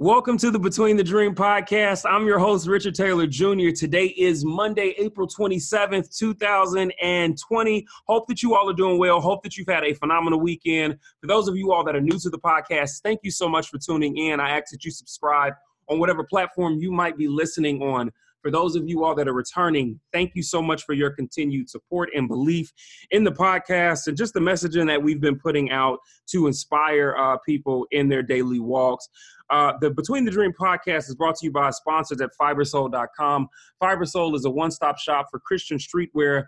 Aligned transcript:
Welcome 0.00 0.38
to 0.38 0.52
the 0.52 0.60
Between 0.60 0.96
the 0.96 1.02
Dream 1.02 1.34
podcast. 1.34 2.08
I'm 2.08 2.24
your 2.24 2.38
host, 2.38 2.68
Richard 2.68 2.94
Taylor 2.94 3.26
Jr. 3.26 3.70
Today 3.74 4.06
is 4.16 4.44
Monday, 4.44 4.94
April 4.96 5.26
27th, 5.26 6.16
2020. 6.16 7.86
Hope 8.06 8.28
that 8.28 8.40
you 8.40 8.54
all 8.54 8.70
are 8.70 8.74
doing 8.74 8.96
well. 8.96 9.20
Hope 9.20 9.42
that 9.42 9.56
you've 9.56 9.66
had 9.66 9.82
a 9.82 9.94
phenomenal 9.94 10.38
weekend. 10.38 10.98
For 11.20 11.26
those 11.26 11.48
of 11.48 11.56
you 11.56 11.72
all 11.72 11.82
that 11.82 11.96
are 11.96 12.00
new 12.00 12.16
to 12.16 12.30
the 12.30 12.38
podcast, 12.38 13.02
thank 13.02 13.18
you 13.24 13.32
so 13.32 13.48
much 13.48 13.70
for 13.70 13.78
tuning 13.78 14.16
in. 14.18 14.38
I 14.38 14.56
ask 14.56 14.70
that 14.70 14.84
you 14.84 14.92
subscribe 14.92 15.54
on 15.88 15.98
whatever 15.98 16.22
platform 16.22 16.78
you 16.78 16.92
might 16.92 17.18
be 17.18 17.26
listening 17.26 17.82
on. 17.82 18.12
For 18.42 18.50
those 18.50 18.76
of 18.76 18.88
you 18.88 19.04
all 19.04 19.14
that 19.16 19.28
are 19.28 19.32
returning, 19.32 19.98
thank 20.12 20.32
you 20.34 20.42
so 20.42 20.62
much 20.62 20.84
for 20.84 20.92
your 20.92 21.10
continued 21.10 21.68
support 21.68 22.10
and 22.14 22.28
belief 22.28 22.72
in 23.10 23.24
the 23.24 23.32
podcast 23.32 24.06
and 24.06 24.16
just 24.16 24.34
the 24.34 24.40
messaging 24.40 24.86
that 24.86 25.02
we've 25.02 25.20
been 25.20 25.38
putting 25.38 25.70
out 25.70 25.98
to 26.30 26.46
inspire 26.46 27.16
uh, 27.18 27.36
people 27.44 27.86
in 27.90 28.08
their 28.08 28.22
daily 28.22 28.60
walks. 28.60 29.08
Uh, 29.50 29.72
the 29.80 29.90
Between 29.90 30.24
the 30.24 30.30
Dream 30.30 30.52
podcast 30.58 31.08
is 31.08 31.14
brought 31.14 31.36
to 31.36 31.46
you 31.46 31.52
by 31.52 31.70
sponsors 31.70 32.20
at 32.20 32.30
fibersoul.com. 32.40 33.48
Fibersoul 33.82 34.34
is 34.36 34.44
a 34.44 34.50
one 34.50 34.70
stop 34.70 34.98
shop 34.98 35.28
for 35.30 35.40
Christian 35.40 35.78
streetwear 35.78 36.44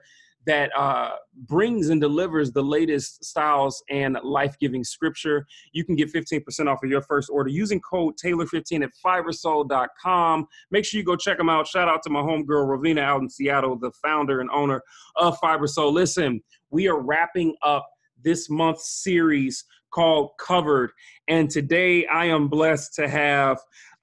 that 0.46 0.70
uh, 0.76 1.10
brings 1.48 1.90
and 1.90 2.00
delivers 2.00 2.50
the 2.50 2.62
latest 2.62 3.24
styles 3.24 3.82
and 3.90 4.18
life 4.22 4.56
giving 4.58 4.82
scripture. 4.82 5.46
You 5.72 5.84
can 5.84 5.96
get 5.96 6.12
15% 6.12 6.42
off 6.66 6.82
of 6.82 6.90
your 6.90 7.02
first 7.02 7.30
order 7.30 7.50
using 7.50 7.80
code 7.80 8.14
Taylor15 8.22 8.84
at 8.84 8.90
fibersoul.com. 9.04 10.46
Make 10.70 10.84
sure 10.84 10.98
you 10.98 11.04
go 11.04 11.16
check 11.16 11.38
them 11.38 11.50
out. 11.50 11.66
Shout 11.66 11.88
out 11.88 12.02
to 12.04 12.10
my 12.10 12.20
homegirl, 12.20 12.66
Ravina, 12.68 13.00
out 13.00 13.20
in 13.20 13.28
Seattle, 13.28 13.76
the 13.76 13.92
founder 14.02 14.40
and 14.40 14.50
owner 14.50 14.82
of 15.16 15.38
Fibersoul. 15.40 15.92
Listen, 15.92 16.40
we 16.70 16.88
are 16.88 17.00
wrapping 17.00 17.54
up 17.62 17.88
this 18.22 18.48
month's 18.48 19.02
series 19.02 19.64
called 19.90 20.30
Covered. 20.38 20.90
And 21.28 21.50
today 21.50 22.06
I 22.06 22.26
am 22.26 22.48
blessed 22.48 22.95
to 22.95 23.09
have 23.09 23.59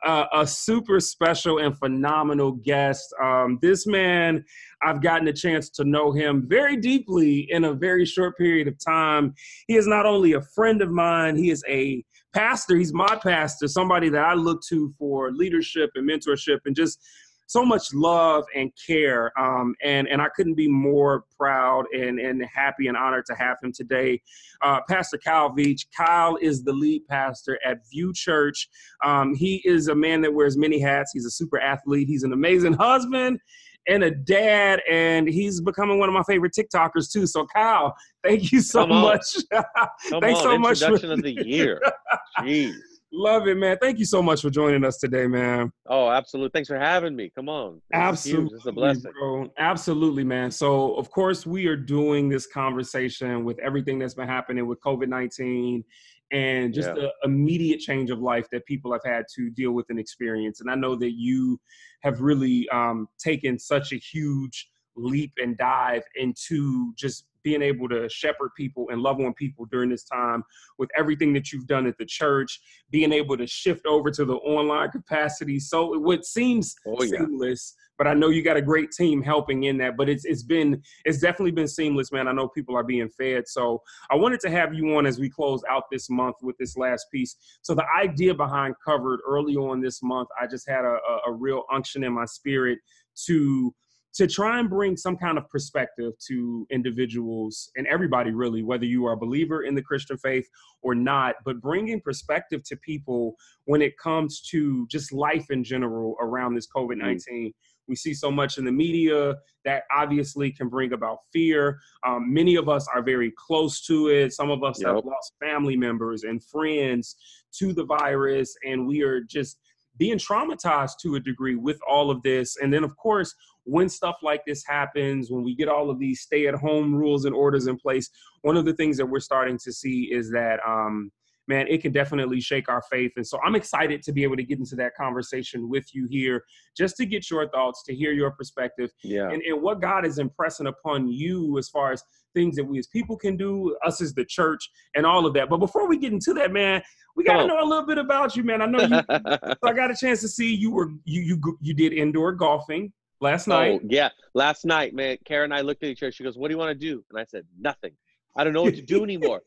uh, 0.05 0.25
a 0.33 0.45
super 0.45 0.99
special 0.99 1.59
and 1.59 1.77
phenomenal 1.77 2.51
guest. 2.51 3.13
Um, 3.21 3.57
this 3.61 3.87
man, 3.87 4.43
I've 4.83 5.01
gotten 5.01 5.27
a 5.27 5.33
chance 5.33 5.69
to 5.71 5.83
know 5.83 6.11
him 6.11 6.45
very 6.47 6.77
deeply 6.77 7.47
in 7.51 7.65
a 7.65 7.73
very 7.73 8.05
short 8.05 8.37
period 8.37 8.67
of 8.67 8.77
time. 8.83 9.33
He 9.67 9.75
is 9.75 9.87
not 9.87 10.05
only 10.05 10.33
a 10.33 10.41
friend 10.41 10.81
of 10.81 10.91
mine, 10.91 11.35
he 11.35 11.49
is 11.49 11.63
a 11.67 12.03
pastor. 12.33 12.75
He's 12.75 12.93
my 12.93 13.17
pastor, 13.21 13.67
somebody 13.67 14.09
that 14.09 14.23
I 14.23 14.33
look 14.33 14.61
to 14.69 14.93
for 14.99 15.31
leadership 15.31 15.89
and 15.95 16.07
mentorship 16.07 16.59
and 16.65 16.75
just 16.75 16.99
so 17.47 17.65
much 17.65 17.93
love 17.93 18.43
and 18.55 18.71
care. 18.85 19.31
Um, 19.39 19.73
and, 19.83 20.07
and 20.07 20.21
I 20.21 20.27
couldn't 20.35 20.55
be 20.55 20.67
more 20.67 21.23
proud 21.37 21.85
and, 21.93 22.19
and 22.19 22.43
happy 22.53 22.87
and 22.87 22.95
honored 22.95 23.25
to 23.27 23.35
have 23.35 23.57
him 23.63 23.71
today. 23.73 24.21
Uh, 24.61 24.81
pastor 24.87 25.17
Kyle 25.17 25.49
Veach. 25.49 25.85
Kyle 25.95 26.37
is 26.41 26.63
the 26.63 26.73
lead 26.73 27.07
pastor 27.07 27.57
at 27.65 27.77
View 27.89 28.13
Church. 28.13 28.69
Um, 29.03 29.33
he 29.33 29.61
is 29.65 29.87
a 29.87 29.95
man 29.95 30.21
that 30.21 30.33
wears 30.33 30.57
many 30.57 30.79
hats. 30.79 31.11
He's 31.13 31.25
a 31.25 31.31
super 31.31 31.59
athlete. 31.59 32.07
He's 32.07 32.23
an 32.23 32.33
amazing 32.33 32.73
husband 32.79 33.39
and 33.87 34.03
a 34.03 34.11
dad, 34.11 34.81
and 34.89 35.27
he's 35.27 35.61
becoming 35.61 35.97
one 35.97 36.09
of 36.09 36.13
my 36.13 36.23
favorite 36.23 36.53
TikTokers 36.53 37.11
too. 37.11 37.25
So, 37.25 37.45
Kyle, 37.45 37.95
thank 38.23 38.51
you 38.51 38.59
so 38.59 38.85
much. 38.85 39.23
Thanks 40.09 40.41
so 40.41 40.57
much. 40.57 40.81
Introduction 40.81 41.09
for- 41.09 41.13
of 41.13 41.21
the 41.21 41.47
year. 41.47 41.81
Jeez. 42.39 42.75
Love 43.11 43.47
it, 43.47 43.55
man. 43.55 43.77
Thank 43.81 43.99
you 43.99 44.05
so 44.05 44.21
much 44.21 44.41
for 44.41 44.49
joining 44.49 44.83
us 44.83 44.97
today, 44.97 45.27
man. 45.27 45.71
Oh, 45.87 46.09
absolutely. 46.09 46.51
Thanks 46.53 46.67
for 46.67 46.77
having 46.77 47.15
me. 47.15 47.31
Come 47.33 47.47
on. 47.47 47.81
absolutely. 47.93 48.57
It's 48.57 48.65
a 48.65 48.71
blessing. 48.71 49.11
Bro. 49.17 49.51
Absolutely, 49.57 50.25
man. 50.25 50.51
So, 50.51 50.93
of 50.95 51.09
course, 51.09 51.45
we 51.45 51.67
are 51.67 51.77
doing 51.77 52.27
this 52.27 52.45
conversation 52.45 53.45
with 53.45 53.59
everything 53.59 53.97
that's 53.97 54.13
been 54.13 54.27
happening 54.27 54.67
with 54.67 54.81
COVID 54.81 55.07
19 55.07 55.85
and 56.31 56.73
just 56.73 56.89
yeah. 56.89 56.95
the 56.95 57.13
immediate 57.23 57.79
change 57.79 58.11
of 58.11 58.19
life 58.19 58.49
that 58.51 58.65
people 58.65 58.91
have 58.91 59.03
had 59.05 59.25
to 59.35 59.49
deal 59.51 59.71
with 59.71 59.85
and 59.89 59.99
experience. 59.99 60.59
And 60.59 60.69
I 60.69 60.75
know 60.75 60.95
that 60.97 61.13
you 61.13 61.59
have 62.01 62.19
really 62.19 62.67
um, 62.69 63.07
taken 63.17 63.57
such 63.57 63.93
a 63.93 63.95
huge 63.95 64.69
leap 64.97 65.31
and 65.37 65.57
dive 65.57 66.03
into 66.15 66.93
just 66.95 67.25
being 67.47 67.61
able 67.61 67.87
to 67.87 68.09
shepherd 68.09 68.49
people 68.57 68.87
and 68.91 69.01
love 69.01 69.21
on 69.21 69.33
people 69.33 69.63
during 69.71 69.89
this 69.89 70.03
time 70.03 70.43
with 70.77 70.89
everything 70.97 71.31
that 71.31 71.53
you've 71.53 71.65
done 71.65 71.87
at 71.87 71.97
the 71.97 72.05
church, 72.05 72.59
being 72.91 73.13
able 73.13 73.37
to 73.37 73.47
shift 73.47 73.85
over 73.85 74.11
to 74.11 74.25
the 74.25 74.35
online 74.35 74.91
capacity. 74.91 75.57
So 75.57 75.93
it 75.93 76.01
what 76.01 76.25
seems 76.25 76.75
oh, 76.85 77.01
yeah. 77.03 77.19
seamless, 77.19 77.73
but 77.97 78.05
I 78.05 78.13
know 78.13 78.27
you 78.27 78.43
got 78.43 78.57
a 78.57 78.61
great 78.61 78.91
team 78.91 79.21
helping 79.21 79.63
in 79.63 79.77
that. 79.77 79.95
But 79.95 80.09
it's 80.09 80.25
it's 80.25 80.43
been 80.43 80.81
it's 81.05 81.19
definitely 81.19 81.51
been 81.51 81.69
seamless, 81.69 82.11
man. 82.11 82.27
I 82.27 82.33
know 82.33 82.49
people 82.49 82.75
are 82.75 82.83
being 82.83 83.07
fed. 83.17 83.47
So 83.47 83.81
I 84.11 84.15
wanted 84.15 84.41
to 84.41 84.49
have 84.49 84.73
you 84.73 84.97
on 84.97 85.05
as 85.05 85.17
we 85.17 85.29
close 85.29 85.61
out 85.69 85.83
this 85.89 86.09
month 86.09 86.35
with 86.41 86.57
this 86.57 86.75
last 86.75 87.05
piece. 87.13 87.37
So 87.61 87.73
the 87.73 87.85
idea 87.97 88.33
behind 88.33 88.75
covered 88.83 89.21
early 89.25 89.55
on 89.55 89.79
this 89.79 90.03
month, 90.03 90.27
I 90.37 90.47
just 90.47 90.67
had 90.67 90.83
a, 90.83 90.97
a, 90.97 91.31
a 91.31 91.31
real 91.31 91.63
unction 91.71 92.03
in 92.03 92.11
my 92.11 92.25
spirit 92.25 92.79
to 93.27 93.73
to 94.17 94.25
try 94.25 94.59
and 94.59 94.67
bring 94.67 94.97
some 94.97 95.15
kind 95.15 95.37
of 95.37 95.47
perspective 95.47 96.13
to 96.27 96.65
individuals 96.71 97.69
and 97.77 97.85
everybody 97.85 98.31
really 98.31 98.63
whether 98.63 98.85
you 98.85 99.05
are 99.05 99.13
a 99.13 99.17
believer 99.17 99.61
in 99.61 99.75
the 99.75 99.81
christian 99.81 100.17
faith 100.17 100.47
or 100.81 100.95
not 100.95 101.35
but 101.45 101.61
bringing 101.61 102.01
perspective 102.01 102.63
to 102.63 102.75
people 102.77 103.35
when 103.65 103.81
it 103.81 103.97
comes 103.99 104.41
to 104.41 104.87
just 104.87 105.13
life 105.13 105.45
in 105.51 105.63
general 105.63 106.15
around 106.19 106.55
this 106.55 106.67
covid-19 106.75 107.21
mm. 107.29 107.53
we 107.87 107.95
see 107.95 108.13
so 108.13 108.31
much 108.31 108.57
in 108.57 108.65
the 108.65 108.71
media 108.71 109.35
that 109.63 109.83
obviously 109.95 110.51
can 110.51 110.67
bring 110.67 110.93
about 110.93 111.19
fear 111.31 111.79
um, 112.05 112.33
many 112.33 112.55
of 112.55 112.67
us 112.67 112.87
are 112.93 113.03
very 113.03 113.31
close 113.37 113.85
to 113.85 114.07
it 114.07 114.33
some 114.33 114.49
of 114.49 114.63
us 114.63 114.81
yep. 114.81 114.95
have 114.95 115.05
lost 115.05 115.33
family 115.39 115.77
members 115.77 116.23
and 116.23 116.43
friends 116.43 117.17
to 117.53 117.71
the 117.71 117.85
virus 117.85 118.55
and 118.65 118.87
we 118.87 119.03
are 119.03 119.21
just 119.21 119.59
being 119.97 120.17
traumatized 120.17 120.99
to 121.01 121.15
a 121.15 121.19
degree 121.19 121.55
with 121.55 121.79
all 121.87 122.09
of 122.09 122.21
this. 122.21 122.57
And 122.61 122.73
then, 122.73 122.83
of 122.83 122.95
course, 122.97 123.33
when 123.67 123.89
stuff 123.89 124.17
like 124.23 124.43
this 124.47 124.63
happens, 124.65 125.29
when 125.29 125.43
we 125.43 125.53
get 125.53 125.67
all 125.67 125.89
of 125.89 125.99
these 125.99 126.21
stay 126.21 126.47
at 126.47 126.55
home 126.55 126.95
rules 126.95 127.25
and 127.25 127.35
orders 127.35 127.67
in 127.67 127.77
place, 127.77 128.09
one 128.41 128.55
of 128.55 128.63
the 128.63 128.73
things 128.73 128.95
that 128.97 129.05
we're 129.05 129.19
starting 129.19 129.59
to 129.59 129.73
see 129.73 130.03
is 130.03 130.31
that, 130.31 130.59
um, 130.65 131.11
man, 131.49 131.67
it 131.67 131.81
can 131.81 131.91
definitely 131.91 132.39
shake 132.39 132.69
our 132.69 132.81
faith. 132.89 133.11
And 133.17 133.27
so 133.27 133.37
I'm 133.45 133.55
excited 133.55 134.01
to 134.03 134.13
be 134.13 134.23
able 134.23 134.37
to 134.37 134.43
get 134.43 134.57
into 134.57 134.75
that 134.77 134.95
conversation 134.95 135.69
with 135.69 135.93
you 135.93 136.07
here, 136.09 136.43
just 136.77 136.95
to 136.97 137.05
get 137.05 137.29
your 137.29 137.49
thoughts, 137.49 137.83
to 137.83 137.95
hear 137.95 138.13
your 138.13 138.31
perspective, 138.31 138.89
yeah. 139.03 139.29
and, 139.29 139.41
and 139.41 139.61
what 139.61 139.81
God 139.81 140.05
is 140.05 140.17
impressing 140.17 140.67
upon 140.67 141.09
you 141.09 141.57
as 141.57 141.67
far 141.67 141.91
as 141.91 142.01
things 142.33 142.55
that 142.55 142.63
we 142.63 142.79
as 142.79 142.87
people 142.87 143.17
can 143.17 143.35
do, 143.35 143.75
us 143.85 143.99
as 143.99 144.13
the 144.13 144.23
church, 144.23 144.69
and 144.95 145.05
all 145.05 145.25
of 145.25 145.33
that. 145.33 145.49
But 145.49 145.57
before 145.57 145.89
we 145.89 145.97
get 145.97 146.13
into 146.13 146.33
that, 146.35 146.53
man, 146.53 146.81
we 147.17 147.25
got 147.25 147.41
to 147.41 147.47
know 147.47 147.61
a 147.61 147.67
little 147.67 147.85
bit 147.85 147.97
about 147.97 148.37
you, 148.37 148.43
man. 148.43 148.61
I 148.61 148.65
know 148.65 148.81
you. 148.81 149.01
so 149.09 149.57
I 149.63 149.73
got 149.73 149.91
a 149.91 149.95
chance 149.95 150.21
to 150.21 150.27
see 150.29 150.53
you 150.53 150.71
were 150.71 150.89
you 151.03 151.21
you 151.21 151.57
you 151.59 151.73
did 151.73 151.91
indoor 151.91 152.31
golfing 152.31 152.93
last 153.21 153.47
night. 153.47 153.79
Oh, 153.83 153.87
yeah, 153.87 154.09
last 154.33 154.65
night, 154.65 154.93
man. 154.93 155.17
Karen 155.25 155.51
and 155.51 155.53
I 155.53 155.61
looked 155.61 155.83
at 155.83 155.89
each 155.89 156.03
other. 156.03 156.11
She 156.11 156.23
goes, 156.23 156.37
"What 156.37 156.47
do 156.47 156.53
you 156.53 156.57
want 156.57 156.77
to 156.77 156.85
do?" 156.85 157.03
And 157.09 157.19
I 157.19 157.25
said, 157.25 157.45
"Nothing. 157.59 157.93
I 158.35 158.43
don't 158.43 158.53
know 158.53 158.63
what 158.63 158.75
to 158.75 158.81
do 158.81 159.03
anymore." 159.03 159.41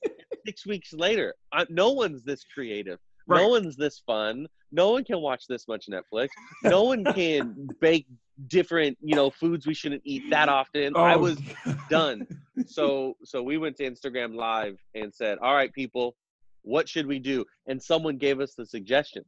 Six 0.46 0.66
weeks 0.66 0.92
later, 0.92 1.34
I, 1.52 1.66
no 1.68 1.90
one's 1.90 2.22
this 2.22 2.44
creative. 2.44 2.98
Right. 3.26 3.42
No 3.42 3.48
one's 3.48 3.76
this 3.76 4.02
fun. 4.06 4.46
No 4.72 4.90
one 4.90 5.04
can 5.04 5.20
watch 5.20 5.46
this 5.48 5.66
much 5.68 5.86
Netflix. 5.88 6.28
No 6.64 6.84
one 6.84 7.04
can 7.04 7.68
bake 7.80 8.06
different, 8.46 8.96
you 9.02 9.14
know, 9.14 9.30
foods 9.30 9.66
we 9.66 9.74
shouldn't 9.74 10.02
eat 10.04 10.30
that 10.30 10.48
often. 10.48 10.92
Oh. 10.96 11.02
I 11.02 11.16
was 11.16 11.40
done. 11.90 12.26
So 12.66 13.16
so 13.24 13.42
we 13.42 13.58
went 13.58 13.76
to 13.78 13.90
Instagram 13.90 14.34
live 14.34 14.76
and 14.94 15.14
said, 15.14 15.38
"All 15.38 15.54
right, 15.54 15.72
people, 15.72 16.16
what 16.62 16.88
should 16.88 17.06
we 17.06 17.18
do?" 17.18 17.44
And 17.66 17.82
someone 17.82 18.16
gave 18.16 18.40
us 18.40 18.54
the 18.54 18.66
suggestion. 18.66 19.24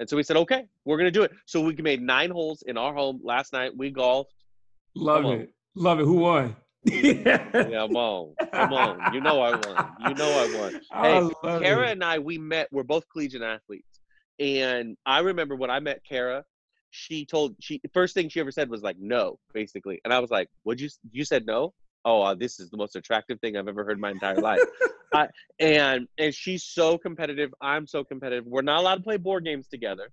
And 0.00 0.08
so 0.08 0.16
we 0.16 0.22
said, 0.24 0.36
"Okay, 0.38 0.64
we're 0.84 0.96
going 0.96 1.12
to 1.12 1.16
do 1.16 1.22
it." 1.22 1.30
So 1.46 1.60
we 1.60 1.74
made 1.76 2.02
9 2.02 2.30
holes 2.30 2.62
in 2.66 2.76
our 2.76 2.92
home 2.92 3.20
last 3.22 3.52
night. 3.52 3.76
We 3.76 3.90
golfed. 3.90 4.32
Love 4.96 5.22
Come 5.22 5.32
it. 5.32 5.40
On. 5.40 5.48
Love 5.76 6.00
it. 6.00 6.04
Who 6.04 6.14
won? 6.14 6.56
yeah, 6.84 7.36
come 7.52 7.94
on, 7.96 8.34
come 8.52 8.72
on. 8.72 9.14
You 9.14 9.20
know 9.20 9.42
I 9.42 9.50
won. 9.50 9.92
You 10.08 10.14
know 10.14 10.30
I 10.30 10.58
won. 10.58 10.80
Hey, 11.02 11.60
Kara 11.62 11.88
it. 11.88 11.92
and 11.92 12.02
I, 12.02 12.18
we 12.18 12.38
met. 12.38 12.68
We're 12.72 12.82
both 12.82 13.04
collegiate 13.12 13.42
athletes, 13.42 14.00
and 14.38 14.96
I 15.04 15.18
remember 15.18 15.56
when 15.56 15.70
I 15.70 15.78
met 15.80 16.00
Kara, 16.08 16.42
she 16.88 17.26
told 17.26 17.54
she 17.60 17.82
first 17.92 18.14
thing 18.14 18.30
she 18.30 18.40
ever 18.40 18.50
said 18.50 18.70
was 18.70 18.82
like 18.82 18.96
no, 18.98 19.38
basically, 19.52 20.00
and 20.04 20.14
I 20.14 20.20
was 20.20 20.30
like, 20.30 20.48
"Would 20.64 20.80
you? 20.80 20.88
You 21.12 21.24
said 21.26 21.44
no? 21.44 21.74
Oh, 22.04 22.22
uh, 22.22 22.34
this 22.34 22.60
is 22.60 22.70
the 22.70 22.76
most 22.76 22.96
attractive 22.96 23.40
thing 23.40 23.56
I've 23.56 23.68
ever 23.68 23.84
heard 23.84 23.94
in 23.94 24.00
my 24.00 24.10
entire 24.10 24.40
life." 24.40 24.60
I, 25.12 25.28
and 25.58 26.06
and 26.18 26.34
she's 26.34 26.64
so 26.64 26.96
competitive. 26.98 27.52
I'm 27.60 27.86
so 27.86 28.04
competitive. 28.04 28.46
We're 28.46 28.62
not 28.62 28.80
allowed 28.80 28.96
to 28.96 29.02
play 29.02 29.16
board 29.16 29.44
games 29.44 29.68
together. 29.68 30.10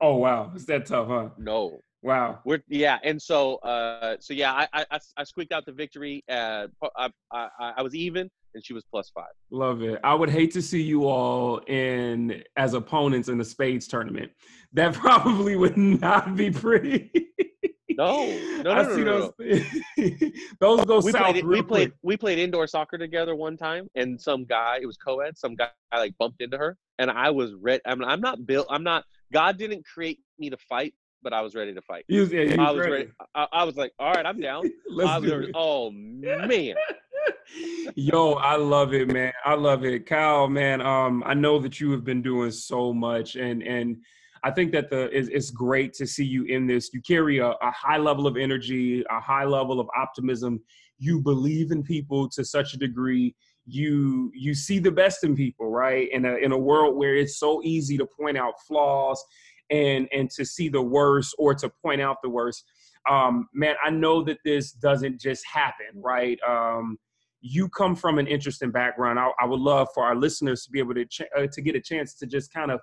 Oh 0.00 0.16
wow, 0.16 0.52
is 0.54 0.66
that 0.66 0.86
tough, 0.86 1.08
huh? 1.08 1.30
No, 1.38 1.80
Wow. 2.02 2.38
We're 2.44 2.62
yeah, 2.68 2.98
and 3.02 3.20
so 3.20 3.56
uh, 3.56 4.16
so 4.20 4.32
yeah, 4.32 4.52
I 4.52 4.84
I, 4.90 5.00
I 5.16 5.24
squeaked 5.24 5.52
out 5.52 5.66
the 5.66 5.72
victory. 5.72 6.22
Uh, 6.30 6.68
I, 6.96 7.10
I 7.32 7.48
I 7.78 7.82
was 7.82 7.94
even, 7.94 8.30
and 8.54 8.64
she 8.64 8.72
was 8.72 8.84
plus 8.90 9.10
five. 9.12 9.32
Love 9.50 9.82
it. 9.82 9.98
I 10.04 10.14
would 10.14 10.30
hate 10.30 10.52
to 10.52 10.62
see 10.62 10.80
you 10.80 11.06
all 11.06 11.58
in 11.66 12.42
as 12.56 12.74
opponents 12.74 13.28
in 13.28 13.38
the 13.38 13.44
spades 13.44 13.88
tournament. 13.88 14.30
That 14.72 14.94
probably 14.94 15.56
would 15.56 15.76
not 15.76 16.36
be 16.36 16.50
pretty. 16.50 17.10
No, 17.98 18.26
no, 18.26 18.62
no, 18.62 18.70
I 18.70 18.82
no, 18.84 18.94
see 18.94 19.02
no, 19.02 19.34
those. 19.38 20.32
Those 20.60 20.84
go 20.84 21.00
we 21.00 21.10
south. 21.10 21.32
Played, 21.32 21.44
we 21.44 21.62
played. 21.62 21.92
We 22.02 22.16
played 22.16 22.38
indoor 22.38 22.68
soccer 22.68 22.96
together 22.96 23.34
one 23.34 23.56
time, 23.56 23.88
and 23.96 24.20
some 24.20 24.44
guy. 24.44 24.78
It 24.80 24.86
was 24.86 24.96
co-ed. 24.96 25.36
Some 25.36 25.56
guy 25.56 25.70
like 25.92 26.16
bumped 26.16 26.40
into 26.40 26.56
her, 26.56 26.76
and 27.00 27.10
I 27.10 27.30
was 27.30 27.54
ready. 27.54 27.82
I 27.84 27.96
mean, 27.96 28.08
I'm 28.08 28.20
not 28.20 28.46
built. 28.46 28.68
I'm 28.70 28.84
not 28.84 29.04
God 29.32 29.58
didn't 29.58 29.84
create 29.84 30.20
me 30.38 30.48
to 30.48 30.56
fight, 30.56 30.94
but 31.22 31.32
I 31.32 31.40
was 31.40 31.56
ready 31.56 31.74
to 31.74 31.82
fight. 31.82 32.04
You, 32.06 32.24
yeah, 32.26 32.62
I 32.62 32.70
was 32.70 32.80
ready. 32.80 32.92
ready. 32.92 33.10
I, 33.34 33.46
I 33.52 33.64
was 33.64 33.76
like, 33.76 33.92
all 33.98 34.12
right, 34.12 34.24
I'm 34.24 34.40
down. 34.40 34.70
Let's 34.88 35.10
I 35.10 35.20
do 35.20 35.36
was, 35.36 35.48
it. 35.48 35.54
oh 35.56 35.90
man. 35.90 36.74
Yo, 37.96 38.34
I 38.34 38.54
love 38.54 38.94
it, 38.94 39.12
man. 39.12 39.32
I 39.44 39.54
love 39.54 39.84
it. 39.84 40.06
Kyle, 40.06 40.46
man, 40.46 40.80
um, 40.80 41.24
I 41.26 41.34
know 41.34 41.58
that 41.58 41.80
you 41.80 41.90
have 41.92 42.04
been 42.04 42.22
doing 42.22 42.52
so 42.52 42.92
much 42.92 43.34
and 43.34 43.60
and 43.62 43.96
I 44.44 44.50
think 44.50 44.72
that 44.72 44.90
the 44.90 45.08
it's, 45.12 45.50
great 45.50 45.92
to 45.94 46.06
see 46.06 46.24
you 46.24 46.44
in 46.44 46.66
this. 46.66 46.90
You 46.92 47.00
carry 47.00 47.38
a, 47.38 47.48
a 47.48 47.70
high 47.70 47.96
level 47.96 48.26
of 48.26 48.36
energy, 48.36 49.04
a 49.10 49.20
high 49.20 49.44
level 49.44 49.80
of 49.80 49.88
optimism. 49.96 50.60
You 50.98 51.20
believe 51.20 51.70
in 51.70 51.82
people 51.82 52.28
to 52.30 52.44
such 52.44 52.74
a 52.74 52.76
degree. 52.76 53.34
You 53.66 54.30
you 54.34 54.54
see 54.54 54.78
the 54.78 54.90
best 54.90 55.24
in 55.24 55.36
people, 55.36 55.70
right? 55.70 56.08
In 56.12 56.24
a 56.24 56.36
in 56.36 56.52
a 56.52 56.58
world 56.58 56.96
where 56.96 57.14
it's 57.14 57.38
so 57.38 57.62
easy 57.62 57.96
to 57.98 58.06
point 58.06 58.36
out 58.38 58.54
flaws 58.66 59.22
and 59.70 60.08
and 60.12 60.30
to 60.30 60.44
see 60.44 60.68
the 60.68 60.82
worst 60.82 61.34
or 61.38 61.54
to 61.54 61.70
point 61.82 62.00
out 62.00 62.18
the 62.22 62.30
worst. 62.30 62.64
Um, 63.08 63.48
man, 63.54 63.76
I 63.82 63.90
know 63.90 64.22
that 64.24 64.38
this 64.44 64.72
doesn't 64.72 65.20
just 65.20 65.44
happen, 65.46 65.86
right? 65.94 66.38
Um, 66.46 66.98
you 67.40 67.68
come 67.68 67.94
from 67.94 68.18
an 68.18 68.26
interesting 68.26 68.70
background. 68.70 69.18
I, 69.18 69.30
I, 69.40 69.46
would 69.46 69.60
love 69.60 69.88
for 69.94 70.04
our 70.04 70.16
listeners 70.16 70.64
to 70.64 70.70
be 70.70 70.80
able 70.80 70.94
to 70.94 71.04
ch- 71.04 71.22
uh, 71.36 71.46
to 71.52 71.62
get 71.62 71.76
a 71.76 71.80
chance 71.80 72.14
to 72.14 72.26
just 72.26 72.52
kind 72.52 72.70
of 72.70 72.80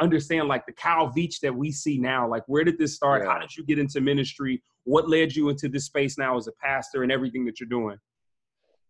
understand 0.00 0.48
like 0.48 0.66
the 0.66 0.72
Kyle 0.72 1.12
Veach 1.12 1.40
that 1.40 1.54
we 1.54 1.70
see 1.70 1.98
now. 1.98 2.28
Like, 2.28 2.44
where 2.46 2.64
did 2.64 2.78
this 2.78 2.94
start? 2.94 3.22
Yeah. 3.22 3.32
How 3.32 3.38
did 3.38 3.56
you 3.56 3.64
get 3.64 3.78
into 3.78 4.00
ministry? 4.00 4.62
What 4.84 5.08
led 5.08 5.34
you 5.34 5.48
into 5.48 5.68
this 5.68 5.84
space 5.84 6.18
now 6.18 6.36
as 6.36 6.46
a 6.48 6.52
pastor 6.52 7.02
and 7.02 7.12
everything 7.12 7.44
that 7.46 7.60
you're 7.60 7.68
doing? 7.68 7.98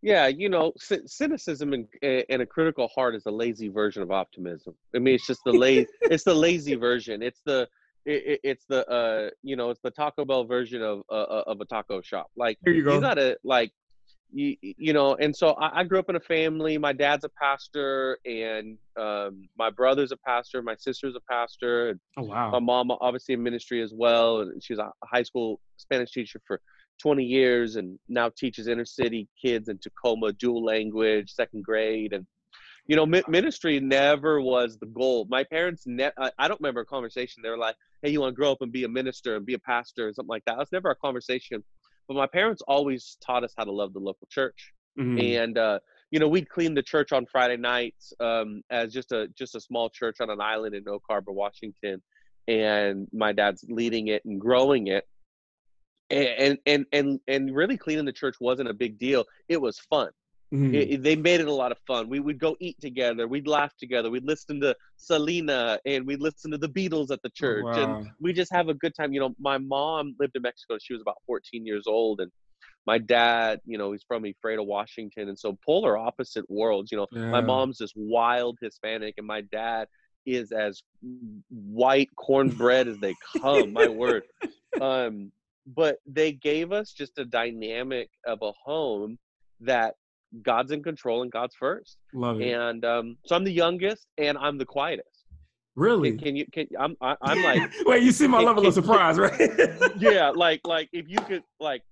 Yeah, 0.01 0.29
you 0.29 0.49
know, 0.49 0.73
c- 0.79 1.01
cynicism 1.07 1.73
and, 1.73 1.87
and 2.03 2.43
a 2.43 2.47
critical 2.47 2.89
heart 2.89 3.17
is 3.17 3.27
a 3.27 3.31
lazy 3.31 3.69
version 3.69 4.03
of 4.03 4.13
optimism. 4.13 4.75
I 4.95 5.01
mean, 5.01 5.17
it's 5.17 5.27
just 5.27 5.41
the 5.45 5.53
lazy. 5.53 5.89
it's 6.03 6.25
the 6.25 6.35
lazy 6.35 6.77
version. 6.77 7.21
It's 7.21 7.41
the 7.45 7.69
it, 8.05 8.41
it's 8.45 8.65
the 8.69 8.89
uh 8.89 9.31
you 9.43 9.57
know 9.57 9.71
it's 9.71 9.81
the 9.83 9.91
Taco 9.91 10.25
Bell 10.25 10.45
version 10.45 10.83
of 10.83 11.03
uh, 11.11 11.43
of 11.47 11.61
a 11.61 11.65
taco 11.65 12.01
shop. 12.01 12.31
Like 12.37 12.59
Here 12.65 12.75
you 12.75 12.85
go. 12.85 12.95
you 12.95 13.01
gotta 13.01 13.37
like 13.43 13.73
you 14.33 14.57
you 14.61 14.93
know. 14.93 15.15
And 15.17 15.35
so 15.35 15.51
I, 15.53 15.81
I 15.81 15.85
grew 15.85 15.99
up 15.99 16.09
in 16.09 16.17
a 16.17 16.21
family. 16.21 16.79
My 16.79 16.93
dad's 16.93 17.25
a 17.25 17.31
pastor, 17.31 18.19
and 18.25 18.79
um, 18.99 19.49
my 19.59 19.71
brother's 19.71 20.13
a 20.13 20.17
pastor. 20.19 20.63
My 20.63 20.77
sister's 20.77 21.17
a 21.17 21.33
pastor, 21.33 21.91
and 21.91 22.01
Oh 22.19 22.23
wow. 22.23 22.51
my 22.51 22.59
mom 22.59 22.91
obviously 23.01 23.35
in 23.35 23.43
ministry 23.43 23.81
as 23.81 23.93
well 23.95 24.41
and 24.41 24.63
she's 24.63 24.79
a 24.79 24.91
high 25.05 25.23
school 25.23 25.61
spanish 25.77 26.11
teacher 26.11 26.41
for 26.47 26.61
20 27.01 27.23
years 27.23 27.77
and 27.77 27.97
now 28.09 28.29
teaches 28.37 28.67
inner 28.67 28.85
city 28.85 29.29
kids 29.41 29.69
in 29.69 29.79
tacoma 29.79 30.33
dual 30.33 30.65
language 30.65 31.31
second 31.33 31.63
grade 31.63 32.13
and 32.13 32.27
you 32.89 32.97
know 32.97 33.07
mi- 33.07 33.23
ministry 33.29 33.79
never 33.79 34.41
was 34.41 34.79
the 34.79 34.87
goal 34.87 35.27
my 35.31 35.45
parents 35.45 35.85
ne- 35.87 36.11
I, 36.19 36.31
I 36.39 36.49
don't 36.49 36.61
remember 36.61 36.81
a 36.81 36.87
conversation 36.87 37.43
they 37.43 37.51
were 37.51 37.59
like 37.59 37.77
hey 38.03 38.11
you 38.11 38.21
want 38.21 38.33
to 38.33 38.37
grow 38.37 38.51
up 38.51 38.59
and 38.63 38.73
be 38.73 38.85
a 38.85 38.89
minister 38.89 39.37
and 39.37 39.47
be 39.47 39.55
a 39.55 39.59
pastor 39.61 40.09
or 40.09 40.13
something 40.15 40.29
like 40.29 40.45
that 40.47 40.55
that 40.55 40.59
was 40.59 40.73
never 40.73 40.91
a 40.91 40.97
conversation 40.97 41.63
but 42.09 42.17
my 42.17 42.27
parents 42.27 42.63
always 42.67 43.17
taught 43.25 43.45
us 43.45 43.53
how 43.57 43.65
to 43.65 43.73
love 43.73 43.93
the 43.93 44.01
local 44.01 44.27
church 44.31 44.73
Mhm. 44.99 45.39
and 45.45 45.59
uh, 45.59 45.79
you 46.11 46.19
know 46.19 46.27
we'd 46.27 46.49
clean 46.49 46.75
the 46.75 46.83
church 46.83 47.13
on 47.13 47.25
Friday 47.27 47.57
nights 47.57 48.13
um, 48.19 48.63
as 48.71 48.93
just 48.93 49.13
a 49.13 49.29
just 49.39 49.55
a 49.55 49.61
small 49.61 49.89
church 49.89 50.17
on 50.21 50.29
an 50.31 50.41
island 50.41 50.75
in 50.75 50.89
Oak 50.89 51.05
Harbor, 51.09 51.31
Washington, 51.31 52.03
and 52.49 53.07
my 53.13 53.33
dad's 53.33 53.65
leading 53.69 54.09
it 54.09 54.25
and 54.25 54.41
growing 54.41 54.89
it, 54.89 55.07
and 56.11 56.59
and 56.67 56.87
and 56.93 57.21
and 57.29 57.55
really 57.55 57.77
cleaning 57.77 58.07
the 58.07 58.13
church 58.13 58.37
wasn't 58.41 58.69
a 58.69 58.75
big 58.75 58.99
deal. 58.99 59.25
It 59.49 59.61
was 59.61 59.79
fun. 59.79 60.11
Mhm. 60.53 60.75
It, 60.75 61.03
they 61.03 61.15
made 61.15 61.41
it 61.41 61.49
a 61.49 61.53
lot 61.53 61.73
of 61.73 61.79
fun. 61.87 62.09
We 62.09 62.21
would 62.21 62.39
go 62.39 62.57
eat 62.59 62.81
together. 62.81 63.29
We'd 63.29 63.47
laugh 63.47 63.77
together. 63.77 64.11
We'd 64.11 64.25
listen 64.25 64.61
to 64.61 64.75
Selena 64.97 65.79
and 65.85 66.07
we'd 66.07 66.21
listen 66.23 66.51
to 66.53 66.59
the 66.59 66.69
Beatles 66.69 67.11
at 67.11 67.21
the 67.23 67.31
church, 67.31 67.67
Oh, 67.69 67.87
wow. 67.87 67.99
and 67.99 68.07
we 68.21 68.33
just 68.33 68.53
have 68.53 68.69
a 68.69 68.75
good 68.75 68.95
time. 68.95 69.13
You 69.13 69.21
know, 69.21 69.35
my 69.39 69.59
mom 69.59 70.15
lived 70.19 70.37
in 70.37 70.43
Mexico. 70.43 70.79
She 70.81 70.95
was 70.95 71.03
about 71.03 71.19
14 71.27 71.67
years 71.67 71.85
old, 71.87 72.21
and 72.21 72.33
my 72.87 72.97
dad, 72.97 73.61
you 73.67 73.77
know, 73.77 73.93
he's 73.93 74.03
from 74.09 74.25
Ephrata, 74.25 74.63
Washington, 74.63 75.29
and 75.29 75.39
so 75.39 75.59
polar 75.67 75.99
opposite 75.99 76.49
worlds. 76.49 76.91
You 76.91 76.99
know, 76.99 77.07
my 77.33 77.41
mom's 77.43 77.77
this 77.79 77.93
wild 77.95 78.57
Hispanic, 78.63 79.15
and 79.19 79.27
my 79.27 79.43
dad 79.43 79.87
is 80.25 80.51
as 80.53 80.83
white 81.51 82.09
cornbread 82.17 82.89
as 82.89 82.99
they 82.99 83.15
come. 83.41 83.73
my 83.73 83.89
word. 84.03 84.23
Um, 84.81 85.31
but 85.67 85.99
they 86.07 86.33
gave 86.33 86.73
us 86.73 86.93
just 86.93 87.19
a 87.19 87.25
dynamic 87.25 88.09
of 88.27 88.39
a 88.43 88.53
home 88.65 89.19
that 89.61 89.95
God's 90.43 90.73
in 90.73 90.83
control 90.83 91.23
and 91.23 91.31
God's 91.31 91.55
first. 91.55 91.97
Love 92.13 92.41
it. 92.41 92.53
And 92.53 92.85
um, 92.85 93.17
so 93.27 93.35
I'm 93.37 93.45
the 93.45 93.53
youngest, 93.53 94.07
and 94.19 94.37
I'm 94.39 94.59
the 94.59 94.67
quietest. 94.67 95.25
really? 95.77 96.11
Can, 96.11 96.19
can 96.21 96.37
you? 96.37 96.47
Can 96.53 96.67
I'm? 96.79 96.97
I, 97.01 97.17
I'm 97.23 97.43
like, 97.43 97.73
Wait, 97.87 98.03
you 98.03 98.13
see 98.13 98.27
my 98.27 98.39
Can- 98.39 98.47
level 98.47 98.67
of 98.67 98.75
surprise, 98.75 99.19
right? 99.19 99.39
yeah, 99.99 100.31
like 100.35 100.61
like 100.67 100.89
if 100.93 101.09
you 101.09 101.19
could 101.21 101.43
like. 101.61 101.83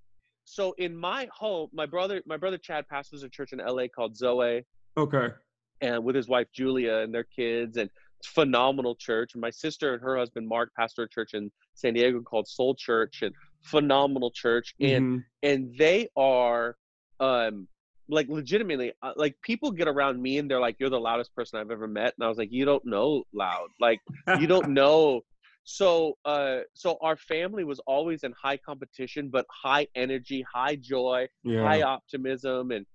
So 0.48 0.74
in 0.78 0.96
my 0.96 1.28
home, 1.32 1.70
my 1.72 1.86
brother, 1.86 2.22
my 2.24 2.36
brother 2.36 2.56
Chad 2.58 2.86
pastors 2.88 3.22
a 3.24 3.28
church 3.28 3.52
in 3.52 3.58
LA 3.58 3.88
called 3.88 4.16
Zoe. 4.16 4.64
Okay. 4.96 5.28
and 5.82 6.02
with 6.04 6.14
his 6.16 6.26
wife 6.28 6.46
Julia 6.54 6.98
and 6.98 7.12
their 7.12 7.24
kids 7.24 7.76
and 7.76 7.90
it's 8.18 8.28
phenomenal 8.28 8.94
church. 8.94 9.32
And 9.34 9.40
my 9.42 9.50
sister 9.50 9.92
and 9.92 10.02
her 10.02 10.16
husband 10.16 10.46
Mark 10.48 10.70
pastor 10.78 11.02
a 11.02 11.08
church 11.08 11.34
in 11.34 11.50
San 11.74 11.94
Diego 11.94 12.20
called 12.22 12.46
Soul 12.48 12.74
Church 12.76 13.22
and 13.22 13.34
phenomenal 13.64 14.30
church. 14.30 14.72
And 14.80 15.04
Mhm. 15.18 15.24
and 15.42 15.76
they 15.76 16.08
are 16.16 16.76
um 17.20 17.66
like 18.08 18.28
legitimately 18.28 18.92
uh, 19.02 19.12
like 19.16 19.34
people 19.42 19.70
get 19.70 19.88
around 19.88 20.20
me 20.20 20.38
and 20.38 20.50
they're 20.50 20.60
like 20.60 20.76
you're 20.78 20.90
the 20.90 21.00
loudest 21.00 21.34
person 21.34 21.58
I've 21.58 21.70
ever 21.70 21.88
met 21.88 22.14
and 22.16 22.24
I 22.24 22.28
was 22.28 22.38
like 22.38 22.52
you 22.52 22.64
don't 22.64 22.84
know 22.84 23.24
loud. 23.32 23.68
Like 23.80 24.00
you 24.38 24.46
don't 24.46 24.68
know 24.80 25.22
so 25.64 26.16
uh 26.24 26.58
so 26.74 26.96
our 27.00 27.16
family 27.16 27.64
was 27.64 27.80
always 27.80 28.22
in 28.22 28.32
high 28.40 28.56
competition 28.56 29.28
but 29.28 29.46
high 29.50 29.86
energy, 29.94 30.44
high 30.52 30.76
joy, 30.76 31.26
yeah. 31.42 31.62
high 31.62 31.82
optimism 31.82 32.70
and 32.70 32.86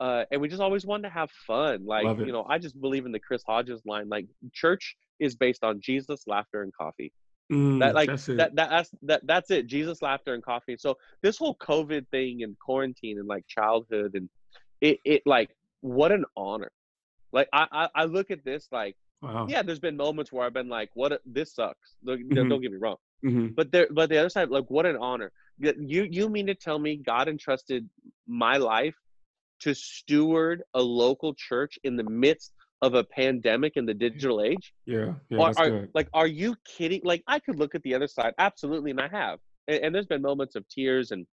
uh, 0.00 0.24
and 0.32 0.40
we 0.40 0.48
just 0.48 0.60
always 0.60 0.84
wanted 0.84 1.04
to 1.04 1.14
have 1.14 1.30
fun. 1.46 1.86
Like, 1.86 2.04
you 2.18 2.32
know, 2.32 2.44
I 2.48 2.58
just 2.58 2.78
believe 2.80 3.06
in 3.06 3.12
the 3.12 3.20
Chris 3.20 3.44
Hodges 3.46 3.80
line. 3.86 4.08
Like, 4.08 4.26
church 4.52 4.96
is 5.20 5.36
based 5.36 5.62
on 5.62 5.80
Jesus, 5.80 6.24
laughter, 6.26 6.62
and 6.62 6.72
coffee. 6.74 7.12
Mm, 7.52 7.78
That 7.80 7.94
like 7.94 8.08
that's 8.08 8.28
it. 8.28 8.38
that, 8.38 8.54
that 8.56 8.70
that's 8.70 8.90
that 9.02 9.26
that's 9.26 9.50
it. 9.50 9.66
Jesus, 9.66 10.00
laughter, 10.00 10.34
and 10.34 10.42
coffee. 10.42 10.76
So 10.78 10.96
this 11.22 11.36
whole 11.36 11.56
COVID 11.56 12.08
thing 12.08 12.42
and 12.42 12.58
quarantine 12.58 13.18
and 13.18 13.28
like 13.28 13.46
childhood 13.46 14.12
and 14.14 14.28
it 14.88 14.98
it 15.04 15.22
like 15.26 15.50
what 15.80 16.10
an 16.12 16.24
honor. 16.36 16.70
Like 17.32 17.48
I 17.52 17.66
I, 17.80 17.88
I 18.02 18.04
look 18.16 18.30
at 18.30 18.44
this 18.44 18.68
like 18.70 18.96
wow. 19.22 19.46
yeah, 19.48 19.62
there's 19.62 19.80
been 19.88 19.96
moments 19.96 20.30
where 20.32 20.44
I've 20.46 20.52
been 20.60 20.68
like, 20.68 20.90
what 20.94 21.10
a, 21.12 21.18
this 21.36 21.54
sucks. 21.54 21.88
Don't, 22.04 22.28
Mhm. 22.30 22.48
don't 22.50 22.60
get 22.64 22.72
me 22.76 22.78
wrong 22.86 22.96
Mhm. 23.24 23.54
but 23.58 23.66
there 23.72 23.88
but 23.90 24.06
the 24.10 24.18
other 24.18 24.28
side 24.36 24.50
like 24.50 24.68
what 24.76 24.84
an 24.92 24.96
honor 25.08 25.30
you 25.58 26.02
you 26.18 26.28
mean 26.28 26.46
to 26.52 26.54
tell 26.66 26.78
me 26.86 26.90
god 27.12 27.26
entrusted 27.34 27.88
my 28.26 28.56
life 28.58 28.96
to 29.64 29.70
steward 29.74 30.62
a 30.74 30.82
local 30.82 31.32
church 31.48 31.78
in 31.84 31.96
the 31.96 32.02
midst 32.24 32.52
of 32.82 32.90
a 32.94 33.04
pandemic 33.04 33.72
in 33.76 33.86
the 33.86 33.94
digital 33.94 34.42
age 34.42 34.74
Yeah. 34.84 35.14
Yeah. 35.30 35.38
Are- 35.38 35.54
are- 35.62 35.88
like 35.98 36.08
are 36.12 36.26
you 36.42 36.50
kidding 36.76 37.00
like 37.04 37.22
i 37.34 37.38
could 37.44 37.56
look 37.62 37.74
at 37.74 37.82
the 37.86 37.94
other 37.94 38.08
side 38.18 38.34
absolutely 38.48 38.90
and 38.90 39.00
i 39.00 39.08
have 39.08 39.38
and, 39.68 39.78
and 39.84 39.94
there's 39.94 40.10
been 40.14 40.20
moments 40.30 40.54
of 40.58 40.62
tears 40.68 41.06
and 41.12 41.26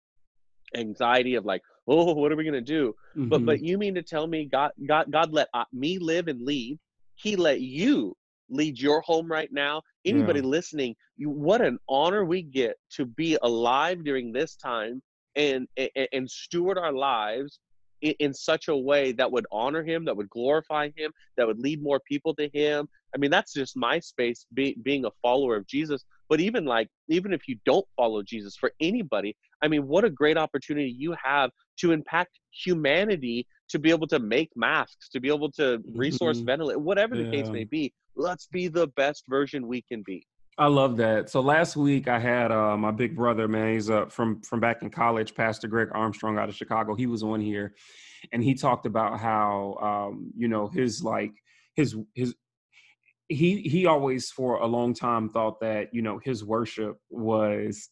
anxiety 0.76 1.34
of 1.34 1.44
like 1.44 1.62
oh 1.86 2.12
what 2.14 2.32
are 2.32 2.36
we 2.36 2.44
going 2.44 2.52
to 2.54 2.60
do? 2.60 2.94
But 3.28 3.40
Mhm. 3.40 3.46
but 3.46 3.62
you 3.62 3.78
mean 3.78 3.94
to 3.94 4.02
tell 4.02 4.26
me 4.26 4.44
god 4.46 4.72
god 4.86 5.10
god 5.10 5.32
let 5.32 5.48
uh, 5.54 5.64
me 5.72 5.98
live 5.98 6.28
and 6.28 6.42
lead. 6.42 6.78
He 7.14 7.36
let 7.36 7.60
you 7.60 8.16
lead 8.50 8.78
your 8.78 9.00
home 9.02 9.30
right 9.30 9.52
now. 9.52 9.82
Anybody 10.04 10.40
listening 10.40 10.94
you 11.16 11.30
what 11.30 11.60
an 11.60 11.78
honor 11.88 12.24
we 12.24 12.42
get 12.42 12.76
to 12.92 13.04
be 13.04 13.38
alive 13.42 14.04
during 14.04 14.32
this 14.32 14.56
time 14.56 15.02
and 15.36 15.66
and, 15.76 16.08
and 16.12 16.30
steward 16.30 16.78
our 16.78 16.92
lives 16.92 17.60
in, 18.02 18.14
in 18.20 18.34
such 18.34 18.68
a 18.68 18.76
way 18.76 19.12
that 19.12 19.30
would 19.30 19.46
honor 19.50 19.82
him 19.82 20.04
that 20.04 20.16
would 20.16 20.30
glorify 20.30 20.90
him 20.96 21.12
that 21.36 21.46
would 21.46 21.58
lead 21.58 21.82
more 21.82 22.00
people 22.06 22.34
to 22.34 22.48
him. 22.52 22.88
I 23.14 23.18
mean 23.18 23.30
that's 23.30 23.52
just 23.52 23.76
my 23.76 23.98
space 23.98 24.46
be, 24.54 24.76
being 24.82 25.04
a 25.06 25.10
follower 25.22 25.56
of 25.56 25.66
jesus 25.66 26.04
but 26.28 26.40
even 26.40 26.64
like 26.64 26.88
even 27.08 27.32
if 27.32 27.48
you 27.48 27.56
don't 27.64 27.86
follow 27.96 28.22
jesus 28.22 28.56
for 28.56 28.72
anybody 28.80 29.34
i 29.62 29.68
mean 29.68 29.86
what 29.86 30.04
a 30.04 30.10
great 30.10 30.36
opportunity 30.38 30.94
you 30.96 31.14
have 31.22 31.50
to 31.78 31.92
impact 31.92 32.38
humanity 32.50 33.46
to 33.68 33.78
be 33.78 33.90
able 33.90 34.06
to 34.06 34.18
make 34.18 34.50
masks 34.56 35.08
to 35.08 35.20
be 35.20 35.28
able 35.28 35.50
to 35.50 35.78
resource 35.94 36.40
Mhm. 36.40 36.46
ventilate 36.46 36.80
whatever 36.80 37.16
the 37.16 37.26
case 37.30 37.48
may 37.52 37.64
be 37.64 37.92
let's 38.16 38.46
be 38.46 38.68
the 38.68 38.86
best 38.88 39.24
version 39.28 39.66
we 39.66 39.82
can 39.82 40.02
be 40.06 40.26
I 40.60 40.66
love 40.66 40.96
that. 40.96 41.30
So 41.30 41.40
last 41.40 41.76
week 41.76 42.08
I 42.08 42.18
had 42.18 42.50
uh, 42.50 42.76
my 42.76 42.90
big 42.90 43.14
brother, 43.14 43.46
man. 43.46 43.74
He's 43.74 43.90
uh, 43.90 44.06
from 44.06 44.40
from 44.40 44.58
back 44.58 44.82
in 44.82 44.90
college, 44.90 45.32
Pastor 45.36 45.68
Greg 45.68 45.88
Armstrong 45.92 46.36
out 46.36 46.48
of 46.48 46.56
Chicago. 46.56 46.96
He 46.96 47.06
was 47.06 47.22
on 47.22 47.40
here, 47.40 47.76
and 48.32 48.42
he 48.42 48.54
talked 48.54 48.84
about 48.84 49.20
how 49.20 49.78
um, 49.80 50.32
you 50.36 50.48
know 50.48 50.66
his 50.66 51.00
like 51.04 51.30
his 51.76 51.96
his 52.16 52.34
he 53.28 53.60
he 53.62 53.86
always 53.86 54.30
for 54.30 54.56
a 54.56 54.66
long 54.66 54.94
time 54.94 55.28
thought 55.28 55.60
that 55.60 55.92
you 55.92 56.02
know 56.02 56.18
his 56.24 56.44
worship 56.44 56.96
was 57.10 57.90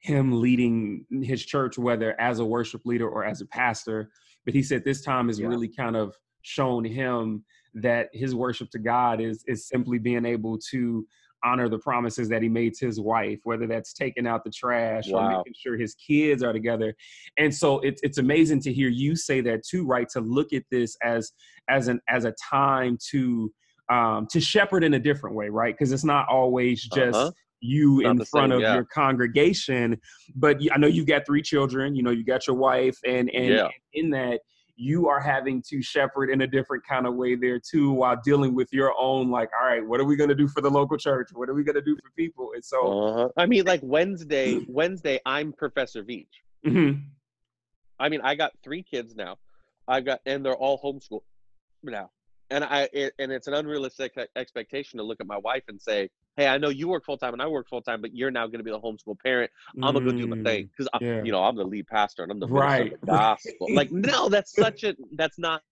him 0.00 0.40
leading 0.40 1.04
his 1.22 1.44
church, 1.44 1.76
whether 1.76 2.18
as 2.20 2.38
a 2.38 2.44
worship 2.44 2.82
leader 2.84 3.08
or 3.08 3.24
as 3.24 3.40
a 3.40 3.46
pastor. 3.46 4.10
But 4.44 4.54
he 4.54 4.62
said 4.62 4.84
this 4.84 5.02
time 5.02 5.26
has 5.28 5.40
Yeah. 5.40 5.48
really 5.48 5.68
kind 5.68 5.96
of 5.96 6.14
shown 6.42 6.84
him 6.84 7.44
that 7.74 8.08
his 8.12 8.34
worship 8.34 8.70
to 8.70 8.78
God 8.78 9.20
is 9.20 9.44
is 9.46 9.68
simply 9.68 9.98
being 9.98 10.24
able 10.24 10.58
to 10.70 11.06
honor 11.44 11.68
the 11.68 11.78
promises 11.78 12.28
that 12.28 12.42
he 12.42 12.48
made 12.48 12.74
to 12.74 12.86
his 12.86 12.98
wife, 13.00 13.38
whether 13.44 13.66
that's 13.68 13.92
taking 13.92 14.26
out 14.26 14.42
the 14.42 14.50
trash 14.50 15.04
Wow. 15.08 15.20
or 15.20 15.38
making 15.38 15.54
sure 15.56 15.76
his 15.76 15.94
kids 15.94 16.42
are 16.42 16.52
together. 16.52 16.94
And 17.36 17.54
so 17.54 17.78
it's 17.80 18.00
it's 18.02 18.18
amazing 18.18 18.60
to 18.62 18.72
hear 18.72 18.88
you 18.88 19.14
say 19.16 19.40
that 19.42 19.64
too, 19.64 19.84
right? 19.86 20.08
To 20.10 20.20
look 20.20 20.52
at 20.52 20.64
this 20.70 20.96
as 21.02 21.32
as 21.68 21.88
an 21.88 22.00
as 22.08 22.24
a 22.24 22.34
time 22.50 22.96
to 23.10 23.52
um 23.90 24.26
to 24.30 24.40
shepherd 24.40 24.84
in 24.84 24.94
a 24.94 24.98
different 24.98 25.34
way, 25.36 25.48
right? 25.48 25.74
Because 25.74 25.92
it's 25.92 26.04
not 26.04 26.28
always 26.28 26.82
just 26.82 27.18
Uh-huh. 27.18 27.30
you 27.60 28.02
Not 28.02 28.10
in 28.10 28.24
front 28.24 28.52
same, 28.52 28.56
of 28.56 28.60
yeah. 28.62 28.74
your 28.74 28.84
congregation 28.84 30.00
but 30.36 30.58
I 30.72 30.76
know 30.78 30.86
you've 30.86 31.08
got 31.08 31.26
three 31.26 31.42
children 31.42 31.96
you 31.96 32.02
know 32.04 32.10
you 32.12 32.24
got 32.24 32.46
your 32.46 32.54
wife 32.56 32.96
and 33.04 33.28
and 33.30 33.48
Yeah. 33.54 33.68
in 33.94 34.10
that 34.10 34.40
you 34.76 35.08
are 35.08 35.18
having 35.18 35.60
to 35.70 35.82
shepherd 35.82 36.30
in 36.30 36.42
a 36.42 36.46
different 36.46 36.84
kind 36.86 37.04
of 37.04 37.16
way 37.16 37.34
there 37.34 37.58
too 37.58 37.90
while 37.90 38.16
dealing 38.24 38.54
with 38.54 38.68
your 38.72 38.94
own 38.96 39.28
like 39.28 39.48
all 39.60 39.66
right 39.66 39.84
what 39.84 39.98
are 39.98 40.04
we 40.04 40.14
going 40.14 40.28
to 40.28 40.36
do 40.36 40.46
for 40.46 40.60
the 40.60 40.70
local 40.70 40.96
church 40.96 41.30
what 41.32 41.48
are 41.48 41.54
we 41.54 41.64
going 41.64 41.74
to 41.74 41.82
do 41.82 41.96
for 41.96 42.10
people 42.16 42.50
and 42.54 42.64
so 42.64 42.78
Uh-huh. 42.92 43.28
I 43.36 43.46
mean, 43.46 43.64
like 43.64 43.80
Wednesday, 43.96 44.60
Wednesday, 44.68 45.18
I'm 45.26 45.52
Professor 45.52 46.04
Veach. 46.04 46.28
mhm, 46.64 47.02
I 47.98 48.08
mean, 48.08 48.20
I 48.22 48.36
got 48.36 48.52
three 48.62 48.84
kids 48.84 49.16
now. 49.16 49.38
I 49.88 50.00
got, 50.00 50.20
and 50.26 50.44
they're 50.44 50.54
all 50.64 50.78
homeschooled 50.80 51.22
now. 51.82 52.10
And 52.50 52.64
I, 52.64 52.88
it, 52.92 53.12
and 53.18 53.30
it's 53.30 53.46
an 53.46 53.54
unrealistic 53.54 54.14
expectation 54.36 54.98
to 54.98 55.02
look 55.02 55.20
at 55.20 55.26
my 55.26 55.36
wife 55.36 55.64
and 55.68 55.80
say, 55.80 56.08
"Hey, 56.36 56.46
I 56.46 56.56
know 56.56 56.70
you 56.70 56.88
work 56.88 57.04
full 57.04 57.18
time 57.18 57.34
and 57.34 57.42
I 57.42 57.46
work 57.46 57.68
full 57.68 57.82
time, 57.82 58.00
but 58.00 58.14
you're 58.14 58.30
now 58.30 58.46
going 58.46 58.58
to 58.58 58.64
be 58.64 58.70
the 58.70 58.80
homeschool 58.80 59.18
parent. 59.22 59.50
I'm 59.82 59.92
gonna 59.94 60.04
go 60.04 60.12
do 60.12 60.26
my 60.26 60.36
mm, 60.36 60.44
thing 60.44 60.70
because 60.70 60.88
yeah. 61.00 61.22
you 61.24 61.32
know 61.32 61.42
I'm 61.44 61.56
the 61.56 61.64
lead 61.64 61.86
pastor 61.86 62.22
and 62.22 62.32
I'm 62.32 62.40
the 62.40 62.46
Right, 62.46 62.92
of 62.92 63.00
the 63.02 63.06
gospel. 63.06 63.68
Like, 63.74 63.90
no, 63.90 64.28
that's 64.28 64.54
such 64.54 64.84
a 64.84 64.96
that's 65.12 65.38
not. 65.38 65.62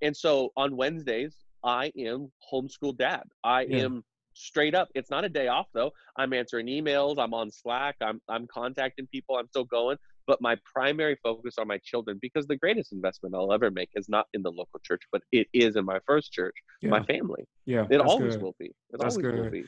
And 0.00 0.16
so 0.16 0.50
on 0.56 0.76
Wednesdays, 0.76 1.36
I 1.64 1.92
am 1.98 2.30
homeschool 2.52 2.96
dad. 2.96 3.22
I 3.44 3.64
Yeah. 3.64 3.84
am 3.84 4.04
straight 4.34 4.74
up. 4.74 4.88
It's 4.94 5.10
not 5.10 5.24
a 5.24 5.28
day 5.28 5.48
off 5.48 5.66
though. 5.74 5.92
I'm 6.16 6.32
answering 6.32 6.66
emails. 6.66 7.18
I'm 7.18 7.34
on 7.34 7.50
Slack. 7.50 7.96
I'm 8.00 8.20
I'm 8.28 8.46
contacting 8.46 9.06
people. 9.08 9.36
I'm 9.36 9.48
still 9.48 9.64
going. 9.64 9.96
But 10.26 10.40
my 10.40 10.56
primary 10.64 11.16
focus 11.22 11.54
on 11.58 11.68
my 11.68 11.78
children 11.84 12.18
because 12.20 12.46
the 12.46 12.56
greatest 12.56 12.92
investment 12.92 13.34
I'll 13.34 13.52
ever 13.52 13.70
make 13.70 13.90
is 13.94 14.08
not 14.08 14.26
in 14.34 14.42
the 14.42 14.50
local 14.50 14.80
church, 14.84 15.02
but 15.10 15.22
it 15.32 15.48
is 15.52 15.76
in 15.76 15.84
my 15.84 15.98
first 16.06 16.32
church, 16.32 16.54
yeah, 16.80 16.90
my 16.90 17.02
family. 17.02 17.44
yeah 17.66 17.86
It 17.90 18.00
always 18.00 18.34
good. 18.34 18.42
will 18.42 18.56
be. 18.58 18.66
It 18.66 18.74
That's 18.92 19.16
always 19.16 19.26
will 19.26 19.42
good. 19.44 19.52
be. 19.52 19.64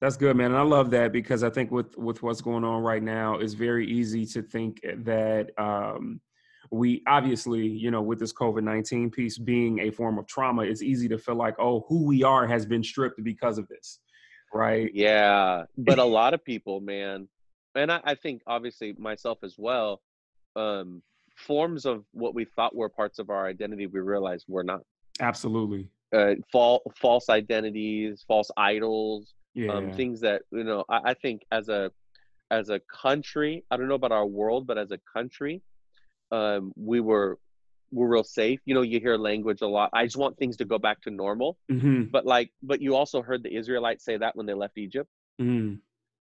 That's 0.00 0.16
good, 0.16 0.36
man. 0.36 0.52
And 0.52 0.56
I 0.56 0.62
love 0.62 0.90
that 0.92 1.12
because 1.12 1.42
I 1.42 1.50
think 1.50 1.70
with 1.70 1.96
with 1.96 2.22
what's 2.22 2.40
going 2.40 2.64
on 2.64 2.82
right 2.82 3.02
now, 3.02 3.34
it's 3.38 3.54
very 3.54 3.86
easy 3.86 4.24
to 4.26 4.42
think 4.42 4.80
that 4.82 5.50
um, 5.58 6.20
we 6.70 7.02
obviously, 7.08 7.66
you 7.66 7.90
know, 7.90 8.00
with 8.02 8.20
this 8.20 8.32
COVID 8.32 8.62
nineteen 8.62 9.10
piece 9.10 9.38
being 9.38 9.80
a 9.80 9.90
form 9.90 10.18
of 10.18 10.26
trauma, 10.28 10.62
it's 10.62 10.82
easy 10.82 11.08
to 11.08 11.18
feel 11.18 11.34
like, 11.34 11.56
oh, 11.58 11.84
who 11.88 12.04
we 12.04 12.22
are 12.22 12.46
has 12.46 12.64
been 12.64 12.84
stripped 12.84 13.22
because 13.24 13.58
of 13.58 13.66
this, 13.66 13.98
right? 14.54 14.88
Yeah, 14.94 15.64
but 15.76 15.98
a 15.98 16.04
lot 16.04 16.32
of 16.32 16.44
people, 16.44 16.80
man, 16.80 17.28
and 17.78 17.90
I, 17.92 18.00
I 18.04 18.14
think 18.14 18.42
obviously 18.46 18.94
myself 18.98 19.38
as 19.42 19.54
well, 19.58 20.00
um, 20.56 21.02
forms 21.36 21.86
of 21.86 22.04
what 22.12 22.34
we 22.34 22.44
thought 22.44 22.74
were 22.74 22.88
parts 22.88 23.18
of 23.18 23.30
our 23.30 23.46
identity, 23.46 23.86
we 23.86 24.00
realized 24.00 24.44
were 24.48 24.64
not. 24.64 24.80
Absolutely. 25.20 25.88
Uh, 26.12 26.34
fal- 26.52 26.82
false 26.96 27.28
identities, 27.28 28.24
false 28.26 28.50
idols, 28.56 29.34
Yeah. 29.54 29.72
um, 29.72 29.92
things 29.92 30.20
that 30.20 30.42
you 30.50 30.64
know. 30.64 30.84
I, 30.88 31.10
I 31.10 31.14
think 31.14 31.42
as 31.52 31.68
a 31.68 31.90
as 32.50 32.70
a 32.70 32.80
country, 33.04 33.64
I 33.70 33.76
don't 33.76 33.88
know 33.88 33.94
about 33.94 34.12
our 34.12 34.26
world, 34.26 34.66
but 34.66 34.78
as 34.78 34.90
a 34.90 34.98
country, 35.16 35.60
um, 36.32 36.72
we 36.76 37.00
were 37.00 37.38
we're 37.90 38.08
real 38.08 38.24
safe. 38.24 38.60
You 38.64 38.74
know, 38.74 38.82
you 38.82 39.00
hear 39.00 39.16
language 39.16 39.60
a 39.62 39.66
lot. 39.66 39.90
I 39.92 40.04
just 40.04 40.16
want 40.16 40.36
things 40.38 40.56
to 40.58 40.64
go 40.64 40.78
back 40.78 41.00
to 41.02 41.10
normal. 41.10 41.56
hmm 41.70 42.04
But 42.10 42.24
like, 42.26 42.50
but 42.62 42.80
you 42.80 42.94
also 42.94 43.22
heard 43.22 43.42
the 43.42 43.54
Israelites 43.54 44.04
say 44.04 44.16
that 44.18 44.34
when 44.36 44.46
they 44.46 44.54
left 44.54 44.76
Egypt. 44.78 45.08
hmm 45.38 45.74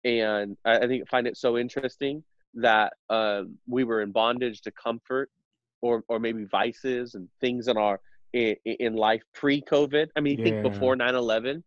and 0.04 0.56
I, 0.64 0.78
I 0.78 0.87
think 0.87 1.08
find 1.08 1.26
it 1.26 1.37
so 1.37 1.58
interesting 1.58 2.23
that 2.54 2.92
um, 3.11 3.58
we 3.66 3.84
were 3.84 4.02
in 4.02 4.12
bondage 4.12 4.61
to 4.62 4.70
comfort, 4.70 5.30
or 5.80 6.02
or 6.08 6.18
maybe 6.18 6.44
vices 6.44 7.14
and 7.14 7.28
things 7.40 7.68
in 7.68 7.76
our 7.76 8.00
in, 8.32 8.56
in 8.64 8.94
life 8.94 9.23
pre-COVID. 9.34 10.08
I 10.16 10.20
mean, 10.20 10.42
think 10.42 10.62
before 10.62 10.96
9/11, 10.96 11.62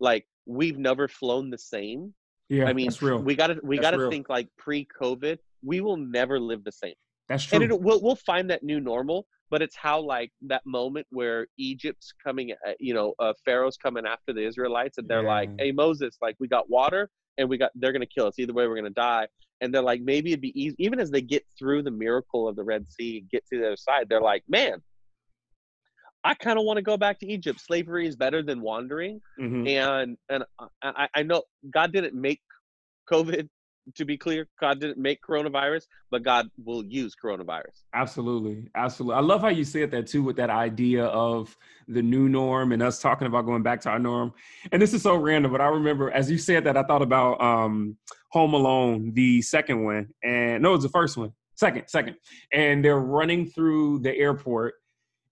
like 0.00 0.26
we've 0.46 0.78
never 0.78 1.08
flown 1.08 1.50
the 1.50 1.58
same. 1.58 2.14
Yeah. 2.48 2.66
I 2.66 2.72
mean, 2.72 2.90
we 3.24 3.34
got 3.34 3.48
to 3.48 3.60
we 3.62 3.76
That's 3.76 3.86
got 3.86 3.90
to 3.92 3.98
real. 3.98 4.10
think 4.10 4.28
like 4.28 4.48
pre-COVID, 4.56 5.38
we 5.64 5.80
will 5.80 5.96
never 5.96 6.38
live 6.38 6.62
the 6.62 6.72
same, 6.72 6.94
that's 7.28 7.44
true. 7.44 7.60
and 7.60 7.72
it, 7.72 7.80
we'll 7.80 8.00
we'll 8.00 8.16
find 8.16 8.50
that 8.50 8.62
new 8.62 8.80
normal. 8.80 9.26
But 9.48 9.62
it's 9.62 9.76
how 9.76 10.00
like 10.00 10.32
that 10.42 10.62
moment 10.66 11.06
where 11.10 11.46
Egypt's 11.56 12.12
coming, 12.24 12.52
uh, 12.66 12.72
you 12.80 12.94
know, 12.94 13.14
uh, 13.20 13.32
Pharaoh's 13.44 13.76
coming 13.76 14.04
after 14.04 14.32
the 14.32 14.44
Israelites, 14.44 14.98
and 14.98 15.06
they're 15.08 15.22
like, 15.22 15.50
"Hey 15.58 15.70
Moses, 15.70 16.18
like 16.20 16.34
we 16.40 16.48
got 16.48 16.68
water, 16.68 17.10
and 17.38 17.48
we 17.48 17.58
got 17.58 17.70
they're 17.74 17.92
gonna 17.92 18.06
kill 18.06 18.26
us 18.26 18.38
either 18.38 18.52
way. 18.52 18.66
We're 18.66 18.76
gonna 18.76 18.90
die." 18.90 19.28
And 19.60 19.72
they're 19.72 19.82
like, 19.82 20.02
maybe 20.02 20.32
it'd 20.32 20.42
be 20.42 20.58
easy. 20.60 20.76
Even 20.78 21.00
as 21.00 21.10
they 21.10 21.22
get 21.22 21.44
through 21.58 21.82
the 21.82 21.90
miracle 21.90 22.46
of 22.46 22.56
the 22.56 22.62
Red 22.64 22.86
Sea, 22.86 23.18
and 23.18 23.30
get 23.30 23.46
to 23.46 23.58
the 23.58 23.66
other 23.68 23.76
side, 23.76 24.08
they're 24.08 24.20
like, 24.20 24.44
"Man, 24.48 24.82
I 26.24 26.34
kind 26.34 26.58
of 26.58 26.64
want 26.64 26.76
to 26.76 26.82
go 26.82 26.96
back 26.96 27.18
to 27.20 27.26
Egypt. 27.26 27.60
Slavery 27.60 28.06
is 28.06 28.16
better 28.16 28.42
than 28.42 28.60
wandering." 28.60 29.20
Mhm. 29.40 29.68
And 29.68 30.18
and 30.28 30.44
I, 30.82 31.08
I 31.14 31.22
know 31.22 31.44
God 31.70 31.92
didn't 31.92 32.14
make 32.14 32.42
COVID. 33.10 33.48
To 33.94 34.04
be 34.04 34.16
clear, 34.16 34.48
God 34.60 34.80
didn't 34.80 34.98
make 34.98 35.22
coronavirus, 35.22 35.86
but 36.10 36.24
God 36.24 36.50
will 36.64 36.84
use 36.84 37.14
coronavirus. 37.14 37.84
Absolutely. 37.94 38.68
Absolutely. 38.74 39.14
I 39.14 39.20
love 39.20 39.40
how 39.40 39.48
you 39.48 39.64
said 39.64 39.92
that 39.92 40.08
too 40.08 40.24
with 40.24 40.36
that 40.36 40.50
idea 40.50 41.04
of 41.04 41.56
the 41.86 42.02
new 42.02 42.28
norm 42.28 42.72
and 42.72 42.82
us 42.82 42.98
talking 42.98 43.28
about 43.28 43.46
going 43.46 43.62
back 43.62 43.80
to 43.82 43.90
our 43.90 44.00
norm. 44.00 44.32
And 44.72 44.82
this 44.82 44.92
is 44.92 45.02
so 45.02 45.14
random, 45.14 45.52
but 45.52 45.60
I 45.60 45.68
remember 45.68 46.10
as 46.10 46.28
you 46.30 46.36
said 46.36 46.64
that, 46.64 46.76
I 46.76 46.82
thought 46.82 47.02
about 47.02 47.40
um, 47.40 47.96
Home 48.30 48.54
Alone, 48.54 49.12
the 49.14 49.40
second 49.42 49.84
one. 49.84 50.08
And 50.24 50.62
no, 50.62 50.70
it 50.70 50.76
was 50.76 50.82
the 50.82 50.88
first 50.88 51.16
one. 51.16 51.32
Second, 51.54 51.84
second. 51.86 52.16
And 52.52 52.84
they're 52.84 52.98
running 52.98 53.46
through 53.46 54.00
the 54.00 54.14
airport. 54.16 54.74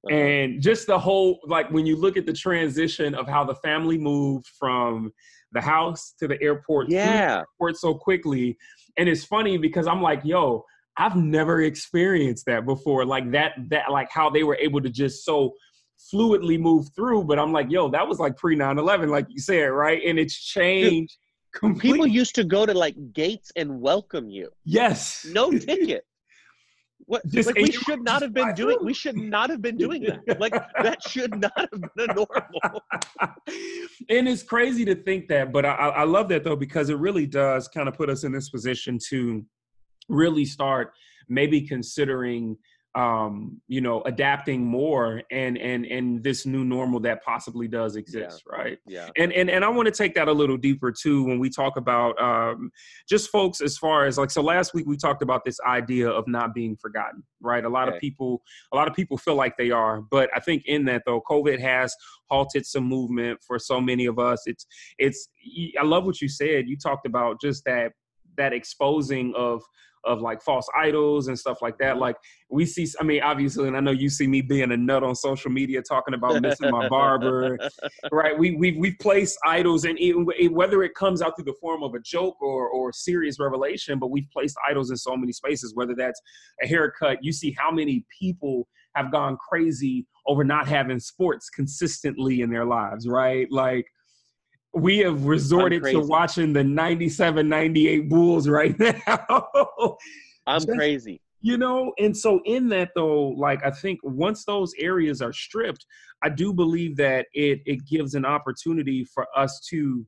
Uh-huh. 0.07 0.17
And 0.17 0.63
just 0.63 0.87
the 0.87 0.99
whole, 0.99 1.41
like 1.45 1.71
when 1.71 1.87
you 1.87 1.97
look 1.97 2.17
at 2.17 2.25
the 2.25 2.33
transition 2.33 3.15
of 3.15 3.27
how 3.27 3.45
the 3.45 3.55
family 3.57 3.99
moved 3.99 4.47
from 4.47 5.13
the 5.55 5.61
house 5.61 6.15
to 6.19 6.29
the 6.29 6.41
airport, 6.43 6.89
through 6.89 6.97
the 6.97 7.03
yeah, 7.03 7.39
airport 7.39 7.77
so 7.77 7.95
quickly. 7.95 8.57
And 8.99 9.09
it's 9.09 9.25
funny 9.25 9.57
because 9.57 9.87
I'm 9.87 10.03
like, 10.03 10.21
yo, 10.25 10.65
I've 10.97 11.17
never 11.17 11.63
experienced 11.63 12.47
that 12.47 12.67
before. 12.67 13.05
Like 13.05 13.31
that, 13.33 13.53
that 13.71 13.91
like 13.91 14.09
how 14.11 14.29
they 14.31 14.43
were 14.43 14.57
able 14.61 14.81
to 14.83 14.91
just 14.91 15.25
so 15.25 15.53
fluidly 16.13 16.59
move 16.59 16.89
through. 16.95 17.25
But 17.25 17.39
I'm 17.39 17.53
like, 17.53 17.71
yo, 17.71 17.89
that 17.91 18.07
was 18.07 18.19
like 18.19 18.37
pre 18.37 18.57
9-11, 18.57 19.09
like 19.09 19.27
you 19.31 19.41
said, 19.41 19.67
right? 19.67 20.03
And 20.05 20.19
it's 20.19 20.35
changed 20.35 21.17
completely. 21.55 21.93
people 21.93 22.07
used 22.07 22.35
to 22.35 22.45
go 22.45 22.67
to 22.67 22.75
like 22.75 22.97
gates 23.13 23.51
and 23.57 23.81
welcome 23.81 24.29
you. 24.29 24.51
yes. 24.65 25.27
no 25.31 25.51
ticket. 25.51 26.05
What 27.07 27.27
Just- 27.27 27.49
like 27.49 27.57
we 27.57 27.71
should 27.71 28.03
not 28.03 28.23
have 28.23 28.33
been 28.33 28.55
doing 28.55 28.79
we 28.83 28.95
should 28.95 29.17
not 29.17 29.51
have 29.51 29.61
been 29.61 29.77
doing 29.77 30.03
that. 30.05 30.41
Like 30.41 30.53
that 30.83 31.03
should 31.03 31.39
not 31.41 31.53
have 31.57 31.71
been 31.97 32.11
a 32.11 32.15
normal. 32.15 32.83
and 34.09 34.29
it's 34.29 34.43
crazy 34.43 34.85
to 34.87 34.95
think 34.95 35.29
that, 35.29 35.53
but 35.53 35.65
I, 35.65 35.75
I 35.75 35.89
I 35.89 36.05
love 36.05 36.29
that 36.29 36.45
though 36.45 36.57
because 36.57 36.91
it 36.91 36.99
really 36.99 37.27
does 37.27 37.69
kind 37.69 37.89
of 37.89 37.95
put 37.95 38.09
us 38.09 38.25
in 38.25 38.33
this 38.33 38.49
position 38.49 38.99
to 39.11 39.45
really 40.09 40.45
start 40.45 40.93
maybe 41.29 41.61
considering 41.63 42.57
um 42.95 43.61
you 43.67 43.81
know 43.81 44.03
adapting 44.03 44.65
more 44.65 45.21
and 45.33 45.59
and 45.59 45.85
and 45.87 46.23
this 46.23 46.47
new 46.47 46.65
normal 46.65 47.01
that 47.01 47.25
possibly 47.25 47.67
does 47.67 47.97
exist 47.97 48.43
right? 48.47 48.79
Yeah. 48.87 49.09
and 49.17 49.33
and 49.33 49.51
and 49.51 49.65
I 49.65 49.69
want 49.69 49.87
to 49.87 49.93
take 49.93 50.15
that 50.15 50.29
a 50.29 50.33
little 50.33 50.57
deeper 50.57 50.93
too 50.93 51.25
when 51.25 51.39
we 51.39 51.51
talk 51.51 51.77
about 51.77 52.21
um, 52.21 52.71
just 53.09 53.31
folks 53.31 53.61
as 53.61 53.77
far 53.77 54.07
as 54.07 54.17
like 54.17 54.31
so 54.31 54.43
last 54.43 54.75
week 54.75 54.87
we 54.87 54.97
talked 54.97 55.23
about 55.23 55.45
this 55.45 55.59
idea 55.67 56.09
of 56.09 56.29
not 56.29 56.55
being 56.55 56.77
forgotten 56.77 57.23
right? 57.41 57.65
A 57.65 57.69
lot 57.69 57.89
of 57.89 57.99
people 57.99 58.43
a 58.73 58.77
lot 58.77 58.89
of 58.89 58.95
people 58.95 59.19
feel 59.19 59.35
like 59.35 59.57
they 59.57 59.71
are 59.71 60.01
but 60.01 60.31
I 60.35 60.41
think 60.41 60.63
in 60.67 60.85
that 60.87 61.03
though 61.05 61.21
COVID 61.29 61.61
has 61.61 61.95
halted 62.31 62.67
some 62.67 62.85
movement 62.85 63.41
for 63.47 63.59
so 63.59 63.81
many 63.81 64.07
of 64.07 64.19
us. 64.19 64.43
It's 64.47 64.67
it's 64.99 65.29
I 65.79 65.85
love 65.85 66.05
what 66.05 66.21
you 66.21 66.29
said. 66.29 66.69
You 66.69 66.77
talked 66.77 67.07
about 67.07 67.41
just 67.41 67.65
that 67.65 67.93
that 68.37 68.53
exposing 68.53 69.33
of 69.37 69.63
of 70.05 70.21
like 70.21 70.43
false 70.43 70.69
idols 70.77 71.29
and 71.29 71.39
stuff 71.39 71.63
like 71.63 71.79
that. 71.79 71.99
Like 71.99 72.17
we 72.51 72.67
see 72.67 72.87
i 73.01 73.03
mean 73.03 73.23
obviously 73.23 73.67
and 73.67 73.77
i 73.77 73.81
know 73.81 73.91
you 73.91 74.09
see 74.09 74.27
me 74.27 74.41
being 74.41 74.71
a 74.71 74.77
nut 74.77 75.03
on 75.03 75.15
social 75.15 75.51
media 75.51 75.83
talking 75.83 76.15
about 76.15 76.41
missing 76.41 76.71
my 76.71 76.89
barber. 76.89 77.59
Right? 78.13 78.39
We 78.39 78.57
we've, 78.57 78.77
we've 78.77 78.99
placed 79.01 79.39
idols 79.47 79.85
and 79.85 79.99
even 79.99 80.27
whether 80.53 80.83
it 80.83 80.95
comes 80.95 81.23
out 81.23 81.37
through 81.37 81.47
the 81.47 81.55
form 81.61 81.83
of 81.83 81.95
a 81.95 82.01
joke 82.01 82.41
or 82.41 82.69
or 82.69 82.93
serious 82.93 83.39
revelation 83.39 83.99
but 83.99 84.11
we've 84.11 84.29
placed 84.33 84.57
idols 84.69 84.91
in 84.91 84.97
so 84.97 85.17
many 85.17 85.33
spaces 85.33 85.75
whether 85.75 85.95
that's 85.95 86.21
a 86.63 86.67
haircut. 86.67 87.19
You 87.23 87.33
see 87.33 87.55
how 87.59 87.71
many 87.71 88.05
people 88.21 88.69
have 88.95 89.11
gone 89.11 89.37
crazy 89.49 90.07
over 90.27 90.45
not 90.45 90.69
having 90.69 91.01
sports 91.01 91.51
consistently 91.51 92.43
in 92.43 92.51
their 92.51 92.65
lives 92.65 93.09
right? 93.09 93.47
Like 93.51 93.87
we 94.75 94.99
have 94.99 95.25
resorted 95.27 95.83
to 95.85 96.01
watching 96.01 96.53
the 96.53 96.65
97 96.65 97.49
98 97.49 98.09
bulls 98.09 98.49
right 98.49 98.79
now. 99.07 99.47
I'm 100.47 100.61
Just- 100.61 100.69
crazy. 100.69 101.21
you 101.41 101.57
know 101.57 101.93
and 101.99 102.17
so 102.17 102.41
in 102.45 102.69
that 102.71 102.91
though 102.95 103.29
like 103.29 103.65
i 103.65 103.71
think 103.71 104.01
once 104.03 104.45
those 104.45 104.73
areas 104.79 105.21
are 105.23 105.33
stripped 105.33 105.85
i 106.23 106.29
do 106.29 106.53
believe 106.53 106.97
that 106.97 107.27
it 107.35 107.61
it 107.67 107.87
gives 107.87 108.15
an 108.15 108.25
opportunity 108.25 109.05
for 109.05 109.27
us 109.37 109.61
to 109.71 110.07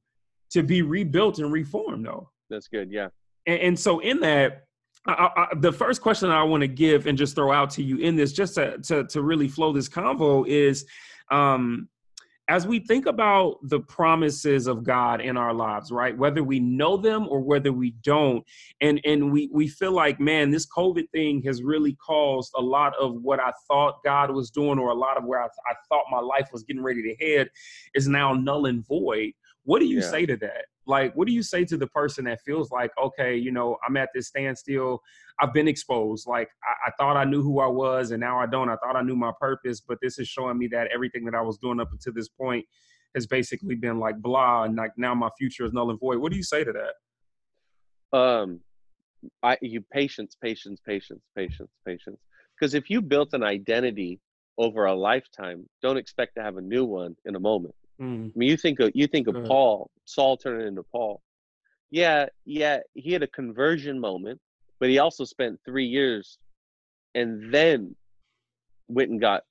to 0.51 0.63
be 0.63 0.83
rebuilt 0.83 1.39
and 1.39 1.53
reformed 1.53 2.07
though. 2.07 2.31
That's 2.51 2.69
good 2.69 2.91
yeah. 2.91 3.09
And, 3.47 3.61
and 3.61 3.79
so 3.79 3.99
in 4.01 4.21
that 4.21 4.63
I, 5.07 5.31
I, 5.37 5.47
the 5.57 5.73
first 5.73 6.01
question 6.01 6.31
I 6.31 6.43
want 6.43 6.63
to 6.63 6.69
give 6.69 7.07
and 7.07 7.17
just 7.17 7.35
throw 7.35 7.53
out 7.53 7.71
to 7.71 7.83
you 7.83 7.99
in 7.99 8.17
this, 8.17 8.33
just 8.33 8.55
to 8.57 8.79
to, 8.79 9.05
to 9.05 9.23
really 9.23 9.47
flow 9.49 9.73
this 9.73 9.89
convo, 9.89 10.47
is 10.49 10.85
um, 11.31 11.89
as 12.49 12.67
we 12.67 12.79
think 12.79 13.07
about 13.07 13.59
the 13.63 13.81
promises 13.81 14.69
of 14.69 14.85
God 14.85 15.21
in 15.21 15.37
our 15.37 15.53
lives, 15.53 15.91
right? 15.91 16.17
Whether 16.17 16.45
we 16.45 16.61
know 16.61 16.97
them 16.97 17.27
or 17.29 17.41
whether 17.41 17.73
we 17.73 17.91
don't, 18.03 18.45
and 18.81 19.01
and 19.05 19.33
we 19.33 19.51
we 19.53 19.67
feel 19.67 19.93
like, 19.93 20.21
man, 20.21 20.51
this 20.51 20.67
COVID 20.67 21.11
thing 21.11 21.43
has 21.43 21.63
really 21.63 21.95
caused 21.95 22.53
a 22.57 22.63
lot 22.63 22.95
of 23.01 23.17
what 23.23 23.41
I 23.41 23.53
thought 23.67 24.05
God 24.05 24.31
was 24.31 24.51
doing, 24.51 24.79
or 24.79 24.91
a 24.91 24.95
lot 24.95 25.17
of 25.17 25.25
where 25.25 25.43
I, 25.43 25.47
I 25.47 25.75
thought 25.89 26.05
my 26.11 26.21
life 26.21 26.49
was 26.53 26.63
getting 26.63 26.83
ready 26.83 27.03
to 27.03 27.25
head, 27.25 27.51
is 27.95 28.07
now 28.07 28.33
null 28.33 28.67
and 28.67 28.87
void. 28.87 29.33
What 29.67 29.81
do 29.81 29.87
you 29.87 29.99
yeah. 30.01 30.11
say 30.11 30.27
to 30.27 30.37
that? 30.39 30.67
Like, 30.87 31.15
what 31.17 31.27
do 31.27 31.35
you 31.35 31.43
say 31.43 31.65
to 31.65 31.77
the 31.77 31.89
person 31.89 32.25
that 32.27 32.41
feels 32.43 32.71
like, 32.71 32.93
okay, 33.03 33.37
you 33.37 33.51
know, 33.51 33.77
I'm 33.87 33.97
at 33.97 34.11
this 34.15 34.29
standstill. 34.29 35.03
I've 35.41 35.53
been 35.53 35.67
exposed. 35.67 36.29
Like, 36.29 36.49
I, 36.65 36.89
I, 36.89 36.91
thought 36.97 37.17
I 37.17 37.25
knew 37.25 37.43
who 37.43 37.59
I 37.59 37.67
was, 37.67 38.13
and 38.13 38.21
now 38.21 38.39
I 38.39 38.47
don't. 38.47 38.69
I 38.69 38.77
thought 38.77 38.95
I 38.95 39.03
knew 39.03 39.17
my 39.17 39.33
purpose, 39.41 39.81
but 39.81 39.99
this 40.01 40.21
is 40.21 40.29
showing 40.29 40.57
me 40.57 40.69
that 40.69 40.89
everything 40.95 41.25
that 41.25 41.35
I 41.35 41.41
was 41.41 41.59
doing 41.59 41.81
up 41.81 41.91
until 41.91 42.13
this 42.13 42.29
point 42.29 42.65
has 43.17 43.27
basically 43.27 43.75
been 43.75 43.99
like 43.99 44.17
blah, 44.23 44.63
and 44.63 44.77
like 44.77 44.93
now 44.97 45.15
my 45.17 45.31
future 45.37 45.65
is 45.65 45.73
null 45.73 45.91
and 45.91 45.99
void. 45.99 46.19
What 46.19 46.31
do 46.31 46.39
you 46.39 46.45
say 46.45 46.63
to 46.63 46.73
that? 46.73 48.17
Um, 48.17 48.61
I 49.43 49.59
you 49.61 49.81
patience, 49.93 50.37
patience, 50.41 50.81
patience, 50.87 51.23
patience, 51.35 51.71
patience. 51.85 52.21
Because 52.57 52.75
if 52.75 52.89
you 52.89 53.03
built 53.03 53.35
an 53.35 53.43
identity 53.43 54.21
over 54.59 54.85
a 54.85 54.95
lifetime, 54.95 55.69
don't 55.83 55.97
expect 55.97 56.37
to 56.37 56.43
have 56.43 56.57
a 56.57 56.63
new 56.63 56.85
one 56.85 57.17
in 57.25 57.35
a 57.35 57.41
moment. 57.41 57.75
Mm. 58.01 58.29
I 58.29 58.33
mean, 58.35 58.49
you 58.49 58.57
think 58.57 58.81
of 58.81 58.91
you 58.95 59.07
think 59.07 59.29
of 59.29 59.45
Paul, 59.45 59.91
Saul 60.05 60.37
turning 60.37 60.67
into 60.67 60.83
Paul. 60.83 61.23
Yeah, 61.91 62.27
yeah, 62.45 62.81
he 62.95 63.13
had 63.13 63.23
a 63.23 63.29
conversion 63.29 63.99
moment, 63.99 64.41
but 64.81 64.89
he 64.89 64.99
also 64.99 65.25
spent 65.25 65.61
three 65.65 65.87
years, 65.87 66.39
and 67.15 67.53
then 67.53 67.95
went 68.89 69.11
and 69.11 69.21
got. 69.21 69.43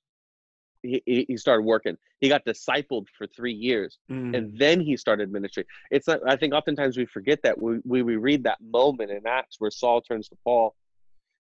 He, 0.82 1.02
he 1.28 1.36
started 1.36 1.62
working. 1.62 1.96
He 2.20 2.28
got 2.28 2.44
discipled 2.44 3.06
for 3.18 3.26
three 3.26 3.52
years, 3.52 3.98
mm. 4.10 4.36
and 4.36 4.56
then 4.56 4.80
he 4.80 4.96
started 4.96 5.32
ministry. 5.32 5.66
It's 5.90 6.06
not. 6.06 6.20
I 6.26 6.36
think 6.36 6.54
oftentimes 6.54 6.96
we 6.96 7.06
forget 7.06 7.40
that 7.42 7.60
we, 7.60 7.80
we 7.84 8.02
we 8.02 8.16
read 8.16 8.44
that 8.44 8.58
moment 8.60 9.10
in 9.10 9.26
Acts 9.26 9.56
where 9.58 9.70
Saul 9.70 10.00
turns 10.00 10.28
to 10.28 10.36
Paul, 10.44 10.76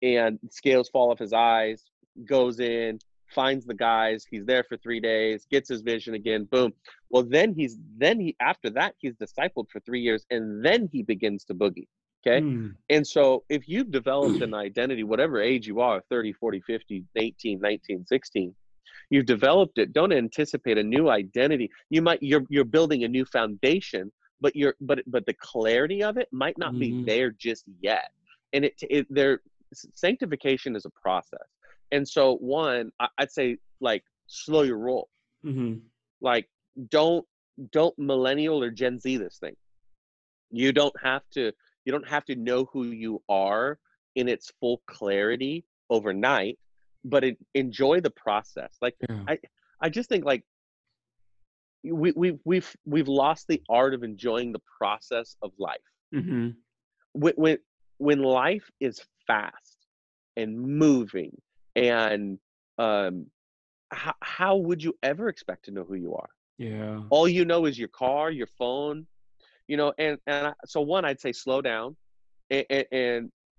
and 0.02 0.40
scales 0.50 0.88
fall 0.88 1.12
off 1.12 1.20
his 1.20 1.32
eyes, 1.32 1.84
goes 2.24 2.58
in, 2.58 2.98
finds 3.30 3.66
the 3.66 3.74
guys 3.74 4.26
he's 4.30 4.44
there 4.44 4.64
for 4.64 4.76
three 4.76 5.00
days 5.00 5.46
gets 5.50 5.68
his 5.68 5.82
vision 5.82 6.14
again 6.14 6.44
boom. 6.44 6.72
Well 7.10 7.22
then 7.22 7.54
he's 7.54 7.78
then 7.96 8.20
he 8.20 8.36
after 8.40 8.70
that 8.70 8.94
he's 8.98 9.14
discipled 9.14 9.70
for 9.70 9.80
three 9.80 10.00
years 10.00 10.26
and 10.30 10.64
then 10.64 10.88
he 10.92 11.02
begins 11.02 11.44
to 11.44 11.54
boogie 11.54 11.88
okay? 12.26 12.40
Mm. 12.40 12.74
and 12.90 13.06
so 13.06 13.44
if 13.48 13.68
you've 13.68 13.90
developed 13.90 14.42
an 14.42 14.54
identity 14.54 15.04
whatever 15.04 15.40
age 15.40 15.66
you 15.66 15.80
are 15.80 16.02
30 16.10 16.32
40 16.34 16.60
50 16.60 17.04
18 17.16 17.60
19 17.60 18.06
16 18.06 18.54
you've 19.10 19.26
developed 19.26 19.78
it 19.78 19.92
don't 19.92 20.12
anticipate 20.12 20.78
a 20.78 20.82
new 20.82 21.10
identity. 21.10 21.70
You 21.90 22.02
might 22.02 22.22
you're 22.22 22.44
you're 22.48 22.64
building 22.64 23.04
a 23.04 23.08
new 23.08 23.24
foundation 23.24 24.10
but 24.40 24.56
you're 24.56 24.74
but 24.80 25.00
but 25.06 25.26
the 25.26 25.34
clarity 25.34 26.02
of 26.02 26.16
it 26.16 26.28
might 26.32 26.56
not 26.56 26.72
mm-hmm. 26.72 27.02
be 27.02 27.04
there 27.04 27.30
just 27.30 27.64
yet. 27.80 28.10
And 28.52 28.64
it, 28.64 28.74
it 28.82 29.06
there 29.10 29.40
sanctification 29.72 30.74
is 30.74 30.84
a 30.84 30.90
process 30.90 31.46
and 31.92 32.06
so, 32.06 32.36
one, 32.36 32.92
I'd 33.18 33.30
say 33.30 33.58
like 33.80 34.04
slow 34.26 34.62
your 34.62 34.78
roll. 34.78 35.08
Mm-hmm. 35.44 35.78
Like, 36.20 36.48
don't 36.88 37.26
don't 37.72 37.98
millennial 37.98 38.62
or 38.62 38.70
Gen 38.70 38.98
Z 38.98 39.16
this 39.16 39.38
thing. 39.38 39.56
You 40.50 40.72
don't 40.72 40.94
have 41.02 41.22
to. 41.32 41.52
You 41.84 41.92
don't 41.92 42.08
have 42.08 42.24
to 42.26 42.36
know 42.36 42.68
who 42.72 42.84
you 42.84 43.22
are 43.28 43.78
in 44.14 44.28
its 44.28 44.52
full 44.60 44.82
clarity 44.86 45.64
overnight, 45.88 46.58
but 47.04 47.24
it, 47.24 47.38
enjoy 47.54 48.00
the 48.00 48.10
process. 48.10 48.76
Like, 48.82 48.96
yeah. 49.08 49.24
I 49.28 49.38
I 49.80 49.88
just 49.88 50.08
think 50.08 50.24
like 50.24 50.44
we 51.82 52.12
we've 52.12 52.38
we've 52.44 52.76
we've 52.84 53.08
lost 53.08 53.46
the 53.48 53.62
art 53.68 53.94
of 53.94 54.02
enjoying 54.02 54.52
the 54.52 54.60
process 54.78 55.36
of 55.42 55.52
life. 55.58 55.78
Mm-hmm. 56.14 56.50
When, 57.12 57.34
when 57.36 57.58
when 57.98 58.22
life 58.22 58.70
is 58.80 59.00
fast 59.26 59.76
and 60.36 60.58
moving 60.58 61.36
and 61.80 62.38
um, 62.78 63.26
how, 63.90 64.14
how 64.20 64.56
would 64.56 64.82
you 64.82 64.94
ever 65.02 65.28
expect 65.28 65.66
to 65.66 65.70
know 65.70 65.84
who 65.84 65.94
you 65.94 66.14
are? 66.14 66.28
Yeah. 66.58 67.02
All 67.10 67.28
you 67.28 67.44
know 67.44 67.64
is 67.64 67.78
your 67.78 67.88
car 67.88 68.30
your 68.30 68.48
phone 68.58 69.06
you 69.70 69.76
know 69.76 69.94
and 69.98 70.18
and 70.26 70.48
I, 70.48 70.52
so 70.66 70.80
one 70.80 71.04
i'd 71.04 71.20
say 71.20 71.32
slow 71.32 71.62
down 71.62 71.96
and, 72.50 72.66
and, 72.70 72.86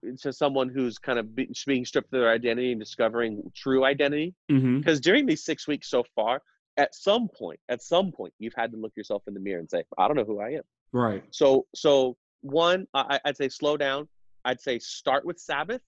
and 0.04 0.20
to 0.20 0.34
someone 0.34 0.68
who's 0.68 0.98
kind 0.98 1.18
of 1.18 1.34
be, 1.34 1.50
being 1.66 1.86
stripped 1.86 2.14
of 2.14 2.20
their 2.20 2.30
identity 2.30 2.72
and 2.72 2.82
discovering 2.82 3.42
true 3.56 3.86
identity 3.86 4.36
because 4.48 4.64
mm-hmm. 4.64 4.96
during 5.02 5.26
these 5.26 5.46
six 5.46 5.68
weeks 5.68 5.90
so 5.90 6.04
far 6.14 6.42
at 6.76 6.94
some 6.94 7.30
point 7.30 7.60
at 7.70 7.82
some 7.82 8.12
point 8.12 8.34
you've 8.40 8.54
had 8.58 8.72
to 8.72 8.78
look 8.78 8.92
yourself 8.98 9.24
in 9.28 9.34
the 9.34 9.40
mirror 9.40 9.60
and 9.60 9.70
say 9.70 9.84
i 9.98 10.08
don't 10.08 10.18
know 10.18 10.26
who 10.26 10.42
i 10.42 10.50
am. 10.50 10.64
Right. 10.92 11.24
So 11.32 11.66
so 11.74 12.18
one 12.42 12.86
I, 12.94 13.20
i'd 13.26 13.38
say 13.38 13.48
slow 13.48 13.78
down 13.78 14.10
i'd 14.44 14.60
say 14.60 14.80
start 14.80 15.26
with 15.26 15.40
sabbath 15.40 15.82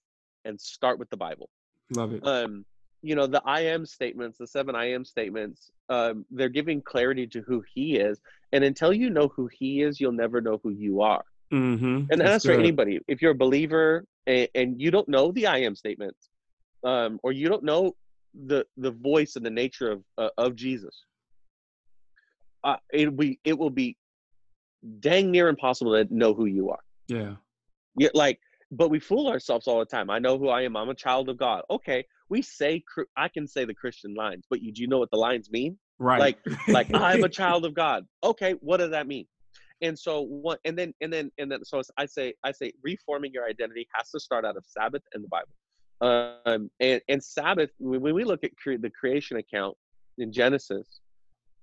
and 0.46 0.58
start 0.58 0.98
with 0.98 1.10
the 1.10 1.18
bible 1.18 1.50
Love 1.94 2.12
it. 2.12 2.26
Um, 2.26 2.64
you 3.02 3.14
know, 3.14 3.26
the 3.26 3.42
I 3.44 3.60
am 3.60 3.84
statements, 3.84 4.38
the 4.38 4.46
seven 4.46 4.74
I 4.74 4.90
am 4.92 5.04
statements, 5.04 5.70
um, 5.90 6.24
they're 6.30 6.48
giving 6.48 6.80
clarity 6.80 7.26
to 7.28 7.42
who 7.42 7.62
he 7.74 7.96
is. 7.96 8.20
And 8.52 8.64
until 8.64 8.92
you 8.92 9.10
know 9.10 9.28
who 9.28 9.48
he 9.52 9.82
is, 9.82 10.00
you'll 10.00 10.12
never 10.12 10.40
know 10.40 10.58
who 10.62 10.70
you 10.70 11.02
are. 11.02 11.24
Mm-hmm. 11.52 11.84
And 12.10 12.20
that's, 12.20 12.22
that's 12.22 12.46
for 12.46 12.52
anybody. 12.52 13.00
If 13.06 13.20
you're 13.20 13.32
a 13.32 13.36
believer 13.36 14.06
and, 14.26 14.48
and, 14.54 14.80
you 14.80 14.90
don't 14.90 15.08
know 15.08 15.32
the 15.32 15.46
I 15.46 15.58
am 15.58 15.76
statements, 15.76 16.28
um, 16.82 17.20
or 17.22 17.32
you 17.32 17.48
don't 17.48 17.62
know 17.62 17.94
the 18.46 18.66
the 18.76 18.90
voice 18.90 19.36
and 19.36 19.46
the 19.46 19.50
nature 19.50 19.92
of 19.92 20.02
uh, 20.18 20.30
of 20.38 20.56
Jesus, 20.56 21.04
uh, 22.64 22.76
it 22.92 23.16
be 23.16 23.38
it 23.44 23.56
will 23.56 23.70
be 23.70 23.96
dang 25.00 25.30
near 25.30 25.48
impossible 25.48 25.92
to 25.92 26.12
know 26.14 26.34
who 26.34 26.46
you 26.46 26.70
are. 26.70 26.80
Yeah. 27.08 27.34
Yeah, 27.96 28.08
like 28.14 28.40
but 28.76 28.90
we 28.90 28.98
fool 28.98 29.28
ourselves 29.28 29.66
all 29.66 29.78
the 29.78 29.84
time. 29.84 30.10
I 30.10 30.18
know 30.18 30.38
who 30.38 30.48
I 30.48 30.62
am. 30.62 30.76
I'm 30.76 30.88
a 30.88 30.94
child 30.94 31.28
of 31.28 31.38
God. 31.38 31.62
Okay, 31.70 32.04
we 32.28 32.42
say 32.42 32.82
I 33.16 33.28
can 33.28 33.46
say 33.46 33.64
the 33.64 33.74
Christian 33.74 34.14
lines, 34.14 34.44
but 34.50 34.62
you 34.62 34.72
do 34.72 34.82
you 34.82 34.88
know 34.88 34.98
what 34.98 35.10
the 35.10 35.18
lines 35.18 35.50
mean? 35.50 35.78
Right. 35.98 36.20
Like 36.20 36.38
like 36.68 36.88
I'm 36.94 37.22
a 37.24 37.28
child 37.28 37.64
of 37.64 37.74
God. 37.74 38.04
Okay, 38.22 38.54
what 38.60 38.78
does 38.78 38.90
that 38.90 39.06
mean? 39.06 39.26
And 39.80 39.98
so 39.98 40.22
what? 40.22 40.60
And 40.64 40.78
then 40.78 40.94
and 41.00 41.12
then 41.12 41.30
and 41.38 41.50
then 41.50 41.64
so 41.64 41.82
I 41.96 42.06
say 42.06 42.34
I 42.42 42.52
say 42.52 42.72
reforming 42.82 43.32
your 43.32 43.46
identity 43.46 43.86
has 43.94 44.10
to 44.10 44.20
start 44.20 44.44
out 44.44 44.56
of 44.56 44.64
Sabbath 44.66 45.02
and 45.12 45.24
the 45.24 45.28
Bible. 45.28 45.48
Um, 46.00 46.70
and 46.80 47.00
and 47.08 47.22
Sabbath 47.22 47.70
when 47.78 48.14
we 48.14 48.24
look 48.24 48.44
at 48.44 48.56
cre- 48.56 48.78
the 48.80 48.90
creation 48.90 49.36
account 49.36 49.76
in 50.18 50.32
Genesis, 50.32 51.00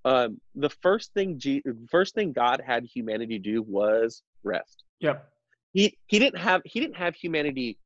um, 0.06 0.40
the 0.56 0.70
first 0.82 1.14
thing 1.14 1.38
G- 1.38 1.64
first 1.90 2.16
thing 2.16 2.32
God 2.32 2.62
had 2.66 2.86
humanity 2.86 3.40
do 3.40 3.62
was 3.64 4.24
rest. 4.44 4.84
Yep 5.00 5.28
he 5.74 5.98
he 6.08 6.20
didn't 6.20 6.40
have 6.40 6.62
he 6.66 6.80
didn't 6.80 6.98
have 6.98 7.16
humanity 7.16 7.78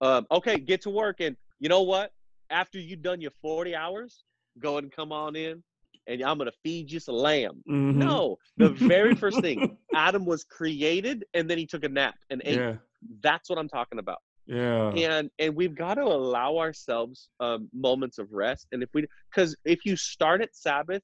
um, 0.00 0.26
okay 0.30 0.58
get 0.58 0.82
to 0.82 0.90
work 0.90 1.20
and 1.20 1.36
you 1.60 1.68
know 1.68 1.82
what? 1.82 2.12
After 2.50 2.78
you've 2.78 3.02
done 3.02 3.20
your 3.20 3.32
40 3.42 3.74
hours 3.74 4.24
go 4.58 4.78
and 4.78 4.90
come 4.90 5.12
on 5.12 5.36
in 5.36 5.62
and 6.08 6.22
i'm 6.22 6.38
gonna 6.38 6.50
feed 6.64 6.90
you 6.90 6.98
some 6.98 7.14
lamb. 7.14 7.62
Mm-hmm. 7.68 7.98
no 7.98 8.38
the 8.56 8.70
very 8.70 9.14
first 9.14 9.40
thing 9.42 9.76
adam 9.94 10.24
was 10.24 10.44
created 10.44 11.24
and 11.34 11.48
then 11.48 11.58
he 11.58 11.66
took 11.66 11.84
a 11.84 11.88
nap 11.88 12.14
and 12.30 12.42
ate. 12.44 12.58
Yeah. 12.58 12.74
that's 13.22 13.48
what 13.48 13.58
i'm 13.58 13.68
talking 13.68 13.98
about. 13.98 14.18
Yeah. 14.46 14.88
And 14.92 15.30
and 15.38 15.54
we've 15.54 15.74
got 15.74 15.94
to 15.94 16.04
allow 16.04 16.56
ourselves 16.56 17.28
um, 17.38 17.68
moments 17.74 18.18
of 18.18 18.32
rest 18.32 18.66
and 18.72 18.82
if 18.82 18.88
we 18.94 19.06
because 19.30 19.54
if 19.64 19.84
you 19.84 19.94
start 19.94 20.40
at 20.40 20.56
sabbath 20.56 21.02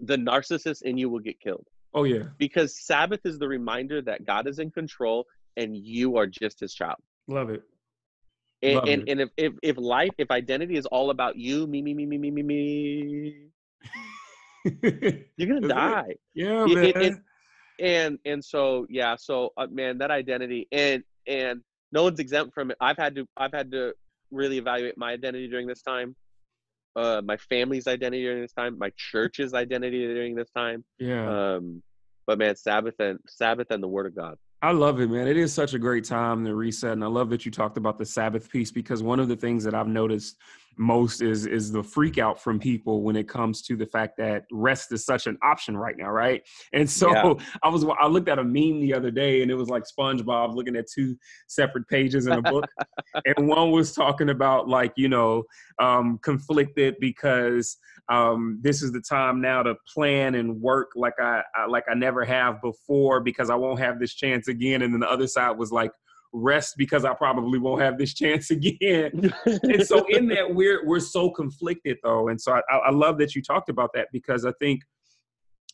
the 0.00 0.16
narcissist 0.16 0.82
in 0.82 0.96
you 0.96 1.10
will 1.10 1.18
get 1.18 1.40
killed 1.40 1.66
Oh 1.94 2.04
yeah. 2.04 2.24
Because 2.38 2.78
Sabbath 2.78 3.20
is 3.24 3.38
the 3.38 3.48
reminder 3.48 4.02
that 4.02 4.24
God 4.24 4.46
is 4.46 4.58
in 4.58 4.70
control 4.70 5.26
and 5.56 5.76
you 5.76 6.16
are 6.16 6.26
just 6.26 6.60
his 6.60 6.74
child. 6.74 6.98
Love 7.26 7.50
it. 7.50 7.62
And 8.62 8.74
Love 8.74 8.88
and, 8.88 9.02
it. 9.02 9.08
and 9.10 9.20
if, 9.20 9.28
if 9.36 9.52
if 9.62 9.76
life 9.78 10.10
if 10.18 10.30
identity 10.30 10.76
is 10.76 10.86
all 10.86 11.10
about 11.10 11.36
you, 11.36 11.66
me, 11.66 11.82
me, 11.82 11.94
me, 11.94 12.06
me, 12.06 12.18
me, 12.18 12.30
me, 12.30 12.42
me, 12.42 13.48
you're 15.36 15.48
gonna 15.48 15.68
die. 15.68 16.04
It. 16.08 16.20
Yeah, 16.34 16.66
man. 16.66 16.84
It, 16.84 16.96
it, 16.96 17.14
and 17.80 18.18
and 18.24 18.44
so 18.44 18.86
yeah, 18.90 19.16
so 19.16 19.52
uh, 19.56 19.66
man, 19.70 19.98
that 19.98 20.10
identity 20.10 20.66
and 20.72 21.04
and 21.26 21.60
no 21.92 22.02
one's 22.02 22.18
exempt 22.18 22.54
from 22.54 22.70
it. 22.70 22.76
I've 22.80 22.96
had 22.96 23.14
to 23.14 23.26
I've 23.36 23.52
had 23.52 23.70
to 23.72 23.94
really 24.30 24.58
evaluate 24.58 24.98
my 24.98 25.12
identity 25.12 25.48
during 25.48 25.66
this 25.66 25.82
time 25.82 26.16
uh, 26.98 27.22
my 27.22 27.36
family's 27.36 27.86
identity 27.86 28.24
during 28.24 28.42
this 28.42 28.52
time, 28.52 28.76
my 28.78 28.90
church's 28.96 29.54
identity 29.54 30.06
during 30.06 30.34
this 30.34 30.50
time. 30.50 30.84
Yeah. 30.98 31.54
Um, 31.54 31.82
but 32.26 32.38
man, 32.38 32.56
Sabbath 32.56 32.96
and 32.98 33.18
Sabbath 33.26 33.70
and 33.70 33.82
the 33.82 33.88
Word 33.88 34.06
of 34.06 34.16
God. 34.16 34.36
I 34.60 34.72
love 34.72 35.00
it, 35.00 35.08
man. 35.08 35.28
It 35.28 35.36
is 35.36 35.52
such 35.52 35.74
a 35.74 35.78
great 35.78 36.04
time 36.04 36.44
to 36.44 36.54
reset. 36.54 36.92
And 36.92 37.04
I 37.04 37.06
love 37.06 37.30
that 37.30 37.46
you 37.46 37.52
talked 37.52 37.76
about 37.76 37.96
the 37.96 38.04
Sabbath 38.04 38.50
piece 38.50 38.72
because 38.72 39.02
one 39.04 39.20
of 39.20 39.28
the 39.28 39.36
things 39.36 39.62
that 39.62 39.74
I've 39.74 39.86
noticed 39.86 40.36
most 40.78 41.20
is 41.20 41.46
is 41.46 41.72
the 41.72 41.82
freak 41.82 42.18
out 42.18 42.40
from 42.40 42.58
people 42.58 43.02
when 43.02 43.16
it 43.16 43.28
comes 43.28 43.62
to 43.62 43.76
the 43.76 43.86
fact 43.86 44.16
that 44.18 44.44
rest 44.52 44.92
is 44.92 45.04
such 45.04 45.26
an 45.26 45.36
option 45.42 45.76
right 45.76 45.96
now, 45.96 46.10
right? 46.10 46.42
And 46.72 46.88
so 46.88 47.10
yeah. 47.12 47.34
I 47.62 47.68
was 47.68 47.84
I 48.00 48.06
looked 48.06 48.28
at 48.28 48.38
a 48.38 48.44
meme 48.44 48.80
the 48.80 48.94
other 48.94 49.10
day 49.10 49.42
and 49.42 49.50
it 49.50 49.54
was 49.54 49.68
like 49.68 49.84
SpongeBob 49.84 50.54
looking 50.54 50.76
at 50.76 50.86
two 50.88 51.16
separate 51.48 51.88
pages 51.88 52.26
in 52.26 52.34
a 52.34 52.42
book, 52.42 52.66
and 53.24 53.48
one 53.48 53.70
was 53.70 53.92
talking 53.92 54.30
about 54.30 54.68
like 54.68 54.92
you 54.96 55.08
know 55.08 55.44
um, 55.78 56.18
conflicted 56.22 56.96
because 57.00 57.76
um, 58.08 58.58
this 58.62 58.82
is 58.82 58.92
the 58.92 59.00
time 59.00 59.40
now 59.40 59.62
to 59.62 59.74
plan 59.92 60.34
and 60.34 60.60
work 60.60 60.90
like 60.96 61.14
I, 61.20 61.42
I 61.54 61.66
like 61.66 61.84
I 61.90 61.94
never 61.94 62.24
have 62.24 62.62
before 62.62 63.20
because 63.20 63.50
I 63.50 63.54
won't 63.54 63.80
have 63.80 63.98
this 63.98 64.14
chance 64.14 64.48
again, 64.48 64.82
and 64.82 64.92
then 64.92 65.00
the 65.00 65.10
other 65.10 65.26
side 65.26 65.58
was 65.58 65.72
like 65.72 65.90
rest 66.32 66.74
because 66.76 67.04
I 67.04 67.14
probably 67.14 67.58
won't 67.58 67.82
have 67.82 67.98
this 67.98 68.14
chance 68.22 68.50
again. 68.50 69.32
and 69.46 69.86
so 69.86 70.06
in 70.08 70.28
that 70.28 70.54
we're 70.54 70.86
we're 70.86 71.00
so 71.00 71.30
conflicted 71.30 71.98
though. 72.02 72.28
And 72.28 72.40
so 72.40 72.52
I, 72.52 72.76
I 72.76 72.90
love 72.90 73.18
that 73.18 73.34
you 73.34 73.42
talked 73.42 73.68
about 73.68 73.90
that 73.94 74.08
because 74.12 74.44
I 74.44 74.52
think 74.60 74.82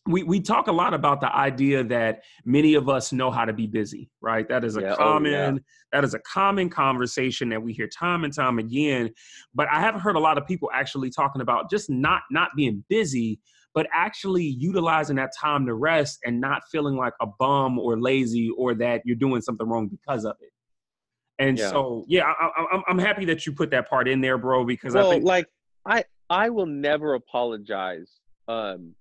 we, 0.06 0.22
we 0.22 0.40
talk 0.40 0.66
a 0.66 0.72
lot 0.72 0.92
about 0.92 1.20
the 1.20 1.34
idea 1.34 1.82
that 1.84 2.24
many 2.44 2.74
of 2.74 2.88
us 2.90 3.10
know 3.10 3.30
how 3.30 3.46
to 3.46 3.54
be 3.54 3.66
busy, 3.66 4.10
right? 4.20 4.46
That 4.48 4.62
is 4.62 4.76
a 4.76 4.82
yeah, 4.82 4.94
common 4.96 5.34
oh, 5.34 5.52
yeah. 5.52 5.58
that 5.92 6.04
is 6.04 6.12
a 6.12 6.18
common 6.20 6.68
conversation 6.68 7.48
that 7.48 7.62
we 7.62 7.72
hear 7.72 7.88
time 7.88 8.24
and 8.24 8.32
time 8.32 8.58
again. 8.58 9.10
But 9.54 9.68
I 9.72 9.80
haven't 9.80 10.02
heard 10.02 10.16
a 10.16 10.20
lot 10.20 10.36
of 10.36 10.46
people 10.46 10.70
actually 10.74 11.10
talking 11.10 11.40
about 11.40 11.70
just 11.70 11.88
not 11.88 12.22
not 12.30 12.50
being 12.54 12.84
busy, 12.90 13.40
but 13.74 13.88
actually 13.92 14.44
utilizing 14.44 15.16
that 15.16 15.32
time 15.38 15.66
to 15.66 15.74
rest 15.74 16.20
and 16.24 16.40
not 16.40 16.62
feeling 16.70 16.96
like 16.96 17.12
a 17.20 17.26
bum 17.26 17.78
or 17.78 18.00
lazy 18.00 18.50
or 18.56 18.74
that 18.76 19.02
you're 19.04 19.16
doing 19.16 19.40
something 19.42 19.68
wrong 19.68 19.88
because 19.88 20.24
of 20.24 20.36
it. 20.40 20.50
And 21.40 21.58
yeah. 21.58 21.70
so, 21.70 22.04
yeah, 22.06 22.32
I, 22.40 22.64
am 22.72 22.82
I'm 22.86 22.98
happy 22.98 23.24
that 23.24 23.44
you 23.44 23.52
put 23.52 23.70
that 23.72 23.90
part 23.90 24.06
in 24.06 24.20
there, 24.20 24.38
bro, 24.38 24.64
because 24.64 24.94
well, 24.94 25.10
I 25.10 25.14
think 25.14 25.24
like 25.24 25.48
I 25.84 26.04
I 26.30 26.48
will 26.50 26.66
never 26.66 27.14
apologize 27.14 28.20
um, 28.46 28.94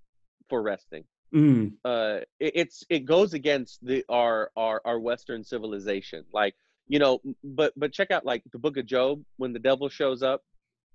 for 0.49 0.63
resting. 0.63 1.03
Mm. 1.33 1.73
Uh, 1.85 2.21
it, 2.39 2.53
it's 2.55 2.83
it 2.89 3.05
goes 3.05 3.35
against 3.35 3.85
the 3.85 4.03
our 4.09 4.49
our 4.57 4.81
our 4.83 4.99
Western 4.99 5.43
civilization, 5.43 6.25
like 6.33 6.55
you 6.87 6.97
know. 6.97 7.19
But 7.43 7.73
but 7.77 7.93
check 7.93 8.09
out 8.09 8.25
like 8.25 8.41
the 8.51 8.57
Book 8.57 8.77
of 8.77 8.87
Job 8.87 9.21
when 9.37 9.53
the 9.53 9.59
devil 9.59 9.87
shows 9.87 10.23
up 10.23 10.41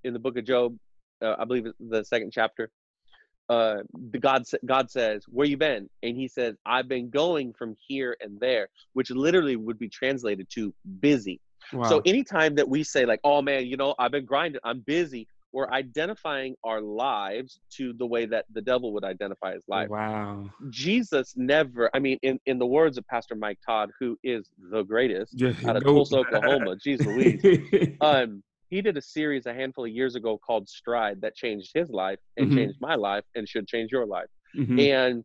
in 0.03 0.13
the 0.13 0.19
Book 0.19 0.37
of 0.37 0.45
Job, 0.45 0.77
uh, 1.23 1.37
I 1.39 1.45
believe 1.45 1.69
the 1.79 2.05
second 2.05 2.33
chapter 2.33 2.71
uh 3.49 3.79
the 4.11 4.19
god 4.19 4.43
god 4.67 4.91
says 4.91 5.25
where 5.29 5.47
you 5.47 5.57
been? 5.57 5.89
And 6.03 6.17
he 6.17 6.29
says 6.29 6.57
i've 6.67 6.89
been 6.89 7.11
going 7.11 7.53
from 7.53 7.77
here 7.87 8.17
and 8.21 8.39
there 8.41 8.69
which 8.93 9.11
literally 9.11 9.57
would 9.57 9.79
be 9.79 9.89
translated 9.89 10.49
to 10.51 10.75
busy. 11.01 11.41
Wow. 11.73 11.89
so 11.89 12.03
anytime 12.07 12.55
that 12.55 12.67
we 12.67 12.83
say 12.83 13.05
like 13.05 13.21
oh 13.25 13.43
man 13.43 13.67
you 13.67 13.77
know 13.77 13.95
i've 13.99 14.13
been 14.13 14.25
grinding 14.25 14.61
i'm 14.65 14.81
busy 14.81 15.29
we're 15.53 15.71
identifying 15.71 16.55
our 16.65 16.81
lives 16.81 17.61
to 17.71 17.93
the 17.95 18.07
way 18.07 18.27
that 18.27 18.45
the 18.53 18.61
devil 18.61 18.93
would 18.93 19.05
identify 19.05 19.55
his 19.55 19.63
life. 19.67 19.89
Wow. 19.89 20.51
Jesus 20.71 21.35
never 21.37 21.91
i 21.95 21.99
mean 21.99 22.19
in 22.23 22.39
in 22.47 22.59
the 22.59 22.67
words 22.67 22.99
of 22.99 23.07
pastor 23.07 23.35
mike 23.35 23.59
todd 23.65 23.91
who 23.99 24.19
is 24.23 24.51
the 24.71 24.83
greatest 24.83 25.33
yeah, 25.37 25.53
out 25.67 25.77
of 25.77 25.85
tulsa 25.85 26.19
oklahoma 26.19 26.77
jeez 26.77 27.05
louise 27.07 27.97
um 28.01 28.43
he 28.71 28.83
did 28.83 28.97
a 28.97 29.03
series 29.03 29.47
a 29.47 29.55
handful 29.55 29.85
of 29.85 29.91
years 29.91 30.15
ago 30.15 30.39
called 30.39 30.69
Stride 30.69 31.21
that 31.23 31.35
changed 31.35 31.71
his 31.75 31.91
life 31.91 32.19
and 32.37 32.49
mm-hmm. 32.49 32.57
changed 32.57 32.79
my 32.81 32.95
life 32.95 33.25
and 33.35 33.49
should 33.49 33.67
change 33.67 33.91
your 33.91 34.07
life. 34.07 34.29
Mm-hmm. 34.57 34.79
And 34.79 35.25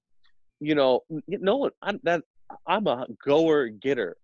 you 0.60 0.75
know, 0.75 1.01
no 1.27 1.58
one 1.58 1.71
I'm 1.82 1.99
that 2.03 2.23
I'm 2.67 2.88
a 2.88 3.06
goer 3.23 3.67
getter. 3.67 4.15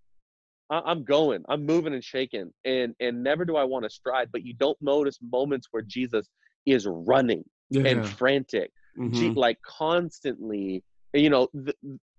I, 0.69 0.91
am 0.91 1.03
going, 1.03 1.43
I'm 1.49 1.65
moving 1.65 1.93
and 1.93 2.03
shaking, 2.03 2.51
and 2.63 2.95
and 2.99 3.23
never 3.23 3.43
do 3.43 3.57
I 3.57 3.63
want 3.63 3.83
to 3.83 3.89
stride. 3.89 4.29
But 4.31 4.45
you 4.45 4.53
don't 4.53 4.77
notice 4.81 5.17
moments 5.21 5.67
where 5.71 5.81
Jesus 5.81 6.27
is 6.65 6.87
running 6.87 7.43
yeah. 7.69 7.87
and 7.87 8.07
frantic, 8.07 8.71
mm-hmm. 8.97 9.37
like 9.37 9.59
constantly. 9.63 10.83
You 11.13 11.29
know, 11.29 11.47
the 11.53 11.73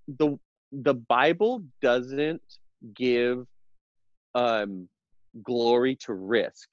the 0.08 0.38
the 0.72 0.94
Bible 0.94 1.62
doesn't 1.80 2.42
give 2.94 3.46
um 4.34 4.88
glory 5.44 5.96
to 5.96 6.12
risk 6.12 6.68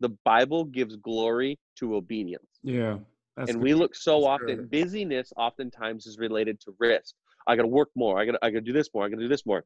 the 0.00 0.10
Bible 0.24 0.64
gives 0.64 0.96
glory 0.96 1.58
to 1.78 1.96
obedience. 1.96 2.46
Yeah. 2.62 2.98
and 3.36 3.60
we 3.60 3.74
look 3.74 3.94
so 3.94 4.20
that's 4.20 4.26
often 4.26 4.56
good. 4.56 4.70
busyness 4.70 5.32
oftentimes 5.36 6.06
is 6.06 6.18
related 6.18 6.60
to 6.60 6.74
risk. 6.78 7.14
I 7.46 7.56
gotta 7.56 7.68
work 7.68 7.90
more. 7.94 8.18
I 8.20 8.26
gotta 8.26 8.38
I 8.42 8.50
gotta 8.50 8.62
do 8.62 8.72
this 8.72 8.88
more. 8.94 9.04
I 9.04 9.08
gotta 9.08 9.22
do 9.22 9.28
this 9.28 9.46
more. 9.46 9.64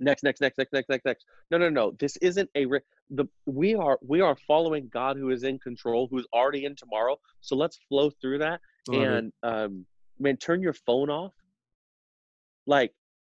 Next, 0.00 0.22
next, 0.22 0.40
next, 0.40 0.58
next, 0.58 0.72
next, 0.72 0.88
next, 0.88 1.04
next. 1.04 1.24
No, 1.50 1.58
no, 1.58 1.68
no. 1.70 1.92
This 1.98 2.16
isn't 2.18 2.48
a 2.56 2.66
the 3.10 3.26
we 3.46 3.74
are 3.74 3.98
we 4.06 4.20
are 4.20 4.36
following 4.46 4.88
God 4.92 5.16
who 5.16 5.30
is 5.30 5.42
in 5.42 5.58
control, 5.58 6.08
who's 6.10 6.26
already 6.32 6.66
in 6.66 6.76
tomorrow. 6.76 7.16
So 7.40 7.56
let's 7.56 7.78
flow 7.88 8.10
through 8.10 8.38
that 8.38 8.60
Love 8.88 9.02
and 9.02 9.32
it. 9.42 9.46
um 9.46 9.86
man, 10.18 10.36
turn 10.36 10.60
your 10.60 10.74
phone 10.74 11.10
off. 11.10 11.32
Like 12.66 12.92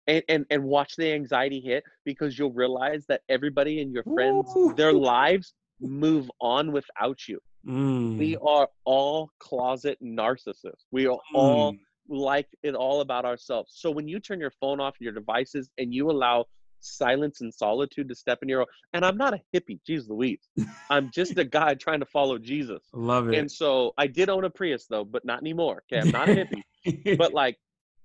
and, 0.07 0.23
and 0.27 0.45
and 0.49 0.63
watch 0.63 0.95
the 0.95 1.11
anxiety 1.13 1.61
hit 1.61 1.83
because 2.05 2.37
you'll 2.37 2.51
realize 2.51 3.05
that 3.07 3.21
everybody 3.29 3.81
and 3.81 3.93
your 3.93 4.03
friends 4.03 4.51
Ooh. 4.55 4.73
their 4.75 4.93
lives 4.93 5.53
move 5.81 6.29
on 6.39 6.71
without 6.71 7.27
you. 7.27 7.39
Mm. 7.65 8.17
We 8.17 8.37
are 8.37 8.69
all 8.85 9.31
closet 9.39 9.97
narcissists. 10.03 10.85
We 10.91 11.07
are 11.07 11.17
mm. 11.17 11.35
all 11.35 11.75
like 12.09 12.47
it 12.63 12.75
all 12.75 13.01
about 13.01 13.25
ourselves. 13.25 13.73
So 13.75 13.91
when 13.91 14.07
you 14.07 14.19
turn 14.19 14.39
your 14.39 14.51
phone 14.59 14.79
off 14.79 14.95
your 14.99 15.13
devices 15.13 15.69
and 15.77 15.93
you 15.93 16.09
allow 16.09 16.45
silence 16.79 17.41
and 17.41 17.53
solitude 17.53 18.09
to 18.09 18.15
step 18.15 18.39
in 18.41 18.49
your 18.49 18.65
and 18.93 19.05
I'm 19.05 19.17
not 19.17 19.33
a 19.33 19.41
hippie, 19.53 19.79
geez 19.85 20.09
Louise. 20.09 20.47
I'm 20.89 21.11
just 21.11 21.37
a 21.37 21.43
guy 21.43 21.75
trying 21.75 21.99
to 21.99 22.05
follow 22.05 22.37
Jesus. 22.37 22.81
Love 22.93 23.29
it. 23.29 23.37
And 23.37 23.51
so 23.51 23.93
I 23.97 24.07
did 24.07 24.29
own 24.29 24.45
a 24.45 24.49
Prius 24.49 24.87
though, 24.87 25.05
but 25.05 25.23
not 25.23 25.39
anymore. 25.39 25.83
Okay, 25.91 26.01
I'm 26.01 26.11
not 26.11 26.29
a 26.29 26.45
hippie. 26.85 27.17
but 27.17 27.33
like 27.33 27.57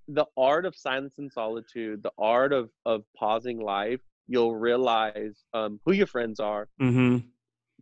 the 0.09 0.27
art 0.37 0.67
of 0.67 0.77
silence 0.77 1.15
and 1.19 1.33
solitude, 1.33 2.03
the 2.03 2.12
art 2.19 2.53
of 2.53 2.71
of 2.85 3.03
pausing 3.17 3.59
life, 3.59 4.01
you'll 4.29 4.55
realize 4.55 5.43
um, 5.55 5.81
who 5.85 5.93
your 5.93 6.07
friends 6.07 6.39
are, 6.39 6.69
mm-hmm 6.81 7.19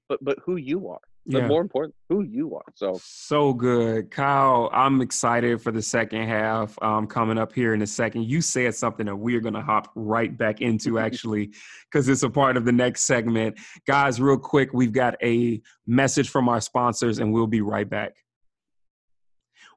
but 0.08 0.22
but 0.22 0.38
who 0.44 0.56
you 0.56 0.88
are. 0.88 1.00
But 1.26 1.42
yeah. 1.42 1.46
more 1.46 1.62
important, 1.62 1.94
who 2.10 2.22
you 2.22 2.54
are. 2.54 2.64
So 2.74 3.00
so 3.02 3.54
good, 3.54 4.10
Kyle. 4.10 4.68
I'm 4.74 5.00
excited 5.00 5.62
for 5.62 5.72
the 5.72 5.80
second 5.80 6.28
half 6.28 6.76
um, 6.82 7.06
coming 7.06 7.38
up 7.38 7.54
here 7.54 7.72
in 7.72 7.80
a 7.80 7.86
second. 7.86 8.24
You 8.24 8.42
said 8.42 8.74
something 8.74 9.06
that 9.06 9.16
we're 9.16 9.40
gonna 9.40 9.62
hop 9.62 9.90
right 9.94 10.36
back 10.36 10.60
into 10.60 10.98
actually, 11.06 11.52
because 11.90 12.08
it's 12.08 12.24
a 12.24 12.30
part 12.30 12.56
of 12.56 12.66
the 12.66 12.72
next 12.72 13.04
segment, 13.04 13.58
guys. 13.86 14.20
Real 14.20 14.38
quick, 14.38 14.74
we've 14.74 14.92
got 14.92 15.16
a 15.22 15.62
message 15.86 16.28
from 16.28 16.48
our 16.48 16.60
sponsors, 16.60 17.18
and 17.18 17.32
we'll 17.32 17.46
be 17.46 17.62
right 17.62 17.88
back. 17.88 18.12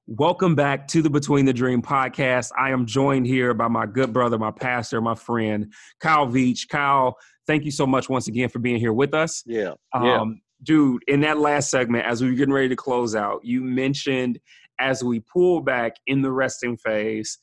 Welcome 0.10 0.56
back 0.56 0.88
to 0.90 1.02
the 1.02 1.10
Between 1.10 1.46
the 1.46 1.52
Dream 1.52 1.82
podcast. 1.82 2.52
I 2.58 2.72
am 2.72 2.86
joined 2.86 3.28
here 3.28 3.54
by 3.54 3.68
my 3.68 3.86
good 3.86 4.14
brother, 4.14 4.38
my 4.38 4.52
pastor, 4.52 5.02
my 5.02 5.16
friend, 5.16 5.74
Kyle 6.00 6.28
Veach. 6.28 6.70
Kyle, 6.70 7.18
thank 7.48 7.66
you 7.66 7.72
so 7.72 7.88
much 7.88 8.10
once 8.10 8.28
again 8.28 8.50
for 8.50 8.60
being 8.60 8.80
here 8.80 8.94
with 8.94 9.14
us. 9.14 9.44
Yeah. 9.46 9.74
Um, 9.94 10.06
yeah. 10.06 10.26
Dude, 10.64 11.04
in 11.08 11.22
that 11.22 11.38
last 11.38 11.70
segment, 11.70 12.06
as 12.06 12.22
we 12.22 12.30
were 12.30 12.36
getting 12.36 12.54
ready 12.54 12.70
to 12.70 12.76
close 12.76 13.16
out, 13.16 13.46
you 13.46 13.62
mentioned 13.62 14.40
as 14.80 15.04
we 15.04 15.20
pull 15.22 15.62
back 15.62 15.94
in 16.08 16.22
the 16.22 16.32
resting 16.32 16.78
phase, 16.78 17.38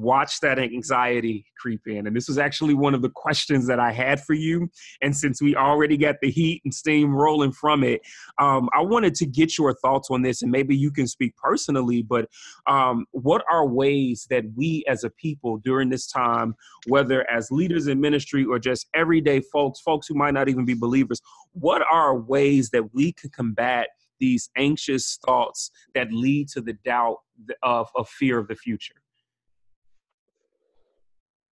watch 0.00 0.40
that 0.40 0.58
anxiety 0.58 1.44
creep 1.58 1.80
in. 1.86 2.06
And 2.06 2.16
this 2.16 2.28
was 2.28 2.38
actually 2.38 2.74
one 2.74 2.94
of 2.94 3.02
the 3.02 3.10
questions 3.10 3.66
that 3.66 3.80
I 3.80 3.92
had 3.92 4.20
for 4.20 4.34
you. 4.34 4.70
And 5.02 5.16
since 5.16 5.42
we 5.42 5.56
already 5.56 5.96
got 5.96 6.16
the 6.20 6.30
heat 6.30 6.62
and 6.64 6.72
steam 6.72 7.14
rolling 7.14 7.52
from 7.52 7.84
it, 7.84 8.00
um, 8.38 8.68
I 8.74 8.80
wanted 8.80 9.14
to 9.16 9.26
get 9.26 9.58
your 9.58 9.74
thoughts 9.74 10.08
on 10.10 10.22
this. 10.22 10.42
And 10.42 10.50
maybe 10.50 10.76
you 10.76 10.90
can 10.90 11.06
speak 11.06 11.36
personally, 11.36 12.02
but 12.02 12.28
um, 12.66 13.06
what 13.12 13.44
are 13.50 13.66
ways 13.66 14.26
that 14.30 14.44
we 14.56 14.84
as 14.88 15.04
a 15.04 15.10
people 15.10 15.58
during 15.58 15.88
this 15.88 16.06
time, 16.06 16.54
whether 16.86 17.28
as 17.30 17.50
leaders 17.50 17.86
in 17.86 18.00
ministry 18.00 18.44
or 18.44 18.58
just 18.58 18.86
everyday 18.94 19.40
folks, 19.40 19.80
folks 19.80 20.06
who 20.06 20.14
might 20.14 20.34
not 20.34 20.48
even 20.48 20.64
be 20.64 20.74
believers, 20.74 21.20
what 21.52 21.82
are 21.90 22.16
ways 22.18 22.70
that 22.70 22.94
we 22.94 23.12
can 23.12 23.30
combat? 23.30 23.88
These 24.20 24.50
anxious 24.56 25.18
thoughts 25.24 25.70
that 25.94 26.12
lead 26.12 26.48
to 26.48 26.60
the 26.60 26.72
doubt 26.84 27.18
of, 27.62 27.88
of 27.94 28.08
fear 28.08 28.38
of 28.38 28.48
the 28.48 28.56
future. 28.56 28.96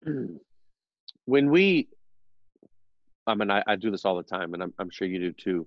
when 1.24 1.50
we 1.50 1.88
i 3.26 3.34
mean 3.34 3.50
I, 3.50 3.62
I, 3.66 3.76
do 3.76 3.90
this 3.90 4.04
all 4.04 4.16
the 4.16 4.22
time 4.22 4.54
and 4.54 4.62
I'm, 4.62 4.74
I'm 4.78 4.90
sure 4.90 5.08
you 5.08 5.18
do 5.18 5.32
too. 5.32 5.66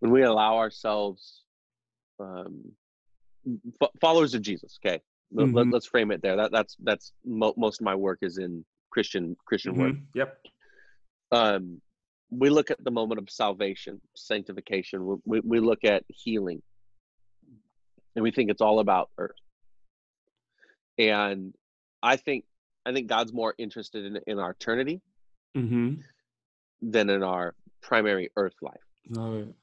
When 0.00 0.10
we 0.10 0.22
allow 0.22 0.56
ourselves 0.56 1.42
um, 2.18 2.72
f- 3.80 3.90
followers 4.00 4.34
of 4.34 4.42
jesus 4.42 4.78
okay? 4.84 5.00
Mm-hmm. 5.34 5.56
Let, 5.56 5.74
us 5.74 5.86
frame 5.86 6.10
it 6.10 6.20
there. 6.20 6.36
That, 6.36 6.52
that's 6.52 6.76
that's 6.82 7.12
mo- 7.24 7.54
most 7.56 7.80
of 7.80 7.84
my 7.84 7.94
work 7.94 8.18
is 8.22 8.38
in 8.38 8.64
christian 8.90 9.36
christian 9.46 9.72
mm-hmm. 9.72 9.82
work 9.82 9.96
yep. 10.14 10.38
Um, 11.30 11.80
we 12.30 12.50
look 12.50 12.70
at 12.70 12.82
the 12.82 12.90
moment 12.90 13.18
of 13.20 13.30
salvation 13.30 14.00
sanctification. 14.14 15.20
We, 15.24 15.40
we 15.40 15.60
look 15.60 15.84
at 15.84 16.04
healing. 16.08 16.62
And 18.14 18.22
we 18.22 18.30
think 18.30 18.50
it's 18.50 18.60
all 18.60 18.80
about 18.80 19.10
earth. 19.18 19.36
And 20.98 21.54
i 22.02 22.16
think 22.16 22.44
I 22.84 22.92
think 22.92 23.08
God's 23.08 23.32
more 23.32 23.54
interested 23.58 24.04
in 24.04 24.18
in 24.26 24.38
our 24.38 24.50
eternity 24.50 25.00
Mm-hmm. 25.56 26.00
than 26.80 27.10
in 27.10 27.22
our 27.22 27.54
primary 27.82 28.30
earth 28.36 28.54
life. 28.62 28.80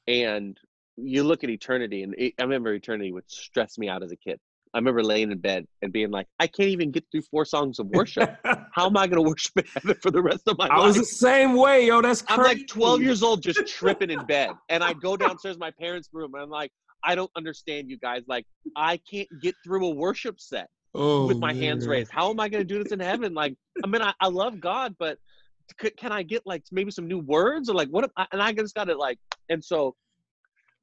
And 0.06 0.56
you 0.96 1.24
look 1.24 1.42
at 1.42 1.50
eternity, 1.50 2.04
and 2.04 2.14
it, 2.16 2.34
I 2.38 2.42
remember 2.42 2.72
eternity 2.72 3.10
would 3.12 3.28
stress 3.28 3.76
me 3.76 3.88
out 3.88 4.02
as 4.04 4.12
a 4.12 4.16
kid. 4.16 4.38
I 4.72 4.78
remember 4.78 5.02
laying 5.02 5.32
in 5.32 5.38
bed 5.38 5.66
and 5.82 5.92
being 5.92 6.12
like, 6.12 6.28
I 6.38 6.46
can't 6.46 6.68
even 6.68 6.92
get 6.92 7.04
through 7.10 7.22
four 7.22 7.44
songs 7.44 7.80
of 7.80 7.88
worship. 7.88 8.36
How 8.72 8.86
am 8.86 8.96
I 8.96 9.08
going 9.08 9.22
to 9.24 9.28
worship 9.28 9.52
in 9.56 9.64
heaven 9.74 9.96
for 10.00 10.12
the 10.12 10.22
rest 10.22 10.46
of 10.46 10.56
my 10.58 10.66
I 10.66 10.76
life? 10.76 10.78
I 10.78 10.86
was 10.86 10.96
the 10.96 11.04
same 11.04 11.56
way, 11.56 11.86
yo. 11.86 12.00
That's 12.00 12.22
crazy. 12.22 12.40
I'm 12.40 12.58
like 12.58 12.68
12 12.68 13.02
years 13.02 13.22
old, 13.24 13.42
just 13.42 13.66
tripping 13.66 14.10
in 14.10 14.24
bed. 14.26 14.50
And 14.68 14.84
I 14.84 14.92
go 14.92 15.16
downstairs 15.16 15.56
to 15.56 15.60
my 15.60 15.72
parents' 15.72 16.08
room, 16.12 16.34
and 16.34 16.42
I'm 16.44 16.50
like, 16.50 16.70
I 17.02 17.16
don't 17.16 17.32
understand 17.36 17.90
you 17.90 17.98
guys. 17.98 18.22
Like, 18.28 18.46
I 18.76 18.98
can't 18.98 19.28
get 19.42 19.56
through 19.64 19.86
a 19.86 19.90
worship 19.90 20.38
set 20.38 20.68
oh, 20.94 21.26
with 21.26 21.38
my 21.38 21.52
hands 21.52 21.86
raised. 21.86 22.10
How 22.10 22.30
am 22.30 22.40
I 22.40 22.48
going 22.48 22.66
to 22.66 22.74
do 22.74 22.82
this 22.82 22.92
in 22.92 23.00
heaven? 23.00 23.34
Like, 23.34 23.56
I 23.82 23.86
mean, 23.86 24.02
I, 24.02 24.12
I 24.20 24.28
love 24.28 24.60
God, 24.60 24.96
but 24.98 25.18
c- 25.80 25.90
can 25.90 26.12
I 26.12 26.22
get 26.22 26.46
like 26.46 26.64
maybe 26.72 26.90
some 26.90 27.06
new 27.06 27.18
words 27.18 27.68
or 27.68 27.74
like 27.74 27.88
what? 27.88 28.10
I, 28.16 28.26
and 28.32 28.42
I 28.42 28.52
just 28.52 28.74
got 28.74 28.84
to 28.84 28.96
like, 28.96 29.18
and 29.48 29.64
so, 29.64 29.94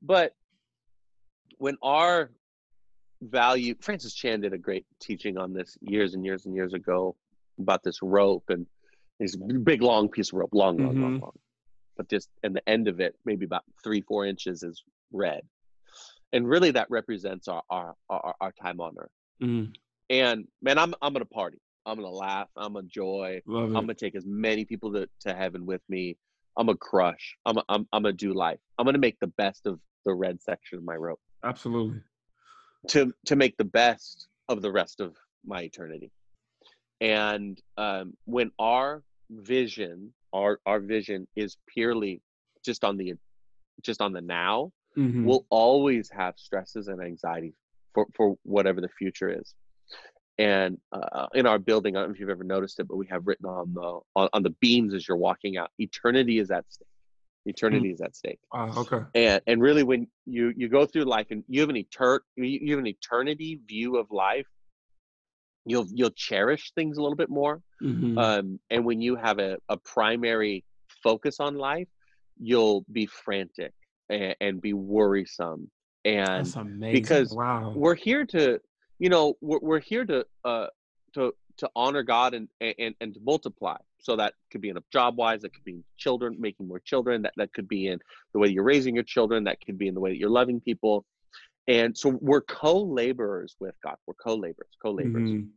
but 0.01 0.33
when 1.57 1.77
our 1.81 2.31
value, 3.21 3.75
Francis 3.81 4.13
Chan 4.13 4.41
did 4.41 4.53
a 4.53 4.57
great 4.57 4.85
teaching 4.99 5.37
on 5.37 5.53
this 5.53 5.77
years 5.81 6.13
and 6.13 6.23
years 6.23 6.45
and 6.45 6.55
years 6.55 6.73
ago 6.73 7.15
about 7.59 7.83
this 7.83 7.99
rope 8.01 8.43
and 8.49 8.65
this 9.19 9.35
big 9.35 9.81
long 9.81 10.09
piece 10.09 10.29
of 10.31 10.39
rope, 10.39 10.51
long, 10.53 10.77
long, 10.77 11.01
long, 11.01 11.13
Mhm. 11.13 11.21
long. 11.21 11.39
But 11.95 12.09
just 12.09 12.29
and 12.43 12.55
the 12.55 12.69
end 12.69 12.87
of 12.87 12.99
it, 12.99 13.15
maybe 13.25 13.45
about 13.45 13.63
three, 13.83 14.01
four 14.01 14.25
inches, 14.25 14.61
is 14.61 14.83
red, 15.11 15.41
and 16.31 16.47
really 16.47 16.69
that 16.71 16.91
represents 16.91 17.47
our 17.47 17.63
our 17.71 17.95
our, 18.07 18.35
our 18.39 18.51
time 18.51 18.79
on 18.79 18.93
earth. 18.99 19.09
Mm, 19.41 19.73
And 20.09 20.47
man, 20.61 20.77
I'm 20.77 20.93
I'm 21.01 21.13
gonna 21.13 21.25
party. 21.25 21.59
I'm 21.85 21.95
gonna 21.97 22.09
laugh. 22.09 22.47
I'm 22.55 22.73
gonna 22.73 22.87
joy. 22.87 23.41
I'm 23.75 23.83
gonna 23.83 23.93
take 23.93 24.15
as 24.15 24.25
many 24.25 24.65
people 24.65 24.93
to, 24.93 25.07
to 25.21 25.33
heaven 25.33 25.65
with 25.65 25.81
me. 25.89 26.17
I'm 26.57 26.67
gonna 26.67 26.77
crush. 26.77 27.35
I'm 27.45 27.57
I'm 27.69 27.87
I'm 27.93 28.03
gonna 28.03 28.13
do 28.13 28.33
life. 28.33 28.59
I'm 28.77 28.85
gonna 28.85 28.97
make 28.97 29.19
the 29.19 29.27
best 29.27 29.65
of 29.65 29.79
the 30.05 30.13
red 30.13 30.41
section 30.41 30.77
of 30.77 30.83
my 30.85 30.95
rope 30.95 31.19
Absolutely. 31.43 32.01
to 32.89 33.13
to 33.25 33.35
make 33.35 33.57
the 33.57 33.65
best 33.65 34.27
of 34.49 34.61
the 34.61 34.71
rest 34.71 35.01
of 35.01 35.15
my 35.45 35.61
eternity. 35.63 36.11
And 37.01 37.61
um, 37.77 38.13
when 38.25 38.51
our 38.59 39.03
vision, 39.29 40.13
our 40.33 40.59
our 40.65 40.79
vision 40.79 41.27
is 41.35 41.57
purely 41.67 42.21
just 42.65 42.83
on 42.83 42.97
the 42.97 43.13
just 43.83 44.01
on 44.01 44.13
the 44.13 44.21
now, 44.21 44.71
Mhm. 44.97 45.23
we'll 45.25 45.45
always 45.49 46.09
have 46.09 46.33
stresses 46.37 46.87
and 46.87 46.99
anxiety 47.01 47.53
for, 47.93 48.07
for 48.15 48.35
whatever 48.43 48.81
the 48.81 48.89
future 48.89 49.29
is. 49.29 49.53
And 50.39 50.77
uh, 50.91 51.27
in 51.33 51.47
our 51.47 51.57
building, 51.57 51.95
I 51.95 52.01
don't 52.01 52.09
know 52.09 52.13
if 52.13 52.19
you've 52.19 52.29
ever 52.29 52.43
noticed 52.43 52.79
it, 52.79 52.87
but 52.87 52.95
we 52.95 53.07
have 53.07 53.25
written 53.25 53.47
on 53.47 53.73
the 53.73 53.99
on, 54.15 54.29
on 54.33 54.43
the 54.43 54.51
beams 54.61 54.93
as 54.93 55.07
you're 55.07 55.17
walking 55.17 55.57
out, 55.57 55.71
eternity 55.79 56.39
is 56.39 56.51
at 56.51 56.65
stake. 56.69 56.87
Eternity 57.45 57.91
is 57.91 58.01
at 58.01 58.15
stake. 58.15 58.39
Wow, 58.53 58.71
okay. 58.77 58.99
And 59.15 59.41
and 59.47 59.61
really, 59.61 59.83
when 59.83 60.07
you 60.25 60.53
you 60.55 60.67
go 60.67 60.85
through 60.85 61.05
life 61.05 61.27
and 61.31 61.43
you 61.47 61.61
have 61.61 61.69
an 61.69 61.75
etern 61.75 62.19
you 62.35 62.71
have 62.71 62.79
an 62.79 62.87
eternity 62.87 63.59
view 63.67 63.97
of 63.97 64.11
life, 64.11 64.47
you'll 65.65 65.87
you'll 65.93 66.11
cherish 66.11 66.71
things 66.75 66.97
a 66.97 67.01
little 67.01 67.15
bit 67.15 67.29
more. 67.29 67.61
Mhm. 67.81 68.17
Um, 68.17 68.59
and 68.69 68.85
when 68.85 69.01
you 69.01 69.15
have 69.15 69.39
a, 69.39 69.57
a 69.69 69.77
primary 69.77 70.65
focus 71.03 71.39
on 71.39 71.55
life, 71.55 71.87
you'll 72.39 72.85
be 72.91 73.05
frantic 73.05 73.73
and, 74.09 74.35
and 74.41 74.61
be 74.61 74.73
worrisome. 74.73 75.69
And 76.05 76.45
That's 76.45 76.55
amazing. 76.55 76.93
because 76.93 77.33
wow. 77.33 77.73
we're 77.75 77.95
here 77.95 78.25
to, 78.25 78.59
you 78.99 79.09
know, 79.09 79.35
we're, 79.41 79.59
we're 79.61 79.79
here 79.79 80.05
to 80.05 80.25
uh, 80.43 80.67
to 81.13 81.33
to 81.57 81.69
honor 81.75 82.03
God 82.03 82.33
and, 82.33 82.47
and 82.61 82.95
and 83.01 83.13
to 83.13 83.19
multiply. 83.23 83.77
So 83.99 84.15
that 84.15 84.33
could 84.51 84.61
be 84.61 84.69
in 84.69 84.77
a 84.77 84.83
job 84.91 85.17
wise, 85.17 85.41
that 85.41 85.53
could 85.53 85.63
be 85.63 85.73
in 85.73 85.83
children, 85.97 86.35
making 86.39 86.67
more 86.67 86.79
children. 86.79 87.21
That 87.23 87.33
that 87.37 87.53
could 87.53 87.67
be 87.67 87.87
in 87.87 87.99
the 88.33 88.39
way 88.39 88.47
you're 88.49 88.63
raising 88.63 88.95
your 88.95 89.03
children. 89.03 89.43
That 89.45 89.59
could 89.65 89.77
be 89.77 89.87
in 89.87 89.93
the 89.93 89.99
way 89.99 90.11
that 90.11 90.17
you're 90.17 90.29
loving 90.29 90.59
people. 90.61 91.05
And 91.67 91.97
so 91.97 92.17
we're 92.21 92.41
co-laborers 92.41 93.55
with 93.59 93.75
God. 93.83 93.95
We're 94.05 94.13
co-laborers, 94.13 94.69
co-laborers 94.81 95.29
Mhm. 95.29 95.49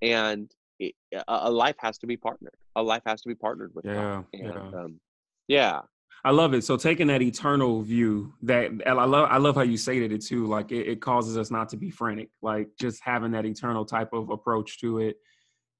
and 0.00 0.50
it, 0.78 0.94
a, 1.12 1.22
a 1.28 1.50
life 1.50 1.76
has 1.78 1.98
to 1.98 2.06
be 2.06 2.16
partnered. 2.16 2.54
A 2.76 2.82
life 2.82 3.02
has 3.04 3.20
to 3.22 3.28
be 3.28 3.34
partnered 3.34 3.74
with 3.74 3.84
God. 3.84 4.24
Yeah, 4.32 4.40
And 4.40 4.72
yeah. 4.72 4.78
um, 4.80 5.00
yeah, 5.48 5.80
I 6.24 6.30
love 6.30 6.52
it. 6.52 6.64
So 6.64 6.76
taking 6.76 7.06
that 7.06 7.22
eternal 7.22 7.82
view, 7.82 8.34
that 8.42 8.70
I 8.86 8.92
love, 8.92 9.28
I 9.30 9.38
love 9.38 9.54
how 9.54 9.62
you 9.62 9.76
stated 9.76 10.12
it 10.12 10.24
too. 10.24 10.46
Like 10.46 10.70
it, 10.70 10.86
it 10.86 11.00
causes 11.00 11.38
us 11.38 11.50
not 11.50 11.68
to 11.70 11.76
be 11.76 11.90
frantic. 11.90 12.28
Like 12.42 12.68
just 12.78 13.00
having 13.02 13.32
that 13.32 13.46
eternal 13.46 13.84
type 13.84 14.12
of 14.12 14.30
approach 14.30 14.80
to 14.80 14.98
it, 14.98 15.16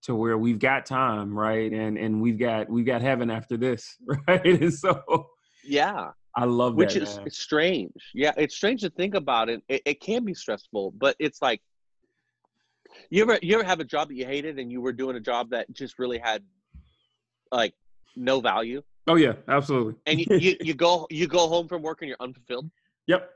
to 0.02 0.14
where 0.14 0.38
we've 0.38 0.58
got 0.58 0.86
time, 0.86 1.38
right? 1.38 1.70
And 1.70 1.98
and 1.98 2.22
we've 2.22 2.38
got 2.38 2.70
we've 2.70 2.86
got 2.86 3.02
heaven 3.02 3.30
after 3.30 3.56
this, 3.56 3.96
right? 4.28 4.44
And 4.44 4.72
so 4.72 5.28
yeah, 5.64 6.10
I 6.34 6.44
love 6.44 6.72
that 6.72 6.78
which 6.78 6.94
that. 6.94 7.02
is 7.02 7.16
man. 7.18 7.30
strange. 7.30 8.10
Yeah, 8.14 8.32
it's 8.36 8.56
strange 8.56 8.80
to 8.80 8.90
think 8.90 9.14
about 9.14 9.50
it. 9.50 9.62
it. 9.68 9.82
It 9.84 10.00
can 10.00 10.24
be 10.24 10.32
stressful, 10.32 10.94
but 10.96 11.16
it's 11.18 11.42
like 11.42 11.60
you 13.10 13.22
ever 13.22 13.38
you 13.42 13.54
ever 13.54 13.64
have 13.64 13.80
a 13.80 13.84
job 13.84 14.08
that 14.08 14.14
you 14.14 14.24
hated 14.24 14.58
and 14.58 14.70
you 14.70 14.80
were 14.80 14.92
doing 14.92 15.16
a 15.16 15.20
job 15.20 15.50
that 15.50 15.70
just 15.72 15.98
really 15.98 16.18
had 16.18 16.42
like 17.52 17.74
no 18.16 18.40
value, 18.40 18.82
oh 19.10 19.16
yeah, 19.16 19.34
absolutely. 19.48 19.94
and 20.06 20.20
you, 20.20 20.26
you, 20.38 20.56
you 20.60 20.74
go 20.74 21.06
you 21.10 21.26
go 21.26 21.48
home 21.48 21.68
from 21.68 21.82
work 21.82 21.98
and 22.02 22.08
you're 22.08 22.16
unfulfilled, 22.20 22.70
Yep. 23.06 23.30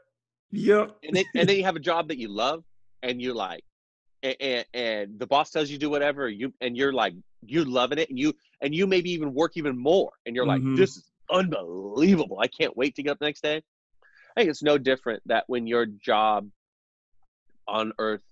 Yep. 0.53 0.97
and 1.03 1.17
then 1.17 1.25
and 1.35 1.49
then 1.49 1.57
you 1.57 1.65
have 1.65 1.77
a 1.77 1.81
job 1.81 2.09
that 2.09 2.19
you 2.19 2.29
love 2.29 2.63
and 3.03 3.21
you're 3.21 3.35
like 3.35 3.65
and, 4.23 4.37
and, 4.41 4.65
and 4.73 5.19
the 5.19 5.27
boss 5.27 5.51
tells 5.51 5.69
you 5.69 5.79
do 5.79 5.91
whatever 5.91 6.29
you 6.29 6.53
and 6.61 6.77
you're 6.77 6.93
like 6.93 7.15
you're 7.45 7.65
loving 7.67 7.99
it 7.99 8.09
and 8.09 8.19
you 8.19 8.33
and 8.63 8.75
you 8.75 8.87
maybe 8.87 9.11
even 9.11 9.35
work 9.35 9.53
even 9.57 9.77
more 9.77 10.11
and 10.27 10.37
you're 10.37 10.47
like 10.47 10.63
this 10.77 10.97
is 10.97 11.11
unbelievable 11.31 12.39
i 12.41 12.47
can't 12.47 12.77
wait 12.77 12.95
to 12.95 13.03
get 13.03 13.11
up 13.11 13.19
the 13.19 13.25
next 13.25 13.43
day 13.43 13.57
i 14.37 14.41
think 14.41 14.49
it's 14.49 14.63
no 14.63 14.79
different 14.79 15.21
that 15.27 15.45
when 15.49 15.67
your 15.67 15.87
job 15.87 16.49
on 17.67 17.93
earth 17.99 18.23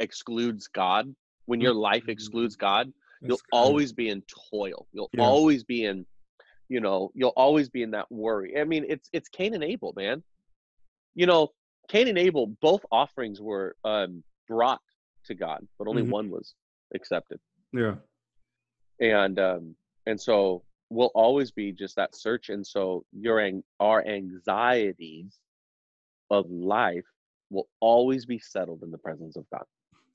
excludes 0.00 0.68
god 0.68 1.12
when 1.46 1.60
your 1.60 1.74
life 1.74 2.04
Mhm. 2.04 2.10
excludes 2.10 2.56
god 2.56 2.92
you'll 3.22 3.36
good. 3.38 3.42
always 3.52 3.92
be 3.92 4.08
in 4.10 4.22
toil 4.52 4.86
you'll 4.92 5.10
Yeah. 5.14 5.22
always 5.24 5.64
be 5.64 5.84
in 5.86 6.04
you 6.70 6.80
know 6.80 7.10
you'll 7.14 7.34
always 7.36 7.68
be 7.68 7.82
in 7.82 7.90
that 7.90 8.10
worry 8.10 8.58
i 8.58 8.64
mean 8.64 8.86
it's 8.88 9.10
it's 9.12 9.28
cain 9.28 9.52
and 9.54 9.64
abel 9.64 9.92
man 9.96 10.22
you 11.14 11.26
know 11.26 11.48
cain 11.88 12.08
and 12.08 12.16
abel 12.16 12.46
both 12.62 12.82
offerings 12.90 13.40
were 13.42 13.76
um 13.84 14.22
brought 14.48 14.80
to 15.24 15.34
god 15.34 15.66
but 15.78 15.86
only 15.88 16.02
Mhm. 16.02 16.10
one 16.10 16.30
was 16.30 16.54
accepted 16.94 17.38
Yeah. 17.72 17.96
and 19.00 19.38
um 19.38 19.74
and 20.06 20.18
so 20.18 20.62
we'll 20.88 21.12
always 21.14 21.50
be 21.50 21.72
just 21.72 21.96
that 21.96 22.14
search 22.14 22.48
and 22.48 22.66
so 22.66 23.04
your 23.12 23.40
ang- 23.40 23.64
our 23.80 24.04
anxieties 24.06 25.38
of 26.30 26.48
life 26.50 27.04
will 27.50 27.68
always 27.80 28.24
be 28.26 28.38
settled 28.38 28.82
in 28.84 28.90
the 28.92 28.98
presence 28.98 29.36
of 29.36 29.44
god 29.50 29.64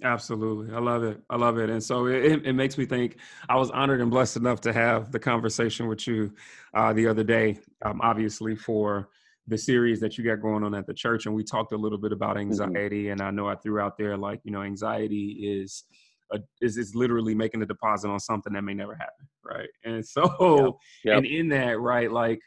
Absolutely. 0.04 0.76
I 0.76 0.80
love 0.80 1.04
it. 1.04 1.22
I 1.30 1.38
love 1.38 1.58
it. 1.58 1.70
And 1.70 1.82
so 1.82 2.08
it, 2.08 2.46
it- 2.46 2.54
makes 2.54 2.78
me 2.78 2.86
think 2.86 3.18
I 3.48 3.56
was 3.56 3.72
honored 3.72 4.02
and 4.02 4.12
blessed 4.12 4.38
enough 4.38 4.60
to 4.62 4.74
have 4.74 5.12
the 5.12 5.20
conversation 5.20 5.88
with 5.88 6.06
you 6.06 6.34
uh, 6.74 6.92
the 6.94 7.08
other 7.08 7.24
day, 7.24 7.60
um, 7.84 8.02
obviously 8.04 8.56
for 8.56 9.10
the 9.48 9.58
series 9.58 10.00
that 10.02 10.18
you 10.18 10.24
got 10.24 10.42
going 10.42 10.64
on 10.64 10.74
at 10.76 10.86
the 10.86 10.94
church. 10.94 11.26
And 11.28 11.36
we 11.36 11.44
talked 11.44 11.72
a 11.72 11.78
little 11.78 11.98
bit 11.98 12.12
about 12.12 12.38
anxiety. 12.38 13.10
And 13.10 13.22
I 13.22 13.32
know 13.32 13.48
I 13.48 13.56
threw 13.56 13.80
out 13.80 13.98
there, 13.98 14.18
like, 14.18 14.42
you 14.44 14.52
know, 14.52 14.64
anxiety 14.64 15.62
is, 15.62 15.84
a, 16.34 16.40
is, 16.62 16.78
is 16.78 16.94
literally 16.96 17.36
making 17.36 17.62
a 17.62 17.66
deposit 17.66 18.10
on 18.10 18.20
something 18.20 18.52
that 18.54 18.64
may 18.64 18.74
never 18.74 18.96
happen. 18.96 19.28
Right. 19.46 19.70
And 19.86 20.06
so, 20.06 20.78
Yep. 21.06 21.18
and 21.18 21.26
in 21.26 21.50
that, 21.50 21.80
right, 21.80 22.12
like, 22.12 22.40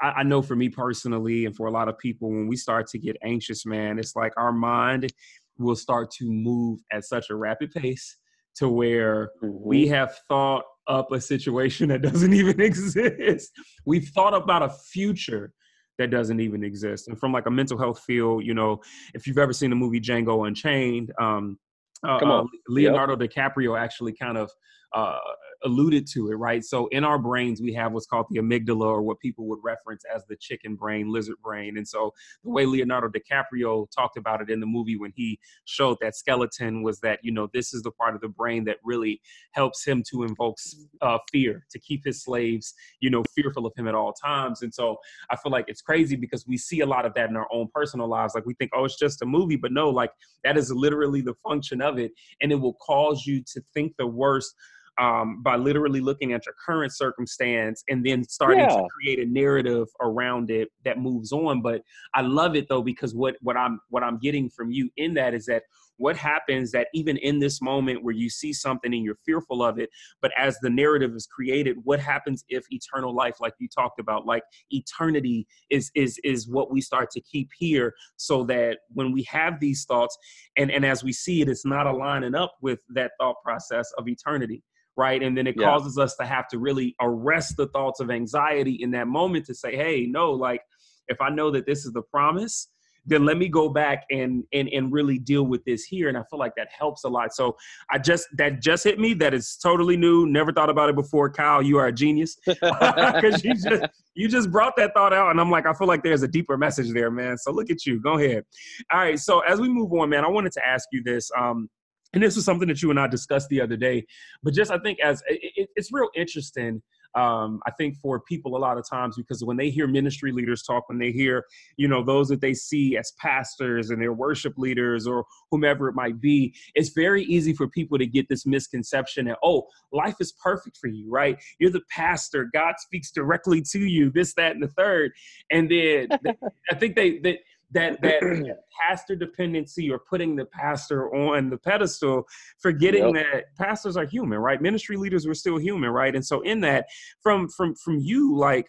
I, 0.00 0.08
I 0.18 0.22
know 0.22 0.42
for 0.42 0.54
me 0.54 0.68
personally, 0.68 1.46
and 1.46 1.56
for 1.56 1.66
a 1.66 1.70
lot 1.72 1.88
of 1.88 1.98
people, 1.98 2.28
when 2.28 2.46
we 2.46 2.56
start 2.56 2.86
to 2.88 2.98
get 2.98 3.16
anxious, 3.24 3.66
man, 3.66 3.98
it's 3.98 4.14
like 4.14 4.32
our 4.36 4.52
mind 4.52 5.10
will 5.58 5.76
start 5.76 6.10
to 6.12 6.24
move 6.30 6.80
at 6.92 7.04
such 7.04 7.30
a 7.30 7.34
rapid 7.36 7.70
pace 7.72 8.16
to 8.56 8.68
where 8.68 9.30
we 9.42 9.86
Mhm. 9.86 9.90
have 9.90 10.16
thought 10.28 10.64
up 10.88 11.12
a 11.12 11.20
situation 11.20 11.88
that 11.88 12.02
doesn't 12.02 12.32
even 12.42 12.60
exist. 12.60 13.52
We've 13.84 14.08
thought 14.08 14.34
about 14.34 14.62
a 14.62 14.70
future 14.70 15.52
that 15.98 16.10
doesn't 16.10 16.40
even 16.40 16.64
exist. 16.64 17.08
And 17.08 17.18
from 17.18 17.32
like 17.32 17.46
a 17.46 17.50
mental 17.50 17.76
health 17.76 18.00
field, 18.06 18.44
you 18.44 18.54
know, 18.54 18.80
if 19.14 19.26
you've 19.26 19.38
ever 19.38 19.52
seen 19.52 19.70
the 19.70 19.76
movie 19.76 20.00
Django 20.00 20.46
Unchained, 20.46 21.12
um, 21.20 21.58
uh, 22.06 22.18
Come 22.20 22.30
uh, 22.30 22.40
on. 22.42 22.48
Leonardo 22.68 23.16
DiCaprio 23.16 23.78
actually 23.78 24.12
kind 24.14 24.38
of 24.38 24.50
uh, 24.94 25.18
alluded 25.64 26.06
to 26.14 26.30
it, 26.30 26.34
right? 26.34 26.64
So 26.64 26.86
in 26.88 27.04
our 27.04 27.18
brains, 27.18 27.60
we 27.60 27.72
have 27.74 27.92
what's 27.92 28.06
called 28.06 28.26
the 28.30 28.38
amygdala, 28.38 28.86
or 28.86 29.02
what 29.02 29.18
people 29.20 29.46
would 29.48 29.58
reference 29.62 30.04
as 30.14 30.24
the 30.26 30.36
chicken 30.36 30.76
brain, 30.76 31.10
lizard 31.10 31.36
brain. 31.42 31.76
And 31.76 31.86
so 31.86 32.12
the 32.44 32.50
way 32.50 32.66
Leonardo 32.66 33.08
DiCaprio 33.08 33.90
talked 33.90 34.16
about 34.16 34.40
it 34.40 34.50
in 34.50 34.60
the 34.60 34.66
movie 34.66 34.96
when 34.96 35.12
he 35.14 35.38
showed 35.64 35.98
that 36.00 36.16
skeleton 36.16 36.82
was 36.82 37.00
that, 37.00 37.18
you 37.22 37.32
know, 37.32 37.48
this 37.52 37.74
is 37.74 37.82
the 37.82 37.90
part 37.90 38.14
of 38.14 38.20
the 38.20 38.28
brain 38.28 38.64
that 38.64 38.76
really 38.84 39.20
helps 39.52 39.84
him 39.84 40.02
to 40.10 40.22
invoke 40.22 40.56
uh, 41.02 41.18
fear, 41.32 41.66
to 41.70 41.78
keep 41.78 42.04
his 42.04 42.22
slaves, 42.22 42.74
you 43.00 43.10
know, 43.10 43.22
fearful 43.34 43.66
of 43.66 43.72
him 43.76 43.88
at 43.88 43.94
all 43.94 44.12
times. 44.12 44.62
And 44.62 44.72
so 44.72 44.98
I 45.30 45.36
feel 45.36 45.52
like 45.52 45.66
it's 45.68 45.82
crazy 45.82 46.16
because 46.16 46.46
we 46.46 46.56
see 46.56 46.80
a 46.80 46.86
lot 46.86 47.04
of 47.04 47.14
that 47.14 47.30
in 47.30 47.36
our 47.36 47.48
own 47.52 47.68
personal 47.74 48.08
lives. 48.08 48.34
Like 48.34 48.46
we 48.46 48.54
think, 48.54 48.70
oh, 48.74 48.84
it's 48.84 48.98
just 48.98 49.22
a 49.22 49.26
movie, 49.26 49.56
but 49.56 49.72
no, 49.72 49.90
like 49.90 50.12
that 50.44 50.56
is 50.56 50.70
literally 50.70 51.20
the 51.20 51.34
function 51.46 51.80
of 51.80 51.98
it. 51.98 52.12
And 52.40 52.52
it 52.52 52.56
will 52.56 52.74
cause 52.74 53.26
you 53.26 53.42
to 53.52 53.62
think 53.74 53.94
the 53.96 54.06
worst 54.06 54.54
um, 54.98 55.42
by 55.42 55.56
literally 55.56 56.00
looking 56.00 56.32
at 56.32 56.44
your 56.46 56.54
current 56.64 56.94
circumstance 56.94 57.84
and 57.88 58.04
then 58.04 58.24
starting 58.24 58.60
yeah. 58.60 58.76
to 58.76 58.86
create 58.92 59.18
a 59.20 59.30
narrative 59.30 59.86
around 60.00 60.50
it 60.50 60.68
that 60.84 60.98
moves 60.98 61.32
on. 61.32 61.62
But 61.62 61.82
I 62.14 62.22
love 62.22 62.56
it 62.56 62.66
though 62.68 62.82
because 62.82 63.14
what 63.14 63.36
what 63.40 63.56
I'm 63.56 63.80
what 63.90 64.02
I'm 64.02 64.18
getting 64.18 64.50
from 64.50 64.70
you 64.70 64.90
in 64.96 65.14
that 65.14 65.34
is 65.34 65.46
that 65.46 65.62
what 65.98 66.16
happens 66.16 66.70
that 66.70 66.88
even 66.94 67.16
in 67.18 67.38
this 67.38 67.60
moment 67.60 68.02
where 68.02 68.14
you 68.14 68.30
see 68.30 68.52
something 68.52 68.94
and 68.94 69.04
you're 69.04 69.18
fearful 69.26 69.62
of 69.62 69.78
it 69.78 69.90
but 70.22 70.32
as 70.38 70.56
the 70.62 70.70
narrative 70.70 71.14
is 71.14 71.26
created 71.26 71.76
what 71.84 72.00
happens 72.00 72.44
if 72.48 72.64
eternal 72.70 73.14
life 73.14 73.36
like 73.40 73.52
you 73.58 73.68
talked 73.68 74.00
about 74.00 74.24
like 74.24 74.42
eternity 74.70 75.46
is 75.70 75.90
is 75.94 76.18
is 76.24 76.48
what 76.48 76.70
we 76.70 76.80
start 76.80 77.10
to 77.10 77.20
keep 77.20 77.50
here 77.58 77.92
so 78.16 78.44
that 78.44 78.78
when 78.90 79.12
we 79.12 79.22
have 79.24 79.60
these 79.60 79.84
thoughts 79.84 80.16
and 80.56 80.70
and 80.70 80.86
as 80.86 81.04
we 81.04 81.12
see 81.12 81.42
it 81.42 81.48
it's 81.48 81.66
not 81.66 81.86
aligning 81.86 82.34
up 82.34 82.54
with 82.62 82.78
that 82.88 83.10
thought 83.18 83.36
process 83.44 83.90
of 83.98 84.08
eternity 84.08 84.62
right? 84.98 85.22
And 85.22 85.38
then 85.38 85.46
it 85.46 85.54
yeah. 85.56 85.66
causes 85.66 85.96
us 85.96 86.16
to 86.16 86.26
have 86.26 86.48
to 86.48 86.58
really 86.58 86.94
arrest 87.00 87.56
the 87.56 87.68
thoughts 87.68 88.00
of 88.00 88.10
anxiety 88.10 88.78
in 88.82 88.90
that 88.90 89.06
moment 89.06 89.46
to 89.46 89.54
say 89.54 89.74
hey 89.76 90.06
no 90.06 90.32
like 90.32 90.60
if 91.08 91.20
i 91.20 91.28
know 91.28 91.50
that 91.50 91.66
this 91.66 91.86
is 91.86 91.92
the 91.92 92.02
promise 92.02 92.68
then 93.08 93.24
let 93.24 93.38
me 93.38 93.48
go 93.48 93.68
back 93.68 94.04
and 94.10 94.44
and 94.52 94.68
and 94.68 94.92
really 94.92 95.18
deal 95.18 95.44
with 95.44 95.64
this 95.64 95.84
here. 95.84 96.08
And 96.08 96.16
i 96.16 96.22
feel 96.30 96.38
like 96.38 96.52
that 96.56 96.68
helps 96.70 97.04
a 97.04 97.08
lot. 97.08 97.34
So 97.34 97.56
i 97.90 97.98
just 97.98 98.28
that 98.36 98.60
just 98.60 98.84
hit 98.84 99.00
me. 99.00 99.14
That 99.14 99.34
is 99.34 99.56
totally 99.56 99.96
new. 99.96 100.26
Never 100.26 100.52
thought 100.52 100.70
about 100.70 100.90
it 100.90 100.94
before. 100.94 101.30
Kyle 101.30 101.62
you 101.62 101.78
are 101.78 101.86
a 101.86 101.92
genius. 101.92 102.36
Because 102.48 103.42
you 103.42 103.54
just 103.54 103.84
you 104.14 104.28
just 104.28 104.50
brought 104.50 104.76
that 104.76 104.92
thought 104.94 105.12
out 105.12 105.30
and 105.30 105.40
i'm 105.40 105.50
like 105.50 105.66
i 105.66 105.72
feel 105.72 105.88
like 105.88 106.02
there's 106.02 106.22
a 106.22 106.28
deeper 106.28 106.56
message 106.56 106.92
there 106.92 107.10
man. 107.10 107.38
So 107.38 107.50
look 107.50 107.70
at 107.70 107.86
you. 107.86 108.00
Go 108.00 108.18
ahead. 108.18 108.44
All 108.92 109.00
right. 109.00 109.18
So 109.18 109.40
as 109.40 109.60
we 109.60 109.68
move 109.68 109.92
on 109.92 110.10
man 110.10 110.24
i 110.24 110.28
wanted 110.28 110.52
to 110.52 110.66
ask 110.66 110.88
you 110.92 111.02
this 111.02 111.30
um 111.38 111.68
and 112.12 112.22
this 112.22 112.36
was 112.36 112.44
something 112.44 112.68
that 112.68 112.82
you 112.82 112.90
and 112.90 113.00
i 113.00 113.06
discussed 113.06 113.48
the 113.48 113.60
other 113.60 113.76
day 113.76 114.04
but 114.42 114.54
just 114.54 114.70
i 114.70 114.78
think 114.78 114.98
as 115.00 115.22
it, 115.28 115.68
it's 115.76 115.92
real 115.92 116.08
interesting 116.14 116.82
um, 117.14 117.60
I 117.66 117.70
think 117.72 117.96
for 117.96 118.20
people 118.20 118.56
a 118.56 118.58
lot 118.58 118.78
of 118.78 118.88
times 118.88 119.16
because 119.16 119.42
when 119.42 119.56
they 119.56 119.70
hear 119.70 119.86
ministry 119.86 120.32
leaders 120.32 120.62
talk, 120.62 120.88
when 120.88 120.98
they 120.98 121.10
hear, 121.10 121.44
you 121.76 121.88
know, 121.88 122.04
those 122.04 122.28
that 122.28 122.40
they 122.40 122.54
see 122.54 122.96
as 122.96 123.12
pastors 123.18 123.90
and 123.90 124.00
their 124.00 124.12
worship 124.12 124.54
leaders 124.56 125.06
or 125.06 125.24
whomever 125.50 125.88
it 125.88 125.94
might 125.94 126.20
be, 126.20 126.54
it's 126.74 126.90
very 126.90 127.24
easy 127.24 127.52
for 127.54 127.66
people 127.68 127.98
to 127.98 128.06
get 128.06 128.28
this 128.28 128.46
misconception 128.46 129.26
that, 129.26 129.38
oh, 129.42 129.66
life 129.92 130.16
is 130.20 130.32
perfect 130.32 130.76
for 130.76 130.88
you, 130.88 131.10
right? 131.10 131.38
You're 131.58 131.72
the 131.72 131.82
pastor, 131.90 132.50
God 132.52 132.74
speaks 132.78 133.10
directly 133.10 133.62
to 133.72 133.80
you, 133.80 134.10
this, 134.10 134.34
that, 134.34 134.52
and 134.52 134.62
the 134.62 134.68
third. 134.68 135.12
And 135.50 135.70
then 135.70 136.08
I 136.70 136.74
think 136.74 136.94
they, 136.94 137.18
that, 137.20 137.38
that 137.72 138.00
that 138.02 138.22
pastor 138.80 139.14
dependency 139.14 139.90
or 139.90 139.98
putting 139.98 140.36
the 140.36 140.44
pastor 140.46 141.14
on 141.14 141.50
the 141.50 141.58
pedestal 141.58 142.24
forgetting 142.60 143.14
yep. 143.14 143.26
that 143.32 143.44
pastors 143.56 143.96
are 143.96 144.06
human 144.06 144.38
right 144.38 144.62
ministry 144.62 144.96
leaders 144.96 145.26
were 145.26 145.34
still 145.34 145.58
human 145.58 145.90
right 145.90 146.14
and 146.14 146.24
so 146.24 146.40
in 146.42 146.60
that 146.60 146.86
from 147.22 147.48
from 147.48 147.74
from 147.74 147.98
you 147.98 148.36
like 148.36 148.68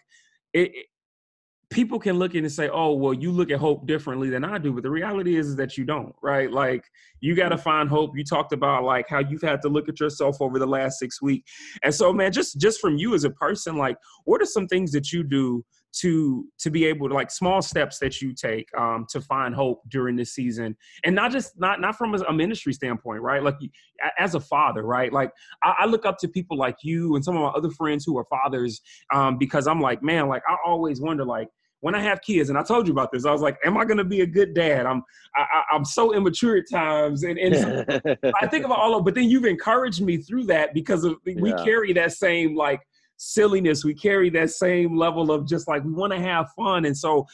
it, 0.52 0.70
it 0.74 0.86
people 1.70 2.00
can 2.00 2.18
look 2.18 2.34
at 2.34 2.38
and 2.38 2.52
say, 2.52 2.68
"Oh, 2.68 2.94
well, 2.94 3.14
you 3.14 3.30
look 3.30 3.50
at 3.50 3.58
hope 3.58 3.86
differently 3.86 4.28
than 4.28 4.44
I 4.44 4.58
do," 4.58 4.72
but 4.72 4.82
the 4.82 4.90
reality 4.90 5.36
is, 5.36 5.48
is 5.48 5.56
that 5.56 5.78
you 5.78 5.84
don't, 5.84 6.14
right? 6.22 6.50
Like 6.50 6.84
you 7.20 7.34
got 7.34 7.50
to 7.50 7.56
mm. 7.56 7.62
find 7.62 7.88
hope. 7.88 8.16
You 8.16 8.24
talked 8.24 8.52
about 8.52 8.84
like 8.84 9.08
how 9.08 9.20
you've 9.20 9.42
had 9.42 9.62
to 9.62 9.68
look 9.68 9.88
at 9.88 10.00
yourself 10.00 10.36
over 10.40 10.58
the 10.58 10.66
last 10.66 10.98
six 10.98 11.22
weeks, 11.22 11.50
and 11.82 11.94
so, 11.94 12.12
man, 12.12 12.32
just 12.32 12.60
just 12.60 12.80
from 12.80 12.98
you 12.98 13.14
as 13.14 13.24
a 13.24 13.30
person, 13.30 13.76
like, 13.76 13.96
what 14.24 14.42
are 14.42 14.46
some 14.46 14.66
things 14.66 14.92
that 14.92 15.12
you 15.12 15.22
do 15.22 15.64
to 15.92 16.46
to 16.58 16.70
be 16.70 16.84
able 16.84 17.08
to 17.08 17.14
like 17.14 17.30
small 17.30 17.60
steps 17.60 17.98
that 17.98 18.20
you 18.20 18.32
take 18.34 18.68
um, 18.78 19.06
to 19.08 19.20
find 19.20 19.54
hope 19.54 19.82
during 19.88 20.16
this 20.16 20.32
season 20.32 20.76
and 21.04 21.14
not 21.14 21.32
just 21.32 21.58
not 21.58 21.80
not 21.80 21.96
from 21.96 22.14
a, 22.14 22.32
ministry 22.32 22.72
standpoint 22.72 23.20
right 23.22 23.42
like 23.42 23.56
as 24.18 24.34
a 24.34 24.40
father 24.40 24.82
right 24.82 25.12
like 25.12 25.30
I, 25.62 25.74
I, 25.80 25.86
look 25.86 26.06
up 26.06 26.16
to 26.18 26.28
people 26.28 26.56
like 26.56 26.76
you 26.82 27.16
and 27.16 27.24
some 27.24 27.36
of 27.36 27.42
my 27.42 27.48
other 27.48 27.70
friends 27.70 28.04
who 28.04 28.16
are 28.18 28.24
fathers 28.24 28.80
um, 29.12 29.36
because 29.36 29.66
i'm 29.66 29.80
like 29.80 30.02
man 30.02 30.28
like 30.28 30.42
i 30.48 30.56
always 30.64 31.00
wonder 31.00 31.24
like 31.24 31.48
when 31.80 31.94
I 31.94 32.00
have 32.02 32.20
kids, 32.20 32.50
and 32.50 32.58
I 32.58 32.62
told 32.62 32.86
you 32.86 32.92
about 32.92 33.10
this, 33.10 33.24
I 33.24 33.32
was 33.32 33.40
like, 33.40 33.58
"Am 33.64 33.76
I 33.78 33.84
going 33.84 33.96
to 33.96 34.04
be 34.04 34.20
a 34.20 34.26
good 34.26 34.54
dad?" 34.54 34.84
I'm, 34.84 35.02
I, 35.34 35.62
am 35.72 35.84
so 35.84 36.14
immature 36.14 36.58
at 36.58 36.64
times, 36.70 37.22
and, 37.24 37.38
and 37.38 37.56
so 37.56 37.84
I 38.40 38.46
think 38.46 38.66
about 38.66 38.78
all 38.78 38.94
of. 38.96 39.04
But 39.04 39.14
then 39.14 39.24
you've 39.24 39.46
encouraged 39.46 40.02
me 40.02 40.18
through 40.18 40.44
that 40.44 40.74
because 40.74 41.04
of 41.04 41.16
we 41.24 41.52
carry 41.64 41.92
that 41.94 42.12
same 42.12 42.54
like 42.54 42.80
silliness. 43.20 43.84
We 43.84 43.94
carry 43.94 44.30
that 44.30 44.50
same 44.50 44.96
level 44.96 45.30
of 45.30 45.46
just 45.46 45.68
like 45.68 45.84
we 45.84 45.92
want 45.92 46.12
to 46.12 46.18
have 46.18 46.48
fun. 46.56 46.86
And 46.86 46.96
so 46.96 47.26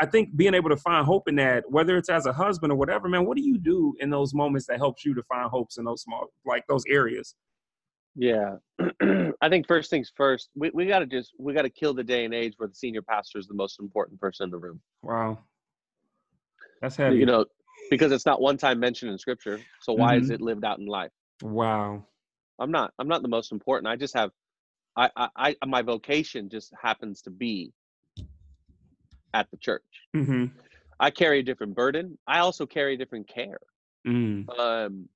I 0.00 0.06
think 0.06 0.34
being 0.36 0.54
able 0.54 0.70
to 0.70 0.76
find 0.76 1.06
hope 1.06 1.28
in 1.28 1.36
that, 1.36 1.70
whether 1.70 1.96
it's 1.96 2.08
as 2.08 2.26
a 2.26 2.32
husband 2.32 2.72
or 2.72 2.76
whatever, 2.76 3.08
man, 3.08 3.26
what 3.26 3.36
do 3.36 3.44
you 3.44 3.58
do 3.58 3.94
in 4.00 4.10
those 4.10 4.34
moments 4.34 4.66
that 4.66 4.78
helps 4.78 5.04
you 5.04 5.14
to 5.14 5.22
find 5.24 5.48
hopes 5.50 5.76
in 5.76 5.84
those 5.84 6.02
small, 6.02 6.28
like 6.46 6.64
those 6.66 6.82
areas? 6.88 7.34
Yeah. 8.16 8.56
I 9.40 9.48
think 9.48 9.66
first 9.66 9.90
things 9.90 10.10
first, 10.16 10.48
we, 10.56 10.70
we 10.72 10.86
got 10.86 11.00
to 11.00 11.06
just, 11.06 11.32
we 11.38 11.52
got 11.52 11.62
to 11.62 11.70
kill 11.70 11.92
the 11.92 12.04
day 12.04 12.24
and 12.24 12.32
age 12.32 12.54
where 12.56 12.68
the 12.68 12.74
senior 12.74 13.02
pastor 13.02 13.38
is 13.38 13.46
the 13.46 13.54
most 13.54 13.80
important 13.80 14.18
person 14.20 14.44
in 14.44 14.50
the 14.50 14.58
room. 14.58 14.80
Wow. 15.02 15.40
That's 16.80 16.96
heavy. 16.96 17.18
You 17.18 17.26
know, 17.26 17.44
because 17.90 18.12
it's 18.12 18.26
not 18.26 18.40
one 18.40 18.56
time 18.56 18.80
mentioned 18.80 19.12
in 19.12 19.18
scripture. 19.18 19.60
So 19.82 19.92
why 19.92 20.14
mm-hmm. 20.14 20.24
is 20.24 20.30
it 20.30 20.40
lived 20.40 20.64
out 20.64 20.78
in 20.78 20.86
life? 20.86 21.12
Wow. 21.42 22.06
I'm 22.58 22.70
not, 22.70 22.92
I'm 22.98 23.08
not 23.08 23.22
the 23.22 23.28
most 23.28 23.52
important. 23.52 23.88
I 23.88 23.96
just 23.96 24.14
have 24.14 24.30
I, 24.96 25.10
I, 25.16 25.56
I 25.60 25.66
my 25.66 25.82
vocation 25.82 26.48
just 26.48 26.72
happens 26.80 27.22
to 27.22 27.30
be 27.30 27.72
at 29.32 29.50
the 29.50 29.56
church. 29.56 29.82
Mm-hmm. 30.14 30.46
I 31.00 31.10
carry 31.10 31.40
a 31.40 31.42
different 31.42 31.74
burden. 31.74 32.18
I 32.26 32.38
also 32.38 32.66
carry 32.66 32.94
a 32.94 32.96
different 32.96 33.28
care. 33.28 33.58
Mm. 34.06 34.48
Um, 34.58 35.08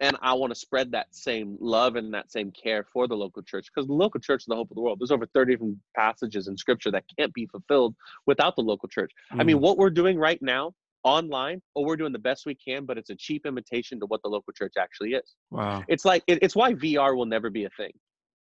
and 0.00 0.16
I 0.20 0.34
want 0.34 0.52
to 0.52 0.58
spread 0.58 0.90
that 0.92 1.14
same 1.14 1.56
love 1.60 1.94
and 1.94 2.12
that 2.12 2.32
same 2.32 2.50
care 2.50 2.84
for 2.92 3.06
the 3.06 3.14
local 3.14 3.40
church 3.42 3.68
because 3.72 3.86
the 3.86 3.94
local 3.94 4.20
church 4.20 4.42
is 4.42 4.46
the 4.46 4.56
hope 4.56 4.70
of 4.70 4.74
the 4.74 4.80
world. 4.80 4.98
There's 4.98 5.12
over 5.12 5.26
30 5.26 5.52
different 5.52 5.78
passages 5.94 6.48
in 6.48 6.56
scripture 6.56 6.90
that 6.90 7.04
can't 7.16 7.32
be 7.32 7.46
fulfilled 7.46 7.94
without 8.26 8.56
the 8.56 8.62
local 8.62 8.88
church. 8.88 9.12
Mm. 9.32 9.40
I 9.40 9.44
mean, 9.44 9.58
mm. 9.58 9.60
what 9.60 9.78
we're 9.78 9.90
doing 9.90 10.18
right 10.18 10.42
now 10.42 10.72
online, 11.04 11.62
or 11.74 11.84
we're 11.84 11.96
doing 11.96 12.12
the 12.12 12.18
best 12.18 12.46
we 12.46 12.56
can, 12.56 12.84
but 12.84 12.98
it's 12.98 13.10
a 13.10 13.14
cheap 13.14 13.46
imitation 13.46 14.00
to 14.00 14.06
what 14.06 14.22
the 14.22 14.28
local 14.28 14.52
church 14.52 14.74
actually 14.78 15.14
is. 15.14 15.34
Wow. 15.50 15.84
It's 15.86 16.04
like, 16.04 16.24
it, 16.26 16.40
it's 16.42 16.56
why 16.56 16.74
VR 16.74 17.16
will 17.16 17.26
never 17.26 17.50
be 17.50 17.64
a 17.64 17.70
thing. 17.70 17.92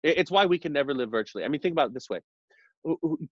It's 0.03 0.31
why 0.31 0.45
we 0.45 0.57
can 0.57 0.73
never 0.73 0.93
live 0.93 1.11
virtually. 1.11 1.43
I 1.43 1.47
mean, 1.47 1.61
think 1.61 1.73
about 1.73 1.87
it 1.87 1.93
this 1.93 2.09
way: 2.09 2.19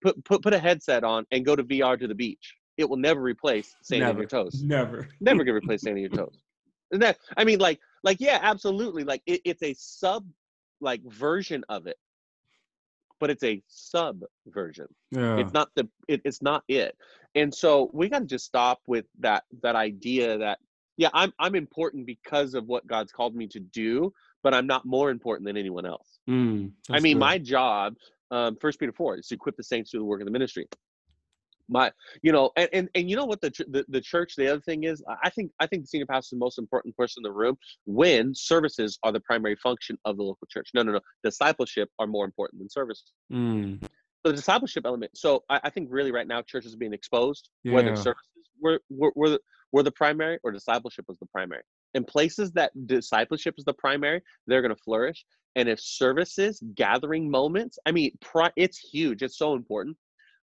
put 0.01 0.23
put 0.25 0.41
put 0.41 0.53
a 0.53 0.60
headset 0.60 1.03
on 1.03 1.25
and 1.32 1.45
go 1.45 1.56
to 1.56 1.63
VR 1.63 1.99
to 1.99 2.08
the 2.08 2.15
beach. 2.15 2.56
It 2.77 2.88
will 2.89 2.97
never 2.97 3.21
replace 3.21 3.75
sanding 3.82 4.08
never, 4.08 4.19
your 4.19 4.27
toes. 4.27 4.62
Never, 4.63 5.08
never 5.19 5.43
get 5.43 5.51
replace 5.56 5.82
sanding 5.82 6.03
your 6.03 6.12
toes. 6.12 6.38
And 6.91 7.01
that 7.01 7.17
I 7.36 7.43
mean, 7.43 7.60
like 7.60 7.80
like 8.03 8.17
yeah, 8.19 8.39
absolutely. 8.41 9.03
Like 9.03 9.21
it, 9.25 9.41
it's 9.45 9.63
a 9.63 9.75
sub 9.77 10.25
like 10.80 11.01
version 11.03 11.63
of 11.69 11.88
it, 11.88 11.97
but 13.19 13.30
it's 13.30 13.43
a 13.43 13.62
sub 13.67 14.21
version. 14.47 14.88
Yeah. 15.12 15.38
It's 15.38 15.53
not 15.53 15.69
the 15.75 15.88
it, 16.08 16.21
it's 16.23 16.41
not 16.41 16.63
it. 16.67 16.95
And 17.36 17.53
so 17.53 17.89
we 17.93 18.10
got 18.10 18.19
to 18.19 18.25
just 18.25 18.45
stop 18.45 18.82
with 18.88 19.06
that 19.19 19.43
that 19.62 19.75
idea 19.75 20.38
that 20.38 20.60
yeah, 20.97 21.10
I'm 21.13 21.32
I'm 21.39 21.56
important 21.56 22.06
because 22.06 22.56
of 22.56 22.67
what 22.67 22.88
God's 22.88 23.12
called 23.12 23.36
me 23.36 23.47
to 23.47 23.60
do, 23.60 24.13
but 24.47 24.53
I'm 24.53 24.65
not 24.65 24.86
more 24.86 25.10
important 25.10 25.45
than 25.45 25.57
anyone 25.57 25.86
else. 25.86 26.19
Mm, 26.29 26.71
I 26.89 27.01
mean, 27.01 27.15
good. 27.15 27.19
my 27.19 27.38
job, 27.38 27.95
um, 28.31 28.55
First 28.62 28.79
Peter 28.79 28.93
four, 28.93 29.17
is 29.17 29.27
to 29.27 29.36
equip 29.36 29.57
the 29.57 29.63
saints 29.63 29.91
to 29.91 29.97
the 29.97 30.05
work 30.05 30.21
of 30.21 30.25
the 30.25 30.31
ministry. 30.31 30.65
My, 31.67 31.91
you 32.21 32.31
know, 32.31 32.51
and, 32.55 32.69
and 32.71 32.89
and 32.95 33.10
you 33.10 33.17
know 33.17 33.25
what 33.25 33.41
the, 33.41 33.51
the 33.67 33.83
the 33.89 33.99
church. 33.99 34.36
The 34.38 34.47
other 34.47 34.62
thing 34.62 34.86
is, 34.86 35.03
I 35.21 35.29
think 35.31 35.51
I 35.60 35.67
think 35.67 35.83
the 35.83 35.88
senior 35.89 36.05
pastor 36.05 36.27
is 36.27 36.29
the 36.29 36.45
most 36.45 36.60
important 36.60 36.95
person 36.95 37.19
in 37.19 37.23
the 37.23 37.33
room 37.33 37.57
when 37.83 38.33
services 38.33 38.97
are 39.03 39.12
the 39.12 39.19
primary 39.19 39.57
function 39.57 39.97
of 40.05 40.15
the 40.15 40.23
local 40.23 40.47
church. 40.49 40.69
No, 40.73 40.81
no, 40.81 40.93
no. 40.93 41.01
Discipleship 41.25 41.89
are 41.99 42.07
more 42.07 42.23
important 42.23 42.62
than 42.62 42.69
service. 42.69 43.03
Mm. 43.29 43.83
So 43.83 44.31
the 44.31 44.33
discipleship 44.33 44.86
element. 44.86 45.12
So 45.13 45.43
I, 45.49 45.60
I, 45.65 45.69
think 45.69 45.89
really 45.91 46.13
right 46.13 46.25
now 46.25 46.41
churches 46.41 46.73
are 46.73 46.77
being 46.77 46.93
exposed, 46.93 47.49
yeah. 47.65 47.73
whether 47.73 47.97
services 47.97 48.47
were 48.62 48.79
were, 48.89 49.12
were 49.13 49.31
the, 49.31 49.39
were 49.73 49.83
the 49.83 49.91
primary 49.91 50.39
or 50.45 50.53
discipleship 50.53 51.03
was 51.10 51.19
the 51.19 51.25
primary 51.25 51.63
in 51.93 52.04
places 52.04 52.52
that 52.52 52.71
discipleship 52.88 53.56
is 53.58 53.65
the 53.65 53.73
primary, 53.73 54.21
they're 54.45 54.62
going 54.62 54.76
to 54.76 54.82
flourish. 54.84 55.26
And 55.56 55.67
if 55.67 55.80
services, 55.80 56.62
gathering 56.76 57.30
moments, 57.30 57.80
I 57.86 57.91
mean, 57.91 58.12
it's 58.56 58.78
huge. 58.78 59.23
It's 59.23 59.38
so 59.38 59.54
important, 59.54 59.97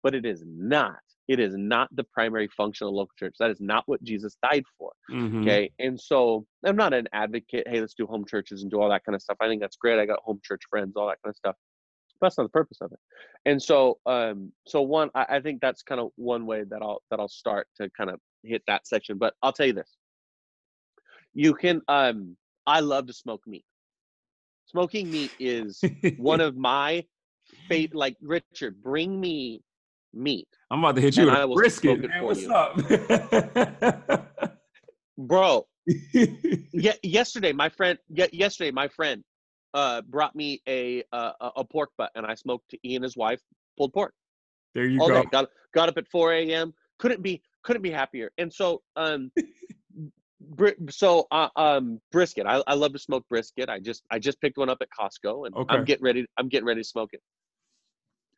but 0.04 0.16
it 0.16 0.26
is 0.26 0.44
not. 0.46 1.00
It 1.28 1.40
is 1.40 1.56
not 1.56 1.90
the 1.96 2.04
primary 2.04 2.48
function 2.48 2.88
of 2.88 2.94
local 2.94 3.14
church. 3.18 3.36
That 3.40 3.52
is 3.52 3.62
not 3.62 3.84
what 3.88 4.04
Jesus 4.04 4.38
died 4.42 4.64
for. 4.78 4.92
Mm-hmm. 5.12 5.42
Okay. 5.42 5.72
And 5.80 6.00
so 6.00 6.46
I'm 6.66 6.76
not 6.76 6.94
an 6.94 7.08
advocate, 7.14 7.68
hey, 7.68 7.80
let's 7.80 7.94
do 7.94 8.06
home 8.06 8.26
churches 8.26 8.62
and 8.62 8.72
do 8.72 8.82
all 8.82 8.90
that 8.90 9.06
kind 9.06 9.16
of 9.16 9.22
stuff. 9.22 9.38
I 9.40 9.48
think 9.48 9.62
that's 9.62 9.78
great. 9.78 10.00
I 10.00 10.06
got 10.06 10.20
home 10.24 10.40
church 10.44 10.64
friends, 10.70 10.94
all 10.96 11.08
that 11.08 11.22
kind 11.24 11.32
of 11.32 11.38
stuff. 11.38 11.56
But 12.20 12.28
that's 12.28 12.38
not 12.38 12.44
the 12.44 12.50
purpose 12.50 12.78
of 12.82 12.92
it. 12.92 13.00
And 13.46 13.62
so 13.62 13.98
um 14.06 14.52
so 14.68 14.82
one 14.82 15.10
I, 15.16 15.26
I 15.30 15.40
think 15.42 15.62
that's 15.62 15.84
kind 15.84 16.00
of 16.00 16.12
one 16.16 16.46
way 16.46 16.64
that 16.70 16.82
I'll 16.82 17.02
that 17.10 17.20
I'll 17.20 17.30
start 17.30 17.68
to 17.78 17.90
kind 17.98 18.10
of 18.10 18.20
hit 18.44 18.64
that 18.68 18.88
section. 18.88 19.18
But 19.18 19.34
I'll 19.42 19.54
tell 19.54 19.66
you 19.66 19.74
this 19.74 19.98
you 21.34 21.54
can 21.54 21.82
um 21.88 22.36
I 22.68 22.80
love 22.80 23.08
to 23.08 23.14
smoke 23.14 23.42
meat. 23.48 23.66
Smoking 24.66 25.10
meat 25.10 25.34
is 25.40 25.82
one 26.18 26.42
of 26.48 26.56
my 26.56 27.04
favorite 27.68 27.98
like 27.98 28.18
Richard, 28.22 28.82
bring 28.82 29.20
me 29.20 29.62
meat. 30.14 30.48
I'm 30.70 30.80
about 30.80 30.96
to 30.96 31.02
hit 31.02 31.18
you 31.18 31.26
with 31.26 31.36
a 31.36 31.48
brisket. 31.48 32.08
Man, 32.08 32.24
what's 32.24 32.42
you. 32.42 32.54
up? 32.54 32.78
Bro. 35.18 35.68
yeah, 36.74 36.94
yesterday 37.04 37.52
my 37.52 37.70
friend 37.70 37.98
yesterday 38.10 38.72
my 38.72 38.88
friend 38.88 39.24
uh, 39.74 40.02
brought 40.02 40.36
me 40.36 40.62
a, 40.68 41.04
uh, 41.12 41.32
a 41.56 41.64
pork 41.64 41.90
butt, 41.98 42.12
and 42.16 42.26
I 42.26 42.36
smoked. 42.36 42.70
To 42.70 42.78
he 42.84 42.96
and 42.96 43.04
his 43.04 43.18
wife 43.18 43.42
pulled 43.78 43.94
pork. 43.94 44.14
There 44.76 44.86
you 44.86 45.02
all 45.02 45.08
go. 45.08 45.24
Day. 45.24 45.30
Got 45.32 45.50
got 45.74 45.90
up 45.90 45.98
at 45.98 46.08
4 46.08 46.34
a.m. 46.34 46.74
Couldn't 47.00 47.22
be 47.22 47.42
couldn't 47.64 47.82
be 47.82 47.92
happier. 47.92 48.32
And 48.38 48.52
so 48.54 48.82
um, 48.96 49.32
so 50.90 51.28
uh, 51.32 51.50
um 51.56 52.00
brisket. 52.12 52.46
I, 52.46 52.64
I 52.68 52.74
love 52.74 52.94
to 52.94 53.00
smoke 53.00 53.28
brisket. 53.30 53.70
I 53.70 53.80
just 53.80 54.04
I 54.12 54.20
just 54.20 54.40
picked 54.42 54.58
one 54.58 54.70
up 54.70 54.82
at 54.82 54.90
Costco, 54.90 55.48
and 55.48 55.56
okay. 55.56 55.76
I'm 55.76 55.86
getting 55.86 56.04
ready. 56.04 56.26
I'm 56.38 56.50
getting 56.50 56.66
ready 56.68 56.82
to 56.82 56.88
smoke 56.88 57.10
it. 57.14 57.22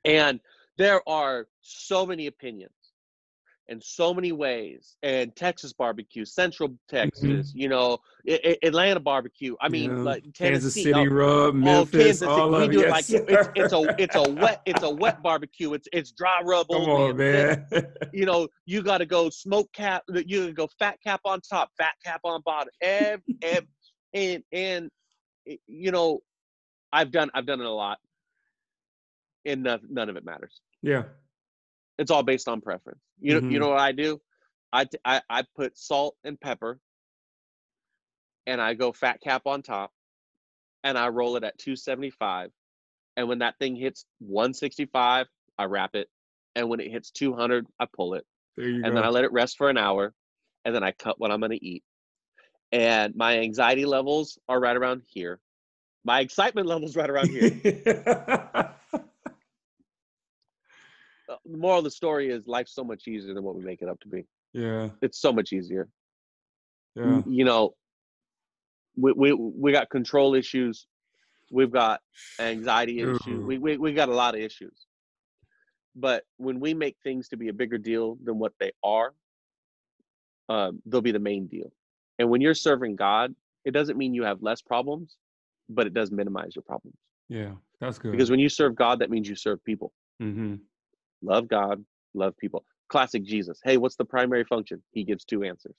And 0.05 0.39
there 0.77 1.07
are 1.07 1.47
so 1.61 2.05
many 2.05 2.27
opinions 2.27 2.71
in 3.69 3.81
so 3.81 4.13
many 4.13 4.31
ways. 4.31 4.97
And 5.03 5.35
texas 5.35 5.73
barbecue 5.73 6.25
central 6.25 6.69
mm-hmm. 6.69 6.95
texas 6.95 7.49
mm-hmm. 7.49 7.59
you 7.59 7.69
know 7.69 7.97
I- 8.27 8.57
atlanta 8.63 8.99
barbecue. 8.99 9.55
I 9.61 9.69
mean 9.69 9.97
yeah. 9.97 10.03
like 10.03 10.33
kansas 10.33 10.73
city 10.73 10.93
oh, 10.93 11.05
rub 11.05 11.55
memphis 11.55 12.21
oh, 12.21 12.27
Kansas 12.27 12.27
all 12.27 12.51
we 12.51 12.67
do 12.67 12.81
it. 12.83 12.89
like 12.89 13.09
it's, 13.09 13.49
it's, 13.55 13.73
a 13.73 13.95
it's 13.97 14.15
a 14.15 14.29
wet 14.31 14.61
it's 14.65 14.83
a 14.83 14.89
wet 14.89 15.21
barbecue. 15.21 15.73
It's 15.73 15.87
it's 15.93 16.11
dry 16.11 16.41
rub 16.43 16.67
Come 16.67 16.83
on, 16.83 17.17
man. 17.17 17.65
you 18.13 18.25
know 18.25 18.47
you 18.65 18.81
got 18.81 18.99
to 18.99 19.05
go 19.05 19.29
smoke 19.29 19.71
cap 19.73 20.03
you 20.09 20.41
gotta 20.41 20.53
go 20.53 20.67
fat 20.79 20.97
cap 21.03 21.21
on 21.25 21.41
top 21.41 21.69
fat 21.77 21.93
cap 22.03 22.21
on 22.23 22.41
bottom. 22.45 22.69
And 22.81 23.21
and 24.13 24.43
and 24.51 24.89
you 25.67 25.91
know 25.91 26.19
i've 26.91 27.11
done 27.11 27.29
i've 27.33 27.45
done 27.45 27.59
it 27.59 27.65
a 27.65 27.71
lot. 27.71 27.99
And 29.45 29.63
none, 29.63 29.81
none 29.89 30.09
of 30.09 30.15
it 30.15 30.23
matters. 30.23 30.61
Yeah 30.81 31.03
it's 31.97 32.11
all 32.11 32.23
based 32.23 32.47
on 32.47 32.61
preference. 32.61 32.99
You 33.19 33.33
know, 33.33 33.41
mm-hmm. 33.41 33.51
you 33.51 33.59
know 33.59 33.69
what 33.69 33.79
I 33.79 33.91
do? 33.91 34.19
I, 34.71 34.87
I 35.05 35.21
I 35.29 35.43
put 35.55 35.77
salt 35.77 36.15
and 36.23 36.39
pepper, 36.39 36.79
and 38.47 38.59
I 38.59 38.73
go 38.73 38.91
fat 38.91 39.21
cap 39.21 39.43
on 39.45 39.61
top, 39.61 39.91
and 40.83 40.97
I 40.97 41.09
roll 41.09 41.35
it 41.35 41.43
at 41.43 41.57
275. 41.59 42.51
And 43.15 43.27
when 43.27 43.39
that 43.39 43.59
thing 43.59 43.75
hits 43.75 44.05
165, 44.19 45.27
I 45.59 45.65
wrap 45.65 45.95
it, 45.95 46.09
and 46.55 46.67
when 46.69 46.79
it 46.79 46.91
hits 46.91 47.11
200, 47.11 47.67
I 47.79 47.85
pull 47.95 48.15
it, 48.15 48.25
and 48.57 48.83
go. 48.83 48.93
then 48.93 49.03
I 49.03 49.09
let 49.09 49.23
it 49.23 49.31
rest 49.31 49.57
for 49.57 49.69
an 49.69 49.77
hour, 49.77 50.13
and 50.65 50.73
then 50.73 50.83
I 50.83 50.91
cut 50.91 51.19
what 51.19 51.31
I'm 51.31 51.39
gonna 51.39 51.57
eat. 51.61 51.83
And 52.71 53.15
my 53.15 53.37
anxiety 53.37 53.85
levels 53.85 54.39
are 54.49 54.59
right 54.59 54.75
around 54.75 55.03
here. 55.07 55.39
My 56.03 56.21
excitement 56.21 56.67
levels 56.67 56.95
right 56.95 57.09
around 57.09 57.29
here. 57.29 58.72
Uh, 61.29 61.35
the 61.45 61.57
moral 61.57 61.79
of 61.79 61.83
the 61.83 61.91
story 61.91 62.29
is 62.29 62.47
life's 62.47 62.73
so 62.73 62.83
much 62.83 63.07
easier 63.07 63.33
than 63.33 63.43
what 63.43 63.55
we 63.55 63.63
make 63.63 63.81
it 63.81 63.87
up 63.87 63.99
to 64.01 64.07
be. 64.07 64.25
Yeah. 64.53 64.89
It's 65.01 65.19
so 65.19 65.31
much 65.31 65.53
easier. 65.53 65.87
Yeah. 66.95 67.21
You 67.25 67.45
know, 67.45 67.73
we 68.95 69.13
we 69.13 69.33
we 69.33 69.71
got 69.71 69.89
control 69.89 70.35
issues. 70.35 70.85
We've 71.51 71.71
got 71.71 72.01
anxiety 72.39 72.99
issues. 72.99 73.45
We, 73.45 73.57
we 73.57 73.77
we 73.77 73.93
got 73.93 74.09
a 74.09 74.13
lot 74.13 74.35
of 74.35 74.41
issues. 74.41 74.85
But 75.95 76.23
when 76.37 76.59
we 76.59 76.73
make 76.73 76.97
things 77.03 77.29
to 77.29 77.37
be 77.37 77.49
a 77.49 77.53
bigger 77.53 77.77
deal 77.77 78.17
than 78.23 78.39
what 78.39 78.53
they 78.59 78.71
are, 78.83 79.13
uh, 80.49 80.71
they'll 80.85 81.01
be 81.01 81.11
the 81.11 81.19
main 81.19 81.47
deal. 81.47 81.71
And 82.17 82.29
when 82.29 82.41
you're 82.41 82.55
serving 82.55 82.95
God, 82.95 83.35
it 83.65 83.71
doesn't 83.71 83.97
mean 83.97 84.13
you 84.13 84.23
have 84.23 84.41
less 84.41 84.61
problems, 84.61 85.17
but 85.69 85.85
it 85.85 85.93
does 85.93 86.11
minimize 86.11 86.55
your 86.55 86.63
problems. 86.63 86.97
Yeah, 87.29 87.51
that's 87.79 87.97
good. 87.99 88.11
Because 88.11 88.29
when 88.29 88.39
you 88.39 88.49
serve 88.49 88.75
God, 88.75 88.99
that 88.99 89.09
means 89.09 89.27
you 89.27 89.35
serve 89.35 89.63
people. 89.63 89.93
Mm-hmm 90.21 90.55
love 91.23 91.47
God, 91.47 91.83
love 92.13 92.37
people. 92.37 92.65
Classic 92.89 93.23
Jesus. 93.23 93.59
Hey, 93.63 93.77
what's 93.77 93.95
the 93.95 94.05
primary 94.05 94.43
function? 94.43 94.83
He 94.91 95.03
gives 95.03 95.25
two 95.25 95.43
answers. 95.43 95.75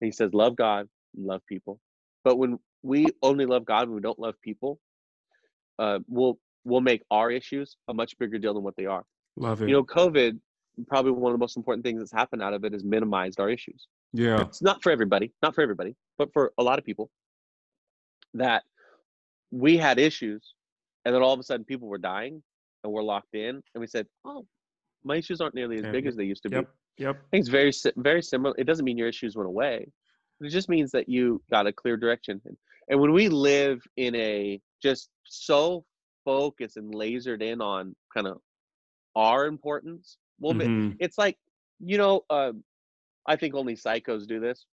He 0.00 0.12
says, 0.12 0.32
love 0.32 0.56
God, 0.56 0.88
love 1.16 1.42
people. 1.46 1.78
But 2.24 2.38
when 2.38 2.58
we 2.82 3.06
only 3.22 3.46
love 3.46 3.64
God 3.64 3.84
and 3.84 3.92
we 3.92 4.00
don't 4.00 4.18
love 4.18 4.34
people, 4.42 4.78
uh, 5.78 5.98
we'll 6.08 6.38
we'll 6.64 6.80
make 6.80 7.02
our 7.10 7.30
issues 7.30 7.76
a 7.88 7.94
much 7.94 8.18
bigger 8.18 8.38
deal 8.38 8.54
than 8.54 8.62
what 8.62 8.76
they 8.76 8.86
are. 8.86 9.04
Love 9.36 9.62
it. 9.62 9.68
You 9.68 9.74
know, 9.74 9.84
COVID, 9.84 10.38
probably 10.88 11.12
one 11.12 11.32
of 11.32 11.38
the 11.38 11.42
most 11.42 11.56
important 11.56 11.84
things 11.84 12.00
that's 12.00 12.12
happened 12.12 12.42
out 12.42 12.52
of 12.52 12.64
it 12.64 12.74
is 12.74 12.84
minimized 12.84 13.40
our 13.40 13.48
issues. 13.48 13.86
Yeah. 14.12 14.42
It's 14.42 14.62
not 14.62 14.82
for 14.82 14.92
everybody, 14.92 15.32
not 15.42 15.54
for 15.54 15.62
everybody, 15.62 15.96
but 16.18 16.32
for 16.32 16.52
a 16.58 16.62
lot 16.62 16.78
of 16.78 16.84
people 16.84 17.10
that 18.34 18.62
we 19.50 19.76
had 19.76 19.98
issues 19.98 20.54
and 21.04 21.14
then 21.14 21.22
all 21.22 21.32
of 21.32 21.40
a 21.40 21.42
sudden 21.42 21.64
people 21.64 21.88
were 21.88 21.98
dying 21.98 22.42
and 22.84 22.92
we're 22.92 23.02
locked 23.02 23.34
in, 23.34 23.62
and 23.74 23.80
we 23.80 23.86
said, 23.86 24.06
"Oh, 24.24 24.46
my 25.04 25.16
issues 25.16 25.40
aren't 25.40 25.54
nearly 25.54 25.76
as 25.76 25.84
yeah. 25.84 25.92
big 25.92 26.06
as 26.06 26.16
they 26.16 26.24
used 26.24 26.42
to 26.44 26.50
yep. 26.50 26.64
be." 26.96 27.04
Yep. 27.04 27.16
I 27.16 27.28
think 27.30 27.40
it's 27.42 27.48
very 27.48 27.72
very 27.96 28.22
similar. 28.22 28.54
It 28.58 28.64
doesn't 28.64 28.84
mean 28.84 28.98
your 28.98 29.08
issues 29.08 29.36
went 29.36 29.48
away. 29.48 29.86
It 30.40 30.50
just 30.50 30.68
means 30.68 30.90
that 30.92 31.08
you 31.08 31.42
got 31.50 31.66
a 31.66 31.72
clear 31.72 31.96
direction. 31.96 32.40
And 32.88 33.00
when 33.00 33.12
we 33.12 33.28
live 33.28 33.80
in 33.96 34.14
a 34.14 34.60
just 34.82 35.10
so 35.24 35.84
focused 36.24 36.76
and 36.76 36.94
lasered 36.94 37.42
in 37.42 37.60
on 37.60 37.94
kind 38.14 38.26
of 38.26 38.38
our 39.14 39.46
importance, 39.46 40.16
well, 40.38 40.54
mm-hmm. 40.54 40.92
it's 40.98 41.18
like 41.18 41.36
you 41.80 41.98
know, 41.98 42.22
uh, 42.30 42.52
I 43.26 43.36
think 43.36 43.54
only 43.54 43.74
psychos 43.74 44.26
do 44.26 44.40
this. 44.40 44.66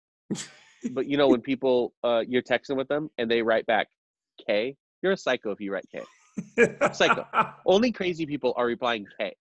but 0.93 1.07
you 1.07 1.17
know, 1.17 1.29
when 1.29 1.41
people 1.53 1.95
uh, 2.05 2.23
you're 2.27 2.43
texting 2.43 2.77
with 2.77 2.89
them 2.89 3.09
and 3.19 3.31
they 3.31 3.43
write 3.43 3.67
back 3.67 3.89
K, 4.47 4.77
you're 5.03 5.13
a 5.13 5.17
psycho 5.17 5.51
if 5.51 5.61
you 5.61 5.73
write 5.73 5.87
K. 5.93 6.03
Psycho. 6.93 7.27
Only 7.65 7.93
crazy 7.93 8.27
people 8.27 8.55
are 8.57 8.67
replying 8.67 9.07
K. 9.19 9.35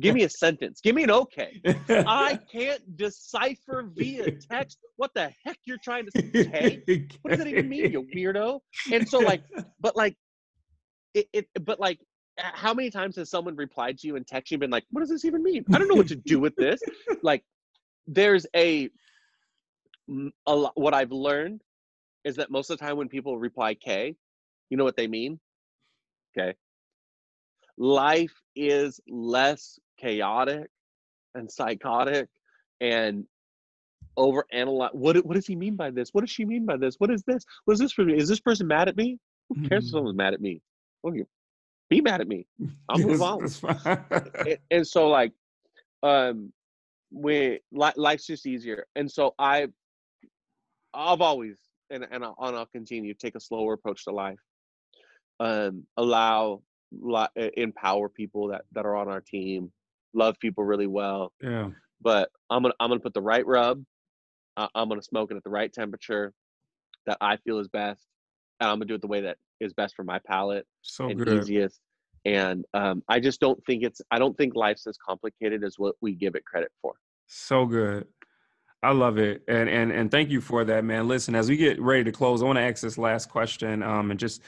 Give 0.00 0.14
me 0.14 0.24
a 0.24 0.28
sentence. 0.28 0.80
Give 0.80 0.94
me 0.94 1.04
an 1.04 1.10
okay. 1.10 1.60
I 1.88 2.38
can't 2.52 2.96
decipher 2.96 3.88
via 3.94 4.30
text 4.32 4.78
what 4.96 5.12
the 5.14 5.30
heck 5.44 5.58
you're 5.64 5.78
trying 5.82 6.06
to 6.06 6.10
say. 6.14 6.30
K? 6.86 7.08
What 7.22 7.30
does 7.30 7.38
that 7.38 7.48
even 7.48 7.68
mean, 7.68 7.90
you 7.90 8.06
weirdo? 8.14 8.60
And 8.92 9.08
so 9.08 9.18
like, 9.18 9.42
but 9.80 9.96
like, 9.96 10.16
it, 11.14 11.26
it 11.32 11.48
but 11.62 11.80
like, 11.80 11.98
how 12.38 12.72
many 12.72 12.90
times 12.90 13.16
has 13.16 13.30
someone 13.30 13.56
replied 13.56 13.98
to 13.98 14.06
you 14.06 14.16
and 14.16 14.26
text 14.26 14.50
you 14.50 14.56
and 14.56 14.60
been 14.60 14.70
like, 14.70 14.84
what 14.90 15.00
does 15.00 15.10
this 15.10 15.24
even 15.24 15.42
mean? 15.42 15.64
I 15.72 15.78
don't 15.78 15.88
know 15.88 15.94
what 15.94 16.08
to 16.08 16.16
do 16.16 16.38
with 16.38 16.54
this. 16.56 16.80
Like, 17.22 17.44
there's 18.08 18.46
a, 18.56 18.90
a 20.46 20.56
lot, 20.56 20.72
what 20.74 20.92
I've 20.92 21.12
learned 21.12 21.62
is 22.24 22.34
that 22.36 22.50
most 22.50 22.68
of 22.68 22.78
the 22.78 22.84
time 22.84 22.96
when 22.96 23.08
people 23.08 23.38
reply 23.38 23.74
K, 23.74 24.16
you 24.70 24.76
know 24.76 24.82
what 24.82 24.96
they 24.96 25.06
mean? 25.06 25.38
Okay. 26.36 26.54
Life 27.78 28.34
is 28.54 29.00
less 29.08 29.78
chaotic 29.98 30.68
and 31.34 31.50
psychotic 31.50 32.28
and 32.80 33.24
over 34.16 34.44
analyze 34.52 34.90
what 34.92 35.16
what 35.24 35.34
does 35.34 35.46
he 35.46 35.56
mean 35.56 35.76
by 35.76 35.90
this? 35.90 36.10
What 36.12 36.22
does 36.22 36.30
she 36.30 36.44
mean 36.44 36.66
by 36.66 36.76
this? 36.76 36.96
What 36.98 37.10
is 37.10 37.22
this? 37.26 37.44
What 37.64 37.74
is 37.74 37.80
this 37.80 37.92
for 37.92 38.04
me? 38.04 38.16
Is 38.16 38.28
this 38.28 38.40
person 38.40 38.66
mad 38.66 38.88
at 38.88 38.96
me? 38.96 39.18
Who 39.48 39.68
cares 39.68 39.84
if 39.84 39.88
mm-hmm. 39.88 39.96
someone's 39.96 40.16
mad 40.16 40.34
at 40.34 40.40
me? 40.40 40.60
Okay. 41.06 41.24
Be 41.88 42.00
mad 42.00 42.20
at 42.20 42.28
me. 42.28 42.46
I'll 42.88 42.98
move 42.98 43.20
yes, 43.20 43.62
on. 43.64 44.04
and, 44.46 44.58
and, 44.70 44.86
so 44.86 45.08
like 45.08 45.32
um 46.02 46.52
we 47.10 47.60
li- 47.72 47.92
life's 47.96 48.26
just 48.26 48.46
easier. 48.46 48.86
And 48.96 49.10
so 49.10 49.34
I 49.38 49.68
I've 50.92 51.20
always 51.20 51.56
and 51.90 52.06
and 52.10 52.24
I'll, 52.24 52.36
and 52.38 52.56
I'll 52.56 52.66
continue 52.66 53.14
to 53.14 53.18
take 53.18 53.34
a 53.34 53.40
slower 53.40 53.74
approach 53.74 54.04
to 54.04 54.10
life 54.10 54.38
um, 55.42 55.84
allow 55.96 56.62
empower 57.56 58.08
people 58.08 58.48
that 58.48 58.62
that 58.72 58.84
are 58.84 58.96
on 58.96 59.08
our 59.08 59.20
team 59.20 59.72
love 60.14 60.38
people 60.38 60.62
really 60.62 60.86
well 60.86 61.32
yeah 61.42 61.70
but 62.02 62.28
i'm 62.50 62.62
gonna 62.62 62.74
i'm 62.80 62.90
gonna 62.90 63.00
put 63.00 63.14
the 63.14 63.20
right 63.20 63.46
rub 63.46 63.82
i'm 64.58 64.88
gonna 64.90 65.02
smoke 65.02 65.30
it 65.30 65.36
at 65.36 65.42
the 65.42 65.50
right 65.50 65.72
temperature 65.72 66.34
that 67.06 67.16
i 67.22 67.36
feel 67.38 67.58
is 67.58 67.68
best 67.68 68.04
and 68.60 68.68
i'm 68.68 68.76
gonna 68.76 68.84
do 68.84 68.94
it 68.94 69.00
the 69.00 69.06
way 69.06 69.22
that 69.22 69.38
is 69.58 69.72
best 69.72 69.96
for 69.96 70.04
my 70.04 70.18
palate 70.26 70.66
so 70.82 71.08
and 71.08 71.18
good. 71.18 71.42
easiest 71.42 71.80
and 72.26 72.66
um, 72.74 73.02
i 73.08 73.18
just 73.18 73.40
don't 73.40 73.58
think 73.64 73.82
it's 73.82 74.02
i 74.10 74.18
don't 74.18 74.36
think 74.36 74.54
life's 74.54 74.86
as 74.86 74.98
complicated 74.98 75.64
as 75.64 75.78
what 75.78 75.94
we 76.02 76.14
give 76.14 76.34
it 76.34 76.44
credit 76.44 76.70
for 76.82 76.92
so 77.26 77.64
good 77.64 78.06
I 78.84 78.90
love 78.90 79.16
it, 79.16 79.42
and 79.46 79.68
and 79.68 79.92
and 79.92 80.10
thank 80.10 80.28
you 80.28 80.40
for 80.40 80.64
that, 80.64 80.84
man. 80.84 81.06
Listen, 81.06 81.36
as 81.36 81.48
we 81.48 81.56
get 81.56 81.80
ready 81.80 82.02
to 82.02 82.10
close, 82.10 82.42
I 82.42 82.46
want 82.46 82.56
to 82.56 82.62
ask 82.62 82.82
this 82.82 82.98
last 82.98 83.28
question, 83.28 83.80
um, 83.80 84.10
and 84.10 84.18
just 84.18 84.42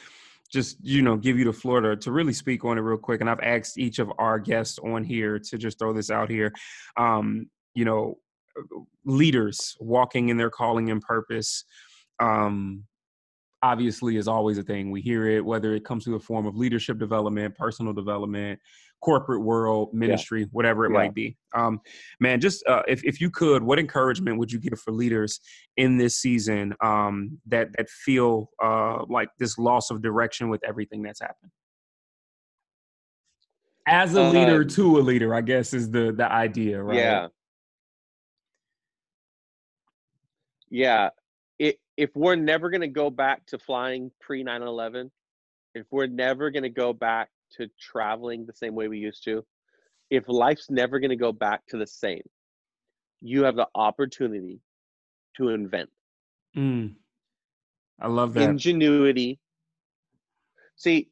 just 0.52 0.76
you 0.82 1.02
know 1.02 1.16
give 1.16 1.38
you 1.38 1.44
the 1.44 1.52
floor 1.52 1.80
to, 1.80 1.96
to 1.96 2.12
really 2.12 2.32
speak 2.32 2.64
on 2.64 2.78
it 2.78 2.82
real 2.82 2.98
quick. 2.98 3.20
And 3.20 3.30
i've 3.30 3.40
asked 3.40 3.78
each 3.78 3.98
of 3.98 4.10
our 4.18 4.38
guests 4.38 4.78
on 4.78 5.04
here 5.04 5.38
to 5.38 5.58
just 5.58 5.78
throw 5.78 5.92
this 5.92 6.10
out 6.10 6.30
here. 6.30 6.52
Um, 6.96 7.46
you 7.74 7.84
know 7.84 8.18
leaders 9.04 9.76
walking 9.80 10.28
in 10.28 10.36
their 10.36 10.50
calling 10.50 10.90
and 10.90 11.02
purpose 11.02 11.64
um, 12.20 12.84
obviously 13.62 14.16
is 14.16 14.28
always 14.28 14.58
a 14.58 14.62
thing. 14.62 14.90
We 14.90 15.00
hear 15.00 15.28
it 15.28 15.44
whether 15.44 15.74
it 15.74 15.84
comes 15.84 16.04
through 16.04 16.18
the 16.18 16.24
form 16.24 16.46
of 16.46 16.56
leadership 16.56 16.98
development 16.98 17.56
personal 17.56 17.92
development 17.92 18.60
corporate 19.04 19.42
world, 19.42 19.92
ministry, 19.92 20.40
yeah. 20.40 20.46
whatever 20.52 20.86
it 20.86 20.90
yeah. 20.90 20.98
might 20.98 21.14
be. 21.14 21.36
Um, 21.54 21.80
man, 22.20 22.40
just 22.40 22.66
uh, 22.66 22.82
if 22.88 23.04
if 23.04 23.20
you 23.20 23.30
could, 23.30 23.62
what 23.62 23.78
encouragement 23.78 24.38
would 24.38 24.50
you 24.50 24.58
give 24.58 24.80
for 24.80 24.92
leaders 24.92 25.40
in 25.76 25.98
this 25.98 26.16
season 26.16 26.74
um, 26.80 27.38
that 27.46 27.68
that 27.76 27.90
feel 27.90 28.50
uh, 28.62 29.04
like 29.08 29.28
this 29.38 29.58
loss 29.58 29.90
of 29.90 30.00
direction 30.00 30.48
with 30.48 30.62
everything 30.64 31.02
that's 31.02 31.20
happened? 31.20 31.50
As 33.86 34.14
a 34.14 34.22
leader 34.22 34.62
uh, 34.62 34.68
to 34.70 34.98
a 34.98 35.02
leader, 35.02 35.34
I 35.34 35.42
guess 35.42 35.74
is 35.74 35.90
the 35.90 36.12
the 36.12 36.30
idea, 36.30 36.82
right? 36.82 36.96
Yeah. 36.96 37.28
Yeah. 40.70 41.10
It, 41.58 41.76
if 41.96 42.10
we're 42.16 42.36
never 42.36 42.70
going 42.70 42.80
to 42.80 42.88
go 42.88 43.10
back 43.10 43.44
to 43.46 43.58
flying 43.58 44.10
pre 44.20 44.42
9 44.42 44.62
11, 44.62 45.12
if 45.74 45.86
we're 45.92 46.06
never 46.06 46.50
going 46.50 46.62
to 46.62 46.70
go 46.70 46.92
back 46.92 47.28
to 47.56 47.68
traveling 47.80 48.46
the 48.46 48.52
same 48.52 48.74
way 48.74 48.88
we 48.88 48.98
used 48.98 49.24
to, 49.24 49.44
if 50.10 50.28
life's 50.28 50.70
never 50.70 50.98
going 50.98 51.10
to 51.10 51.16
go 51.16 51.32
back 51.32 51.66
to 51.68 51.76
the 51.76 51.86
same, 51.86 52.22
you 53.20 53.44
have 53.44 53.56
the 53.56 53.68
opportunity 53.74 54.60
to 55.36 55.48
invent. 55.48 55.90
Mm. 56.56 56.94
I 58.00 58.08
love 58.08 58.34
that. 58.34 58.48
Ingenuity. 58.48 59.38
See, 60.76 61.10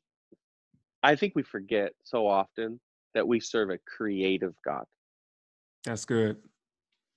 I 1.02 1.16
think 1.16 1.34
we 1.34 1.42
forget 1.42 1.92
so 2.04 2.26
often 2.26 2.80
that 3.14 3.26
we 3.26 3.40
serve 3.40 3.70
a 3.70 3.78
creative 3.78 4.54
God. 4.64 4.84
That's 5.84 6.04
good. 6.04 6.36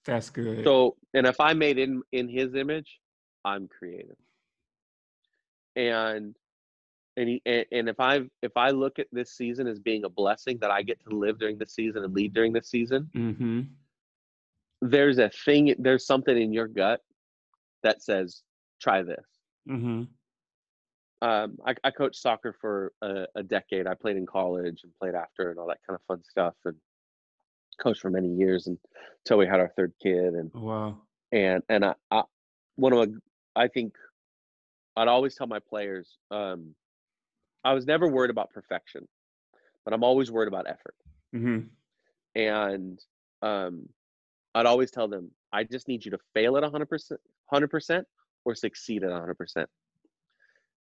That's 0.05 0.30
good. 0.30 0.63
So, 0.63 0.95
and 1.13 1.26
if 1.26 1.39
I'm 1.39 1.57
made 1.57 1.78
in 1.78 2.01
in 2.11 2.30
His 2.30 2.55
image, 2.55 2.99
I'm 3.43 3.68
creative. 3.68 4.18
And 5.76 6.36
and 7.18 7.30
he, 7.30 7.41
and, 7.45 7.89
if 7.89 7.99
I 7.99 8.22
if 8.41 8.55
I 8.55 8.72
look 8.72 8.99
at 8.99 9.07
this 9.11 9.32
season 9.32 9.68
as 9.68 9.80
being 9.80 10.03
a 10.03 10.09
blessing 10.09 10.57
that 10.59 10.72
I 10.72 10.82
get 10.82 10.99
to 11.07 11.16
live 11.16 11.39
during 11.39 11.57
the 11.57 11.66
season 11.66 12.03
and 12.03 12.13
lead 12.13 12.34
during 12.34 12.51
the 12.51 12.61
season, 12.61 13.09
mm-hmm. 13.16 13.61
there's 14.82 15.18
a 15.18 15.30
thing, 15.30 15.76
there's 15.80 16.05
something 16.05 16.39
in 16.39 16.51
your 16.51 16.68
gut 16.68 17.01
that 17.84 18.03
says, 18.03 18.41
"Try 18.82 19.01
this." 19.03 19.26
Mm-hmm. 19.70 20.03
Um, 21.22 21.57
I, 21.66 21.76
I 21.84 21.91
coached 21.91 22.22
soccer 22.22 22.55
for 22.59 22.91
a, 23.01 23.26
a, 23.36 23.43
decade. 23.43 23.88
I 23.88 23.95
played 23.95 24.18
in 24.18 24.26
college 24.26 24.82
and 24.84 24.93
played 24.99 25.16
after 25.16 25.49
and 25.49 25.57
all 25.57 25.68
that 25.68 25.80
kind 25.88 25.95
of 25.95 26.01
fun 26.07 26.24
stuff, 26.24 26.53
and 26.66 26.76
coached 27.82 28.01
for 28.01 28.09
many 28.09 28.28
years 28.28 28.68
and 28.68 28.78
until 29.24 29.38
we 29.38 29.47
had 29.47 29.59
our 29.59 29.72
third 29.76 29.93
kid. 30.03 30.34
And 30.34 30.51
wow, 30.53 30.97
and 31.32 31.63
and 31.70 31.86
I, 31.86 31.93
I 32.11 32.24
one 32.76 32.93
of 32.93 32.99
my, 32.99 33.16
I 33.55 33.68
think 33.70 33.93
I'd 34.97 35.07
always 35.07 35.36
tell 35.36 35.47
my 35.47 35.59
players, 35.59 36.18
um, 36.32 36.76
I 37.66 37.74
was 37.74 37.88
never 37.88 38.07
worried 38.07 38.30
about 38.30 38.51
perfection, 38.51 39.07
but 39.84 39.93
I'm 39.93 40.03
always 40.03 40.32
worried 40.32 40.47
about 40.47 40.68
effort. 40.70 40.95
Mm-hmm. 41.36 42.39
And 42.39 42.99
um, 43.41 43.89
I'd 44.53 44.68
always 44.68 44.91
tell 44.91 45.07
them, 45.07 45.32
I 45.51 45.63
just 45.63 45.88
need 45.88 46.05
you 46.05 46.11
to 46.11 46.20
fail 46.36 46.57
at 46.57 46.63
100%, 46.63 47.11
100% 47.51 48.03
or 48.45 48.55
succeed 48.55 49.03
at 49.03 49.09
100%. 49.09 49.66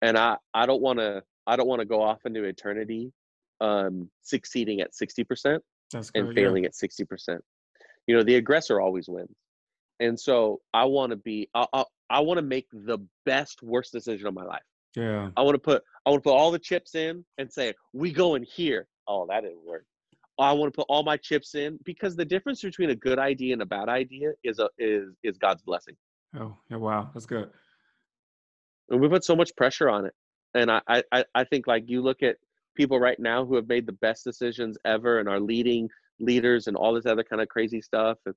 And 0.01 0.17
I, 0.17 0.37
I 0.55 0.65
don't 0.65 0.81
want 0.81 1.01
to, 1.01 1.23
I 1.47 1.57
don't 1.57 1.69
want 1.69 1.81
to 1.81 1.87
go 1.87 2.03
off 2.03 2.25
into 2.25 2.45
eternity 2.45 3.13
um, 3.61 4.09
succeeding 4.23 4.81
at 4.81 4.93
60% 4.93 5.59
That's 5.93 6.11
and 6.15 6.35
failing 6.35 6.63
yeah. 6.63 6.69
at 6.69 6.91
60%. 6.91 7.41
You 8.07 8.17
know, 8.17 8.23
the 8.23 8.37
aggressor 8.37 8.81
always 8.81 9.07
wins. 9.07 9.37
And 9.99 10.19
so 10.19 10.63
I 10.73 10.87
want 10.87 11.11
to 11.11 11.17
be, 11.17 11.51
I, 11.55 11.67
I, 11.75 11.85
I 12.09 12.21
want 12.21 12.39
to 12.39 12.43
make 12.43 12.69
the 12.73 12.99
best, 13.27 13.63
worst 13.63 13.93
decision 13.93 14.27
of 14.27 14.33
my 14.33 14.45
life. 14.45 14.63
Yeah. 14.97 15.31
I 15.37 15.43
want 15.43 15.55
to 15.55 15.61
put, 15.61 15.83
I 16.05 16.11
want 16.11 16.23
to 16.23 16.29
put 16.29 16.37
all 16.37 16.51
the 16.51 16.59
chips 16.59 16.95
in 16.95 17.25
and 17.39 17.53
say, 17.53 17.75
we 17.93 18.13
go 18.13 18.35
in 18.35 18.43
here. 18.43 18.89
Oh, 19.07 19.27
that 19.29 19.43
didn't 19.43 19.65
work. 19.65 19.85
I 20.39 20.53
want 20.53 20.73
to 20.73 20.77
put 20.77 20.87
all 20.89 21.03
my 21.03 21.17
chips 21.19 21.55
in 21.55 21.79
because 21.85 22.17
the 22.17 22.25
difference 22.25 22.63
between 22.63 22.91
a 22.91 22.95
good 22.95 23.19
idea 23.19 23.53
and 23.53 23.61
a 23.61 23.67
bad 23.67 23.89
idea 23.89 24.31
is 24.43 24.59
a 24.59 24.71
is 24.79 25.11
is 25.23 25.37
God's 25.37 25.63
blessing. 25.63 25.95
Oh, 26.39 26.57
yeah, 26.71 26.79
wow, 26.79 27.11
that's 27.13 27.27
good. 27.27 27.51
And 28.89 29.01
we 29.01 29.09
put 29.09 29.25
so 29.25 29.37
much 29.37 29.55
pressure 29.57 29.91
on 29.91 30.07
it. 30.07 30.15
And 30.55 30.71
I, 30.71 31.03
I, 31.13 31.25
I 31.35 31.45
think 31.45 31.67
like 31.67 31.85
you 31.87 32.03
look 32.03 32.23
at 32.23 32.37
people 32.77 32.99
right 32.99 33.19
now 33.19 33.45
who 33.45 33.57
have 33.57 33.69
made 33.69 33.87
the 33.87 33.93
best 33.93 34.25
decisions 34.25 34.79
ever 34.85 35.19
and 35.19 35.29
are 35.29 35.41
leading 35.41 35.89
leaders 36.19 36.67
and 36.67 36.77
all 36.77 36.95
this 36.95 37.07
other 37.07 37.23
kind 37.23 37.43
of 37.43 37.49
crazy 37.49 37.83
stuff. 37.83 38.19
And 38.27 38.35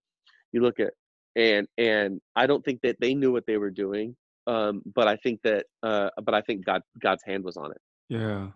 you 0.51 0.62
look 0.62 0.80
at 0.80 0.93
and 1.36 1.68
and 1.78 2.20
I 2.36 2.47
don't 2.47 2.64
think 2.64 2.82
that 2.82 2.97
they 2.99 3.14
knew 3.14 3.32
what 3.32 3.45
they 3.47 3.58
were 3.58 3.72
doing. 3.72 4.16
Um, 4.48 4.82
but 4.94 5.08
I 5.08 5.16
think 5.18 5.41
that 5.44 5.66
uh, 5.84 6.10
but 6.24 6.34
I 6.34 6.41
think 6.41 6.66
God 6.66 6.82
God's 7.02 7.24
hand 7.26 7.44
was 7.44 7.58
on 7.58 7.72
it. 7.72 7.82
Yeah. 8.10 8.48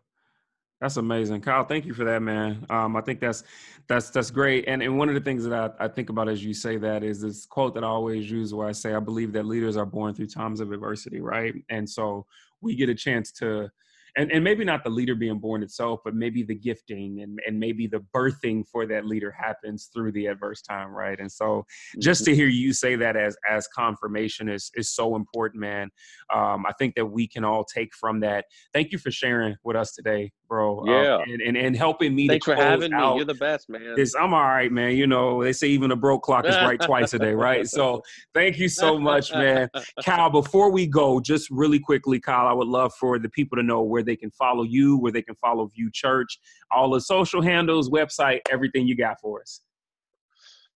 That's 0.80 0.98
amazing, 0.98 1.42
Kyle. 1.42 1.64
Thank 1.64 1.86
you 1.86 1.94
for 1.96 2.04
that, 2.04 2.22
man. 2.22 2.64
Um, 2.70 2.96
I 2.96 3.02
think 3.02 3.20
that's 3.20 3.44
that's 3.88 4.12
that's 4.12 4.30
great. 4.30 4.66
And 4.68 4.84
and 4.84 4.96
one 4.96 5.10
of 5.10 5.16
the 5.16 5.22
things 5.22 5.44
that 5.44 5.54
I, 5.80 5.86
I 5.86 5.88
think 5.88 6.12
about 6.12 6.30
as 6.30 6.46
you 6.46 6.54
say 6.54 6.78
that 6.78 7.04
is 7.04 7.20
this 7.20 7.48
quote 7.48 7.74
that 7.74 7.84
I 7.84 7.88
always 7.88 8.30
use, 8.30 8.54
where 8.54 8.68
I 8.68 8.74
say 8.74 8.94
I 8.94 9.00
believe 9.00 9.34
that 9.34 9.46
leaders 9.48 9.76
are 9.76 9.88
born 9.88 10.14
through 10.14 10.28
times 10.28 10.60
of 10.60 10.72
adversity, 10.72 11.20
right? 11.20 11.56
And 11.70 11.90
so 11.90 12.28
we 12.62 12.76
get 12.76 12.90
a 12.90 12.96
chance 12.96 13.32
to 13.34 13.72
and, 14.18 14.32
and 14.32 14.43
maybe 14.43 14.65
not 14.65 14.84
the 14.84 14.89
leader 14.89 15.15
being 15.15 15.38
born 15.38 15.61
itself, 15.61 15.99
but 16.03 16.15
maybe 16.15 16.41
the 16.41 16.55
gifting 16.55 17.22
and, 17.22 17.39
and 17.45 17.59
maybe 17.59 17.86
the 17.86 18.03
birthing 18.15 18.68
for 18.68 18.88
that 18.88 19.05
leader 19.05 19.32
happens 19.32 19.89
through 19.93 20.11
the 20.11 20.26
adverse 20.26 20.61
time, 20.61 20.89
right? 20.89 21.20
And 21.20 21.32
so 21.32 21.65
just 21.99 22.24
mm-hmm. 22.24 22.32
to 22.32 22.36
hear 22.36 22.47
you 22.47 22.74
say 22.74 22.95
that 22.95 23.15
as 23.15 23.38
as 23.49 23.68
confirmation 23.68 24.49
is 24.49 24.72
is 24.76 24.89
so 24.93 25.15
important, 25.15 25.61
man. 25.61 25.89
Um, 26.34 26.65
I 26.65 26.74
think 26.80 26.95
that 26.95 27.05
we 27.05 27.28
can 27.28 27.45
all 27.45 27.63
take 27.63 27.93
from 27.93 28.20
that. 28.22 28.45
Thank 28.74 28.91
you 28.91 28.97
for 28.97 29.11
sharing 29.11 29.55
with 29.63 29.76
us 29.76 29.93
today, 29.93 30.32
bro. 30.49 30.80
Um, 30.80 30.88
yeah, 30.88 31.15
um, 31.15 31.22
and, 31.28 31.41
and, 31.41 31.57
and 31.57 31.76
helping 31.76 32.15
me. 32.15 32.28
Thanks 32.28 32.45
for 32.45 32.55
having 32.55 32.91
me. 32.91 33.15
You're 33.15 33.26
the 33.26 33.36
best, 33.36 33.70
man. 33.70 33.93
This, 33.95 34.15
I'm 34.15 34.34
all 34.34 34.41
right, 34.41 34.72
man. 34.72 34.95
You 34.95 35.05
know 35.05 35.43
they 35.43 35.53
say 35.53 35.68
even 35.68 35.91
a 35.91 35.95
broke 35.95 36.24
clock 36.24 36.45
is 36.45 36.55
right 36.55 36.82
twice 36.82 37.13
a 37.13 37.20
day, 37.20 37.34
right? 37.34 37.68
So 37.68 38.01
thank 38.34 38.57
you 38.57 38.68
so 38.68 38.97
much, 38.97 39.32
man. 39.32 39.70
Kyle, 40.03 40.32
before 40.32 40.72
we 40.72 40.88
go, 40.88 41.20
just 41.20 41.49
really 41.51 41.80
quickly, 41.80 42.20
Kyle, 42.20 42.47
I 42.47 42.53
would 42.53 42.68
love 42.68 42.93
for 42.99 43.20
the 43.20 43.30
people 43.30 43.55
to 43.57 43.63
know 43.63 43.82
where 43.82 44.03
they 44.08 44.16
can 44.16 44.32
follow 44.32 44.64
you, 44.64 44.97
where 44.97 45.12
they 45.12 45.22
can 45.22 45.36
follow 45.36 45.68
View 45.68 45.89
Church, 45.91 46.39
all 46.72 46.89
the 46.89 47.01
social 47.01 47.41
handles, 47.41 47.89
website, 47.89 48.39
everything 48.49 48.88
you 48.88 48.95
got 48.95 49.20
for 49.22 49.41
us. 49.41 49.62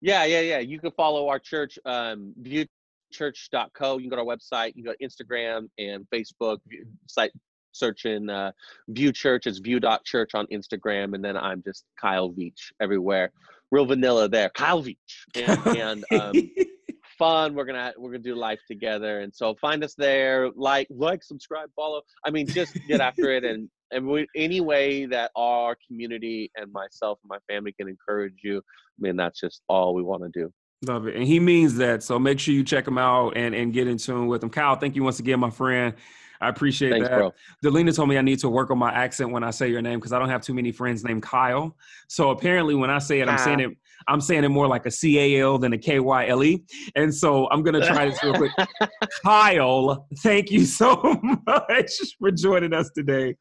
Yeah, 0.01 0.25
yeah, 0.25 0.41
yeah. 0.41 0.59
You 0.59 0.79
can 0.79 0.93
follow 0.93 1.29
our 1.29 1.39
church, 1.39 1.79
um, 1.85 2.33
viewchurch.co. 2.43 3.99
You 3.99 4.03
can 4.03 4.11
go 4.11 4.17
to 4.17 4.23
our 4.23 4.37
website. 4.37 4.73
You 4.75 4.83
can 4.83 4.85
go 4.85 4.95
to 4.99 5.05
Instagram 5.05 5.69
and 5.79 6.07
Facebook. 6.13 6.59
Site 7.07 7.33
searching 7.73 8.29
uh, 8.29 8.53
View 8.89 9.13
Church. 9.13 9.47
It's 9.47 9.59
view.church 9.59 10.35
on 10.35 10.47
Instagram. 10.47 11.15
And 11.15 11.25
then 11.25 11.37
I'm 11.37 11.63
just 11.63 11.85
Kyle 12.01 12.31
Veach 12.31 12.73
everywhere. 12.81 13.33
Real 13.71 13.87
vanilla 13.87 14.29
there. 14.29 14.51
Kyle 14.51 14.83
Veach. 14.83 14.97
And, 15.35 15.77
and 15.77 16.05
um, 16.21 16.33
fun. 17.19 17.55
We're 17.55 17.65
gonna 17.65 17.93
we're 17.99 18.11
gonna 18.11 18.23
do 18.23 18.35
life 18.35 18.61
together, 18.67 19.21
and 19.21 19.35
so 19.35 19.55
find 19.61 19.83
us 19.85 19.95
there. 19.95 20.51
Like, 20.55 20.87
like, 20.91 21.23
subscribe, 21.23 21.71
follow. 21.75 22.03
I 22.25 22.31
mean, 22.31 22.47
just 22.47 22.79
get 22.89 23.01
after 23.01 23.33
it, 23.33 23.45
and 23.45 23.69
and 23.91 24.07
we, 24.07 24.27
any 24.35 24.61
way 24.61 25.07
that 25.07 25.31
our 25.37 25.77
community 25.87 26.51
and 26.57 26.73
myself 26.73 27.19
and 27.23 27.29
my 27.29 27.39
family 27.53 27.73
can 27.73 27.89
encourage 27.89 28.37
you. 28.43 28.59
I 28.59 29.01
mean, 29.01 29.17
that's 29.17 29.41
just 29.41 29.63
all 29.69 29.95
we 29.95 30.03
want 30.03 30.23
to 30.23 30.29
do. 30.29 30.53
Love 30.87 31.09
it, 31.09 31.17
and 31.17 31.25
he 31.25 31.41
means 31.41 31.75
that. 31.77 32.03
So 32.03 32.19
make 32.19 32.39
sure 32.39 32.55
you 32.55 32.65
check 32.65 32.87
him 32.87 32.99
out 32.99 33.37
and 33.37 33.55
and 33.55 33.73
get 33.73 33.89
in 33.89 33.99
tune 33.99 34.29
with 34.29 34.43
him. 34.43 34.51
Kyle, 34.51 34.77
thank 34.77 34.95
you 34.95 35.03
once 35.03 35.19
again, 35.19 35.41
my 35.41 35.51
friend. 35.51 35.95
I 36.41 36.49
appreciate 36.49 36.91
Thanks, 36.91 37.09
that. 37.09 37.19
Bro. 37.19 37.35
Delina 37.65 37.95
told 37.95 38.09
me 38.09 38.17
I 38.17 38.23
need 38.23 38.39
to 38.41 38.49
work 38.49 38.71
on 38.71 38.79
my 38.79 38.93
accent 38.93 39.33
when 39.33 39.43
I 39.43 39.51
say 39.51 39.69
your 39.69 39.83
name 39.83 39.99
because 39.99 40.13
I 40.13 40.21
don't 40.21 40.29
have 40.29 40.41
too 40.41 40.55
many 40.55 40.71
friends 40.71 41.03
named 41.03 41.25
Kyle. 41.25 41.77
So 42.07 42.31
apparently, 42.31 42.77
when 42.77 42.91
I 42.91 42.99
say 42.99 43.21
it, 43.21 43.29
I'm 43.29 43.39
saying 43.39 43.61
ah. 43.61 43.65
it 43.71 43.77
I'm 44.07 44.21
saying 44.21 44.45
it 44.45 44.49
more 44.49 44.67
like 44.67 44.87
a 44.87 44.91
C 44.91 45.19
A 45.19 45.43
L 45.43 45.59
than 45.59 45.73
a 45.73 45.79
K 45.79 46.01
Y 46.01 46.29
L 46.29 46.45
E. 46.45 46.63
And 46.95 47.15
so 47.15 47.49
I'm 47.51 47.63
going 47.63 47.81
to 47.81 47.87
try 47.87 48.09
this 48.09 48.23
real 48.23 48.35
quick. 48.35 48.53
Kyle, 49.25 50.07
thank 50.23 50.51
you 50.51 50.65
so 50.65 51.21
much 51.47 51.93
for 52.19 52.31
joining 52.31 52.73
us 52.73 52.91
today. 52.95 53.35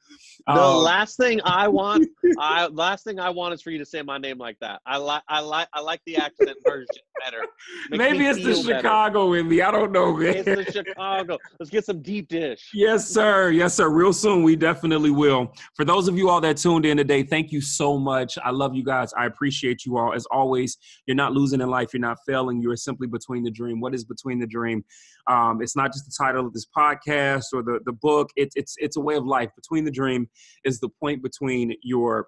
The 0.47 0.53
um, 0.53 0.83
last 0.83 1.17
thing 1.17 1.41
I 1.43 1.67
want, 1.67 2.07
I 2.39 2.67
last 2.67 3.03
thing 3.03 3.19
I 3.19 3.29
want 3.29 3.53
is 3.53 3.61
for 3.61 3.69
you 3.69 3.79
to 3.79 3.85
say 3.85 4.01
my 4.01 4.17
name 4.17 4.37
like 4.37 4.57
that. 4.61 4.81
I 4.85 4.95
like, 4.95 5.23
I 5.27 5.41
like, 5.41 5.67
I 5.73 5.81
like 5.81 5.99
the 6.05 6.15
accent 6.15 6.57
version 6.65 6.87
better. 7.19 7.41
Makes 7.89 7.97
Maybe 7.97 8.25
it's 8.27 8.41
the 8.41 8.55
Chicago 8.55 9.31
better. 9.31 9.39
in 9.41 9.49
me. 9.49 9.61
I 9.61 9.71
don't 9.71 9.91
know, 9.91 10.15
man. 10.15 10.35
It's 10.35 10.45
the 10.45 10.71
Chicago. 10.71 11.37
Let's 11.59 11.69
get 11.69 11.83
some 11.85 12.01
deep 12.01 12.29
dish. 12.29 12.69
Yes, 12.73 13.09
sir. 13.09 13.49
Yes, 13.49 13.73
sir. 13.73 13.89
Real 13.89 14.13
soon, 14.13 14.41
we 14.41 14.55
definitely 14.55 15.11
will. 15.11 15.51
For 15.75 15.83
those 15.83 16.07
of 16.07 16.17
you 16.17 16.29
all 16.29 16.39
that 16.39 16.55
tuned 16.55 16.85
in 16.85 16.95
today, 16.95 17.23
thank 17.23 17.51
you 17.51 17.59
so 17.59 17.97
much. 17.97 18.37
I 18.41 18.51
love 18.51 18.73
you 18.73 18.85
guys. 18.85 19.11
I 19.17 19.25
appreciate 19.25 19.85
you 19.85 19.97
all. 19.97 20.13
As 20.13 20.25
always, 20.47 20.77
you're 21.05 21.15
not 21.23 21.33
losing 21.33 21.61
in 21.61 21.69
life. 21.69 21.89
You're 21.93 22.07
not 22.09 22.17
failing. 22.25 22.61
You're 22.61 22.77
simply 22.77 23.07
between 23.07 23.43
the 23.43 23.51
dream. 23.51 23.81
What 23.81 23.93
is 23.93 24.05
between 24.05 24.39
the 24.39 24.47
dream? 24.47 24.83
Um, 25.27 25.61
it's 25.61 25.75
not 25.75 25.91
just 25.93 26.05
the 26.05 26.15
title 26.23 26.45
of 26.47 26.53
this 26.53 26.65
podcast 26.65 27.45
or 27.53 27.61
the 27.63 27.79
the 27.85 27.93
book. 27.93 28.29
It's 28.35 28.55
it's 28.55 28.75
it's 28.77 28.97
a 28.97 29.01
way 29.01 29.15
of 29.15 29.25
life. 29.25 29.49
Between 29.55 29.83
the 29.85 29.91
dream 29.91 30.29
is 30.63 30.79
the 30.79 30.89
point 31.01 31.21
between 31.21 31.73
your 31.83 32.27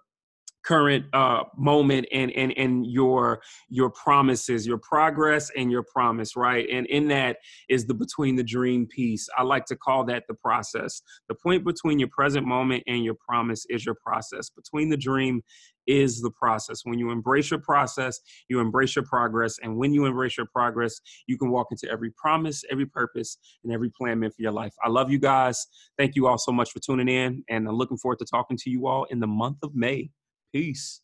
current 0.64 1.06
uh, 1.14 1.44
moment 1.58 2.08
and 2.12 2.32
and 2.32 2.58
and 2.58 2.86
your 2.86 3.42
your 3.70 3.90
promises 3.90 4.68
your 4.68 4.78
progress 4.78 5.50
and 5.56 5.72
your 5.72 5.84
promise 5.84 6.36
right? 6.36 6.68
And 6.72 6.86
in 6.88 7.08
that 7.10 7.38
is 7.70 7.86
the 7.86 7.94
between 7.94 8.36
the 8.36 8.44
dream 8.44 8.86
piece. 8.86 9.28
I 9.38 9.44
like 9.44 9.66
to 9.66 9.76
call 9.76 10.06
that 10.06 10.24
the 10.28 10.34
process. 10.34 11.02
The 11.28 11.36
point 11.36 11.66
between 11.66 12.00
your 12.00 12.10
present 12.10 12.46
moment 12.46 12.84
and 12.88 13.04
your 13.04 13.16
promise 13.16 13.66
is 13.70 13.86
your 13.86 13.96
process. 13.96 14.50
Between 14.50 14.90
the 14.90 14.98
dream 14.98 15.42
is 15.88 16.22
the 16.22 16.32
process. 16.32 16.82
When 16.84 17.00
you 17.00 17.10
embrace 17.10 17.50
your 17.50 17.62
process 17.62 18.20
you 18.48 18.60
embrace 18.60 18.96
your 18.96 19.06
progress. 19.06 19.58
And 19.64 19.78
when 19.78 19.94
you 19.94 20.06
embrace 20.06 20.38
your 20.38 20.46
progress 20.46 21.00
you 21.28 21.38
can 21.38 21.50
walk 21.50 21.68
into 21.72 21.90
every 21.90 22.12
promise 22.12 22.64
every 22.70 22.86
purpose 22.86 23.38
and 23.64 23.74
every 23.74 23.90
plan 23.90 24.20
meant 24.20 24.36
for 24.36 24.42
your 24.42 24.52
life. 24.52 24.74
I 24.84 24.90
love 24.90 25.10
you 25.10 25.20
guys. 25.20 25.66
Thank 25.98 26.16
you 26.16 26.28
all 26.28 26.38
so 26.38 26.52
much 26.52 26.72
for 26.72 26.80
tuning 26.80 27.08
in 27.08 27.44
and 27.50 27.68
i'm 27.68 27.76
looking 27.76 27.98
forward 27.98 28.20
to 28.20 28.26
talking 28.26 28.58
to 28.58 28.70
you 28.70 28.88
all 28.88 29.06
in 29.06 29.20
the 29.20 29.28
month 29.28 29.58
of 29.64 29.76
may 29.76 30.10
Peace. 30.52 31.02